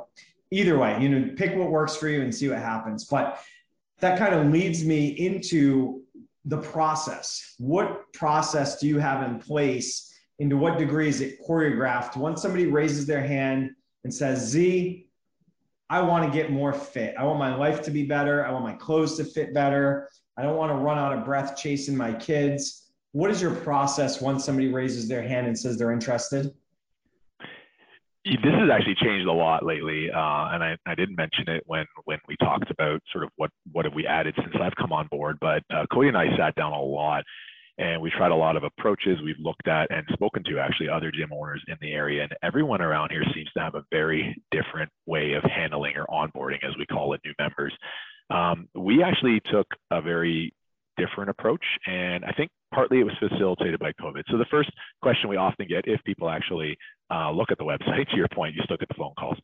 [0.51, 3.05] Either way you know pick what works for you and see what happens.
[3.05, 3.39] But
[3.99, 6.03] that kind of leads me into
[6.45, 7.55] the process.
[7.57, 10.09] What process do you have in place?
[10.39, 12.17] Into what degree is it choreographed?
[12.17, 13.71] Once somebody raises their hand
[14.03, 15.07] and says, Z,
[15.89, 17.15] I want to get more fit.
[17.17, 18.45] I want my life to be better.
[18.45, 20.09] I want my clothes to fit better.
[20.37, 22.91] I don't want to run out of breath chasing my kids.
[23.11, 26.51] What is your process once somebody raises their hand and says they're interested?
[28.25, 31.85] This has actually changed a lot lately, uh, and I, I, didn't mention it when
[32.05, 35.07] when we talked about sort of what what have we added since I've come on
[35.07, 35.37] board.
[35.41, 37.25] But uh, Cody and I sat down a lot
[37.77, 39.19] and we tried a lot of approaches.
[39.23, 42.81] We've looked at and spoken to actually other gym owners in the area, and everyone
[42.81, 46.85] around here seems to have a very different way of handling or onboarding, as we
[46.85, 47.73] call it, new members.
[48.29, 50.53] Um, we actually took a very
[50.97, 54.23] different approach, and I think partly it was facilitated by COVID.
[54.29, 54.69] So the first
[55.01, 56.77] question we often get, if people actually
[57.11, 59.37] uh, look at the website, to your point, you still get the phone calls.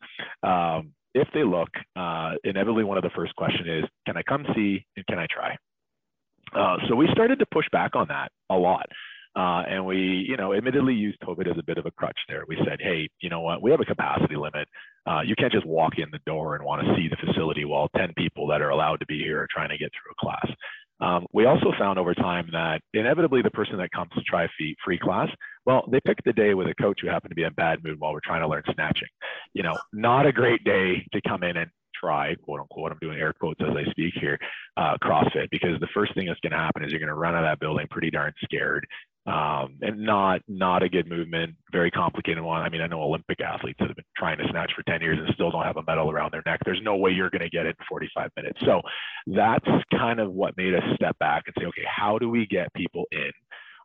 [0.43, 4.45] Um, if they look, uh, inevitably one of the first question is, can I come
[4.55, 5.55] see and can I try?
[6.53, 8.87] Uh, so we started to push back on that a lot.
[9.35, 12.43] Uh, and we, you know, admittedly used COVID as a bit of a crutch there.
[12.47, 14.67] We said, hey, you know what, we have a capacity limit.
[15.05, 17.89] Uh, you can't just walk in the door and want to see the facility while
[17.95, 20.55] 10 people that are allowed to be here are trying to get through a class.
[21.01, 24.47] Um, we also found over time that inevitably the person that comes to try a
[24.57, 25.29] free, free class,
[25.65, 27.83] well, they pick the day with a coach who happened to be in a bad
[27.83, 29.07] mood while we're trying to learn snatching.
[29.53, 31.69] You know, not a great day to come in and
[31.99, 34.37] try, quote unquote, I'm doing air quotes as I speak here,
[34.77, 37.35] uh, CrossFit, because the first thing that's going to happen is you're going to run
[37.35, 38.85] out of that building pretty darn scared.
[39.27, 42.61] Um, and not not a good movement, very complicated one.
[42.61, 45.19] I mean, I know Olympic athletes that have been trying to snatch for 10 years
[45.19, 46.61] and still don't have a medal around their neck.
[46.65, 48.59] There's no way you're going to get it in 45 minutes.
[48.65, 48.81] So
[49.27, 52.73] that's kind of what made us step back and say, okay, how do we get
[52.73, 53.29] people in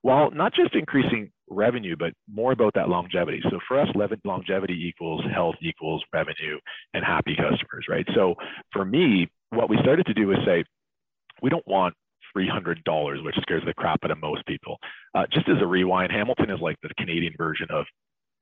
[0.03, 3.41] Well, not just increasing revenue, but more about that longevity.
[3.51, 3.89] So for us,
[4.25, 6.59] longevity equals health equals revenue
[6.95, 8.07] and happy customers, right?
[8.15, 8.35] So
[8.73, 10.65] for me, what we started to do is say,
[11.43, 11.95] we don't want
[12.37, 14.79] $300, which scares the crap out of most people.
[15.15, 17.87] Uh, just as a rewind, Hamilton is like the Canadian version of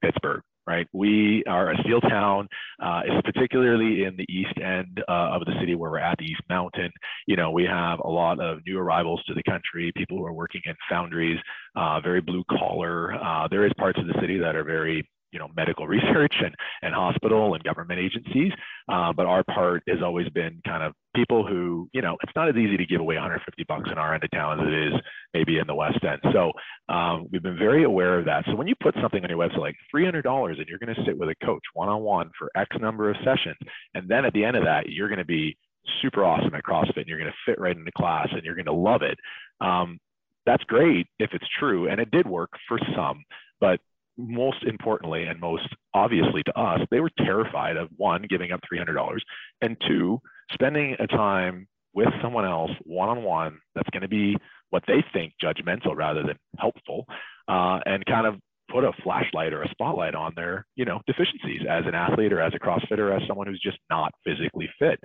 [0.02, 0.86] Pittsburgh, right?
[0.92, 2.48] We are a steel town.
[2.82, 6.24] Uh, it's particularly in the east end uh, of the city where we're at the
[6.24, 6.90] East Mountain.
[7.26, 10.32] You know, we have a lot of new arrivals to the country, people who are
[10.32, 11.38] working in foundries,
[11.76, 13.14] uh, very blue collar.
[13.14, 16.54] Uh, there is parts of the city that are very you know medical research and
[16.82, 18.52] and hospital and government agencies
[18.88, 22.48] uh, but our part has always been kind of people who you know it's not
[22.48, 25.00] as easy to give away 150 bucks in our end of town as it is
[25.34, 26.52] maybe in the west end so
[26.92, 29.59] um, we've been very aware of that so when you put something on your website
[29.59, 33.16] like $300 and you're going to sit with a coach one-on-one for x number of
[33.24, 33.56] sessions
[33.94, 35.56] and then at the end of that you're going to be
[36.00, 38.66] super awesome at CrossFit and you're going to fit right into class and you're going
[38.66, 39.18] to love it.
[39.60, 39.98] Um,
[40.46, 41.88] that's great if it's true.
[41.88, 43.24] And it did work for some,
[43.60, 43.80] but
[44.16, 49.18] most importantly and most obviously to us, they were terrified of one, giving up $300
[49.60, 50.20] and two,
[50.52, 54.36] spending a time with someone else one on one that's going to be
[54.70, 57.05] what they think judgmental rather than helpful
[57.48, 58.36] uh, and kind of
[58.70, 62.40] put a flashlight or a spotlight on their you know deficiencies as an athlete or
[62.40, 64.98] as a crossfitter as someone who's just not physically fit.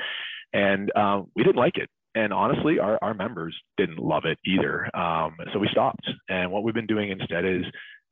[0.54, 1.90] And um, we didn't like it.
[2.16, 4.90] And honestly our, our members didn't love it either.
[4.96, 6.10] Um, so we stopped.
[6.30, 7.64] And what we've been doing instead is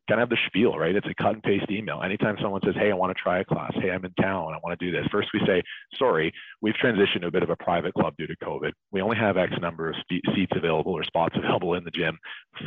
[0.07, 0.95] kind of the spiel right?
[0.95, 2.01] It's a cut and paste email.
[2.03, 3.71] Anytime someone says hey i want to try a class.
[3.75, 4.53] Hey i'm in town.
[4.53, 5.07] I want to do this.
[5.11, 5.61] First we say
[5.97, 8.71] sorry we've transitioned to a bit of a private club due to covid.
[8.91, 12.17] We only have x number of seats available or spots available in the gym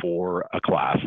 [0.01, 0.97] for a class.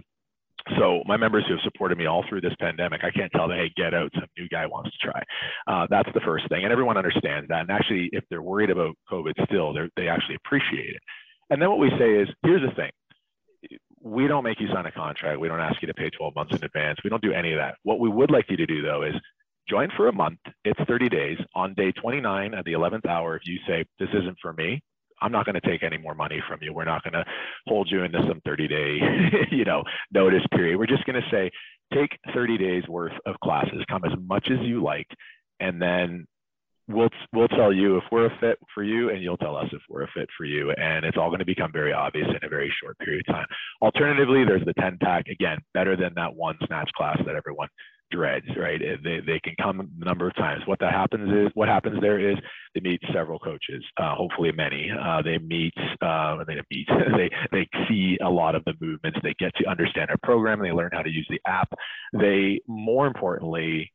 [0.78, 3.58] So my members who have supported me all through this pandemic, I can't tell them,
[3.58, 5.22] hey, get out, some new guy wants to try.
[5.66, 7.62] Uh, that's the first thing, and everyone understands that.
[7.62, 11.02] And actually, if they're worried about COVID still, they actually appreciate it.
[11.50, 12.90] And then what we say is, here's the thing:
[14.02, 15.40] we don't make you sign a contract.
[15.40, 16.98] We don't ask you to pay 12 months in advance.
[17.04, 17.76] We don't do any of that.
[17.84, 19.14] What we would like you to do though is
[19.68, 20.38] join for a month.
[20.64, 21.38] It's 30 days.
[21.54, 24.82] On day 29 at the 11th hour, if you say this isn't for me,
[25.20, 26.74] I'm not going to take any more money from you.
[26.74, 27.24] We're not going to
[27.68, 28.98] hold you into some 30 day,
[29.52, 30.78] you know, notice period.
[30.78, 31.50] We're just going to say,
[31.94, 35.06] take 30 days worth of classes, come as much as you like,
[35.60, 36.26] and then
[36.88, 39.82] we'll we'll tell you if we're a fit for you, and you'll tell us if
[39.88, 42.48] we're a fit for you, and it's all going to become very obvious in a
[42.48, 43.46] very short period of time.
[43.80, 47.68] Alternatively, there's the 10 pack again, better than that one snatch class that everyone
[48.10, 48.80] dreads, right?
[49.02, 50.62] They, they can come a number of times.
[50.66, 52.36] What that happens is, what happens there is
[52.74, 54.90] they meet several coaches, uh, hopefully many.
[54.90, 55.72] Uh, they meet,
[56.02, 59.18] uh, they meet, they, they see a lot of the movements.
[59.22, 60.60] They get to understand our program.
[60.60, 61.72] They learn how to use the app.
[62.12, 63.90] They, more importantly,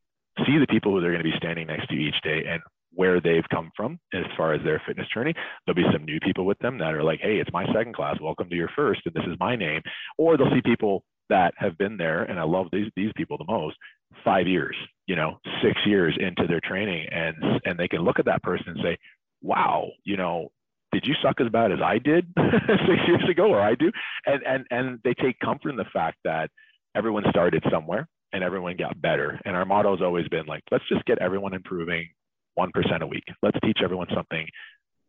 [0.45, 2.61] see the people who they're going to be standing next to each day and
[2.98, 5.32] where they've come from as far as their fitness journey.
[5.65, 8.18] There'll be some new people with them that are like, hey, it's my second class.
[8.19, 9.84] Welcome to your first, and this is my name.
[10.18, 13.45] Or they'll see people that have been there, and I love these these people the
[13.48, 13.78] most,
[14.26, 14.76] five years,
[15.06, 18.69] you know, six years into their training, and and they can look at that person
[18.69, 18.98] and say,
[19.44, 20.49] wow, you know,
[20.91, 23.91] did you suck as bad as I did six years ago, or I do?
[24.26, 26.49] And and and they take comfort in the fact that
[26.95, 29.40] everyone started somewhere and everyone got better.
[29.45, 32.10] And our motto has always been like, let's just get everyone improving
[32.58, 33.24] 1% a week.
[33.42, 34.48] Let's teach everyone something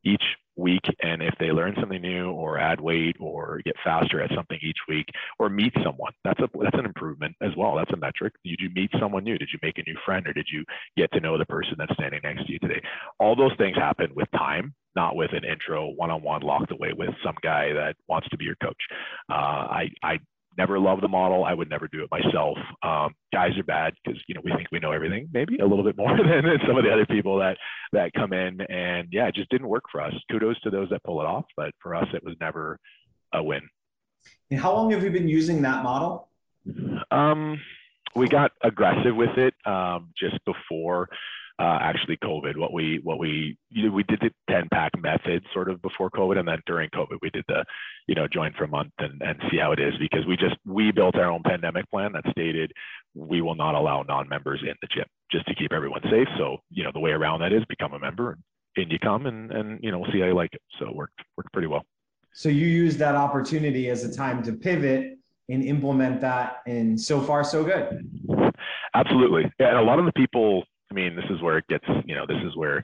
[0.05, 0.23] each
[0.57, 0.83] week.
[1.03, 4.79] And if they learn something new or add weight or get faster at something each
[4.89, 5.07] week
[5.39, 7.77] or meet someone, that's a that's an improvement as well.
[7.77, 8.35] That's a metric.
[8.45, 9.39] Did you meet someone new?
[9.39, 10.65] Did you make a new friend or did you
[10.97, 12.83] get to know the person that's standing next to you today?
[13.21, 17.37] All those things happen with time, not with an intro one-on-one locked away with some
[17.43, 18.83] guy that wants to be your coach.
[19.31, 20.19] Uh, I I
[20.59, 21.45] never love the model.
[21.45, 22.59] I would never do it myself.
[22.83, 25.85] Um, guys are bad because you know we think we know everything, maybe a little
[25.85, 27.57] bit more than, than some of the other people that
[27.93, 30.13] that come in, and yeah, it just didn't work for us.
[30.31, 32.79] Kudos to those that pull it off, but for us, it was never
[33.33, 33.63] a win.
[34.51, 36.29] And how long have you been using that model?
[37.11, 37.61] Um,
[38.15, 41.09] we got aggressive with it um, just before
[41.59, 42.57] uh, actually COVID.
[42.57, 46.47] What we what we we did the 10 pack method sort of before COVID, and
[46.47, 47.65] then during COVID we did the
[48.07, 50.57] you know join for a month and, and see how it is because we just
[50.65, 52.73] we built our own pandemic plan that stated
[53.15, 56.29] we will not allow non-members in the gym just to keep everyone safe.
[56.37, 58.43] So you know the way around that is become a member and
[58.77, 60.63] in you come and and you know we'll see how you like it.
[60.79, 61.85] So it worked worked pretty well.
[62.35, 65.19] So you use that opportunity as a time to pivot
[65.49, 68.07] and implement that, and so far so good.
[68.95, 71.85] Absolutely, yeah, and a lot of the people I mean, this is where it gets,
[72.07, 72.83] you know, this is where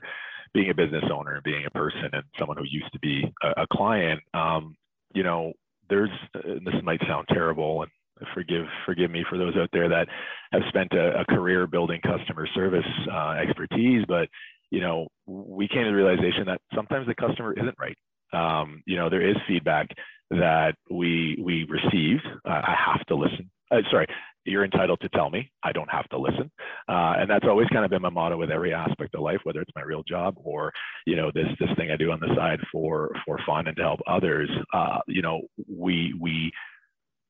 [0.53, 3.63] being a business owner, and being a person, and someone who used to be a,
[3.63, 4.75] a client, um,
[5.13, 5.53] you know,
[5.89, 7.91] there's and this might sound terrible, and
[8.33, 10.07] forgive forgive me for those out there that
[10.51, 14.29] have spent a, a career building customer service uh, expertise, but
[14.71, 17.97] you know, we came to the realization that sometimes the customer isn't right.
[18.33, 19.89] Um, you know, there is feedback
[20.31, 22.19] that we we receive.
[22.45, 23.49] Uh, I have to listen.
[23.71, 24.07] Uh, sorry,
[24.45, 25.51] you're entitled to tell me.
[25.63, 26.51] I don't have to listen.
[26.87, 29.61] Uh, and that's always kind of been my motto with every aspect of life, whether
[29.61, 30.71] it's my real job or,
[31.05, 33.83] you know, this, this thing I do on the side for, for fun and to
[33.83, 34.49] help others.
[34.73, 36.51] Uh, you know, we, we,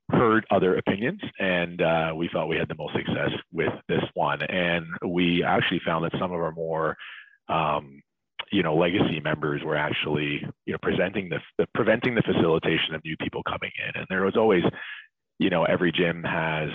[0.10, 4.40] heard other opinions and uh, we thought we had the most success with this one
[4.44, 6.96] and we actually found that some of our more
[7.50, 8.02] um,
[8.52, 13.04] you know legacy members were actually you know presenting the, the preventing the facilitation of
[13.04, 14.64] new people coming in and there was always
[15.40, 16.70] you know every gym has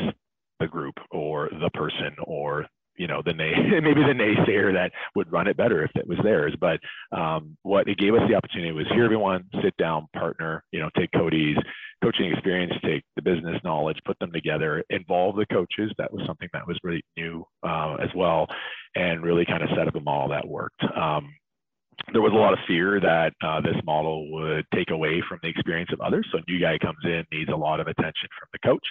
[0.60, 2.66] the group or the person or
[2.96, 6.18] you know the nay maybe the naysayer that would run it better if it was
[6.22, 6.54] theirs.
[6.60, 6.80] But
[7.16, 10.90] um, what it gave us the opportunity was hear everyone sit down partner you know
[10.96, 11.56] take cody's
[12.02, 15.90] coaching experience take the business knowledge put them together involve the coaches.
[15.98, 18.46] That was something that was really new uh, as well
[18.94, 20.82] and really kind of set up a model that worked.
[20.96, 21.32] Um,
[22.12, 25.48] there was a lot of fear that uh, this model would take away from the
[25.48, 26.26] experience of others.
[26.32, 28.84] So a new guy comes in, needs a lot of attention from the coach,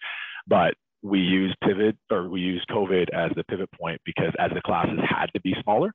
[0.47, 4.61] but we use pivot or we use COVID as the pivot point because as the
[4.61, 5.91] classes had to be smaller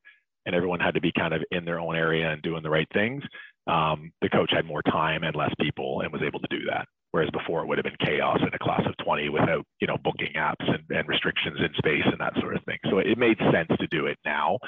[0.47, 2.89] and everyone had to be kind of in their own area and doing the right
[2.93, 3.23] things,
[3.67, 6.87] um, the coach had more time and less people and was able to do that.
[7.13, 9.97] Whereas before it would have been chaos in a class of 20 without, you know,
[10.03, 12.79] booking apps and, and restrictions in space and that sort of thing.
[12.91, 14.59] So it made sense to do it now.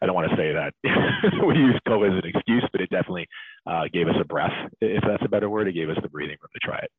[0.00, 0.72] I don't want to say that
[1.44, 3.26] we use COVID as an excuse, but it definitely
[3.66, 5.66] uh, gave us a breath, if that's a better word.
[5.66, 6.90] It gave us the breathing room to try it.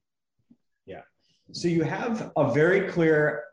[1.52, 3.44] So you have a very clear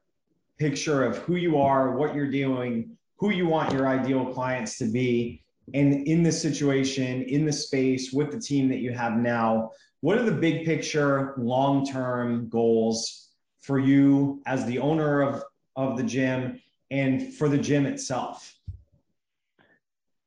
[0.58, 4.86] picture of who you are, what you're doing, who you want your ideal clients to
[4.86, 5.42] be,
[5.72, 9.70] and in the situation, in the space, with the team that you have now.
[10.00, 13.30] What are the big picture, long term goals
[13.60, 15.42] for you as the owner of,
[15.76, 16.60] of the gym
[16.90, 18.54] and for the gym itself?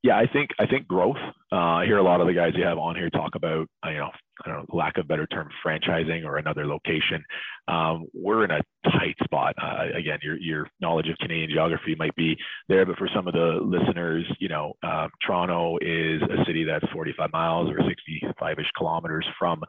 [0.04, 1.18] Yeah, I think I think growth.
[1.52, 3.98] Uh, I hear a lot of the guys you have on here talk about, you
[3.98, 4.10] know,
[4.46, 7.24] I don't know, lack of better term, franchising or another location.
[7.68, 8.62] Um, we're in a
[8.92, 9.56] tight spot.
[9.62, 12.38] Uh, again, your your knowledge of Canadian geography might be
[12.70, 16.86] there, but for some of the listeners, you know, um, Toronto is a city that's
[16.94, 19.64] 45 miles or 65ish kilometers from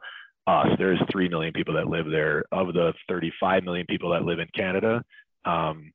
[0.47, 0.67] us.
[0.77, 2.43] There's three million people that live there.
[2.51, 5.03] Of the 35 million people that live in Canada,
[5.45, 5.91] um,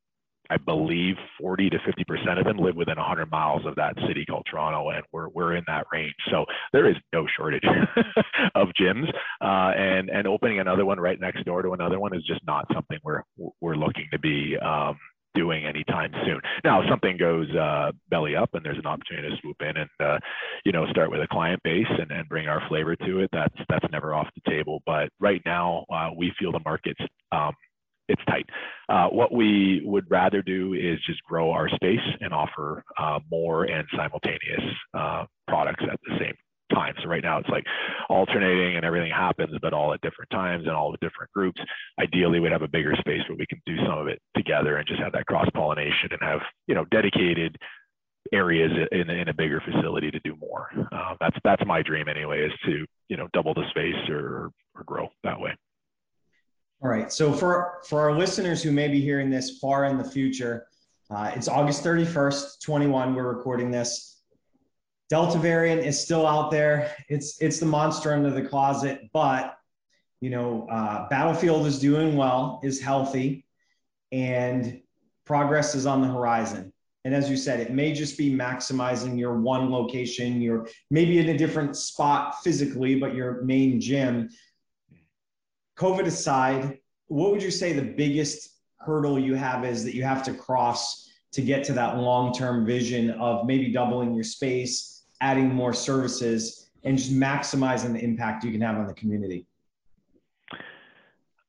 [0.50, 4.24] I believe 40 to 50 percent of them live within 100 miles of that city
[4.26, 6.14] called Toronto, and we're we're in that range.
[6.30, 7.64] So there is no shortage
[8.54, 9.08] of gyms,
[9.40, 12.66] uh, and and opening another one right next door to another one is just not
[12.72, 13.22] something we're
[13.60, 14.98] we're looking to be um,
[15.34, 16.40] doing anytime soon.
[16.62, 19.90] Now, if something goes uh, belly up and there's an opportunity to swoop in and
[20.00, 20.18] uh,
[20.64, 23.54] you know start with a client base and, and bring our flavor to it, that's
[23.68, 24.82] that's never off the table.
[24.86, 27.00] But right now, uh, we feel the market's
[27.32, 27.52] um,
[28.08, 28.46] it's tight.
[28.88, 33.64] Uh, what we would rather do is just grow our space and offer uh, more
[33.64, 34.62] and simultaneous
[34.92, 36.34] uh, products at the same
[36.72, 36.94] time.
[37.02, 37.64] So right now it's like
[38.08, 41.60] alternating and everything happens, but all at different times and all with different groups.
[42.00, 44.86] Ideally, we'd have a bigger space where we can do some of it together and
[44.86, 47.56] just have that cross pollination and have you know dedicated
[48.32, 50.68] areas in, in a bigger facility to do more.
[50.92, 54.84] Uh, that's that's my dream anyway, is to you know double the space or or
[54.84, 55.54] grow that way.
[56.84, 57.10] All right.
[57.10, 60.66] So for for our listeners who may be hearing this far in the future,
[61.10, 63.14] uh, it's August 31st, 21.
[63.14, 64.20] We're recording this.
[65.08, 66.94] Delta variant is still out there.
[67.08, 69.56] It's it's the monster under the closet, but
[70.20, 73.46] you know, uh, Battlefield is doing well, is healthy,
[74.12, 74.82] and
[75.24, 76.70] progress is on the horizon.
[77.06, 80.42] And as you said, it may just be maximizing your one location.
[80.42, 84.28] You're maybe in a different spot physically, but your main gym
[85.76, 86.78] COVID aside,
[87.08, 91.10] what would you say the biggest hurdle you have is that you have to cross
[91.32, 96.96] to get to that long-term vision of maybe doubling your space, adding more services, and
[96.96, 99.46] just maximizing the impact you can have on the community?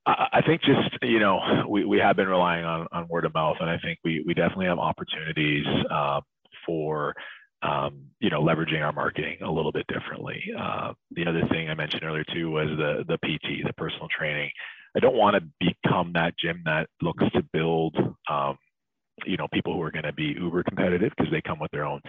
[0.08, 3.58] I think just you know we, we have been relying on, on word of mouth,
[3.60, 6.22] and I think we we definitely have opportunities uh,
[6.64, 7.16] for
[7.66, 10.42] um, you know, leveraging our marketing a little bit differently.
[10.58, 14.50] Uh, the other thing I mentioned earlier too was the the PT, the personal training.
[14.96, 17.98] I don't want to become that gym that looks to build,
[18.30, 18.58] um,
[19.26, 21.86] you know, people who are going to be uber competitive because they come with their
[21.86, 22.00] own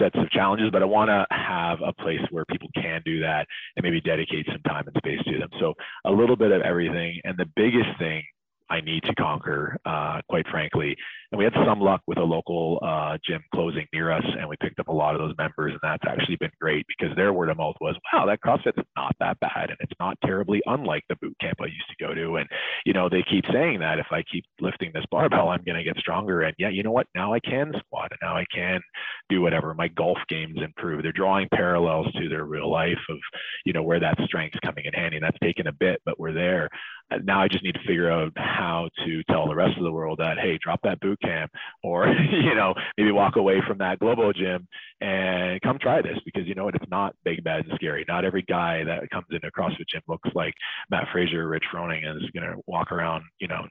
[0.00, 0.70] sets of challenges.
[0.72, 4.46] But I want to have a place where people can do that and maybe dedicate
[4.46, 5.50] some time and space to them.
[5.60, 5.74] So
[6.04, 7.20] a little bit of everything.
[7.22, 8.24] And the biggest thing
[8.70, 10.96] I need to conquer, uh, quite frankly.
[11.32, 14.56] And we had some luck with a local uh, gym closing near us, and we
[14.60, 17.48] picked up a lot of those members, and that's actually been great because their word
[17.48, 21.16] of mouth was, "Wow, that CrossFit's not that bad, and it's not terribly unlike the
[21.16, 22.46] boot camp I used to go to." And
[22.84, 25.84] you know, they keep saying that if I keep lifting this barbell, I'm going to
[25.84, 26.42] get stronger.
[26.42, 27.06] And yeah, you know what?
[27.14, 28.82] Now I can squat, and now I can
[29.30, 29.72] do whatever.
[29.72, 31.02] My golf games improve.
[31.02, 33.16] They're drawing parallels to their real life of,
[33.64, 35.16] you know, where that strength's coming in handy.
[35.16, 36.68] And that's taken a bit, but we're there.
[37.24, 40.18] Now I just need to figure out how to tell the rest of the world
[40.18, 41.50] that, hey, drop that boot camp
[41.82, 44.66] or, you know, maybe walk away from that global gym
[45.00, 46.74] and come try this because you know what?
[46.74, 48.04] It's not big, bad, and scary.
[48.08, 50.54] Not every guy that comes into a CrossFit gym looks like
[50.90, 53.66] Mat Fraser or Rich Froning is going to walk around, you know,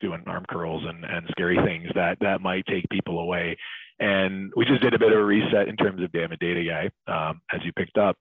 [0.00, 3.56] doing arm curls and, and scary things that that might take people away.
[3.98, 7.30] And we just did a bit of a reset in terms of damn data guy,
[7.30, 8.16] um, as you picked up.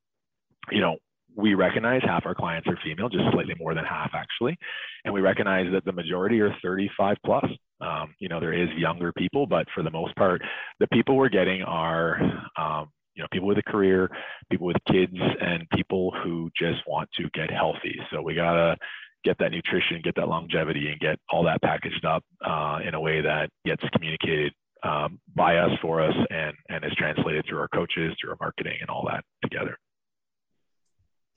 [0.72, 0.98] You know,
[1.36, 4.58] we recognize half our clients are female, just slightly more than half actually.
[5.04, 7.46] And we recognize that the majority are 35 plus.
[7.86, 10.42] Um, you know, there is younger people, but for the most part,
[10.80, 12.20] the people we're getting are,
[12.58, 14.10] um, you know, people with a career,
[14.50, 17.96] people with kids, and people who just want to get healthy.
[18.12, 18.76] So we gotta
[19.24, 23.00] get that nutrition, get that longevity, and get all that packaged up uh, in a
[23.00, 24.54] way that gets communicated
[24.84, 28.78] um, by us for us and and is translated through our coaches, through our marketing,
[28.82, 29.78] and all that together.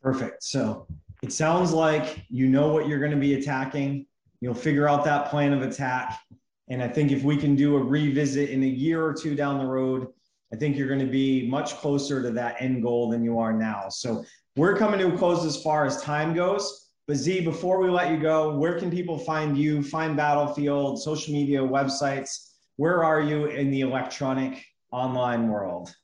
[0.03, 0.43] Perfect.
[0.43, 0.87] So
[1.23, 4.07] it sounds like you know what you're going to be attacking.
[4.40, 6.20] You'll figure out that plan of attack.
[6.69, 9.59] And I think if we can do a revisit in a year or two down
[9.59, 10.09] the road,
[10.52, 13.52] I think you're going to be much closer to that end goal than you are
[13.52, 13.89] now.
[13.89, 14.24] So
[14.56, 16.90] we're coming to a close as far as time goes.
[17.06, 21.32] But Z, before we let you go, where can people find you, find Battlefield, social
[21.32, 22.51] media, websites?
[22.77, 24.62] Where are you in the electronic
[24.93, 25.94] online world?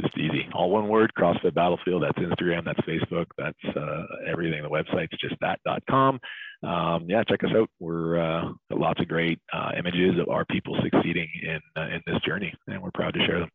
[0.00, 0.46] just easy.
[0.52, 2.02] All one word, CrossFit Battlefield.
[2.02, 4.62] That's Instagram, that's Facebook, that's uh, everything.
[4.62, 6.20] The website's just that.com.
[6.62, 7.68] Um, yeah, check us out.
[7.80, 12.20] We're uh, lots of great uh, images of our people succeeding in uh, in this
[12.24, 13.50] journey, and we're proud to share them.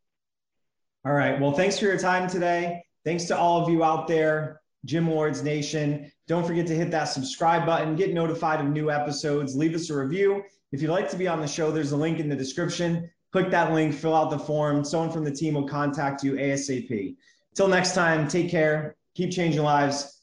[1.06, 1.40] All right.
[1.40, 2.84] Well, thanks for your time today.
[3.04, 6.12] Thanks to all of you out there, Gym Lords Nation.
[6.28, 9.96] Don't forget to hit that subscribe button, get notified of new episodes, leave us a
[9.96, 10.44] review.
[10.72, 13.50] If you'd like to be on the show, there's a link in the description click
[13.52, 14.84] that link, fill out the form.
[14.84, 17.16] Someone from the team will contact you ASAP.
[17.56, 20.22] Till next time, take care, keep changing lives.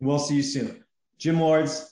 [0.00, 0.84] We'll see you soon.
[1.18, 1.91] Gym Lords.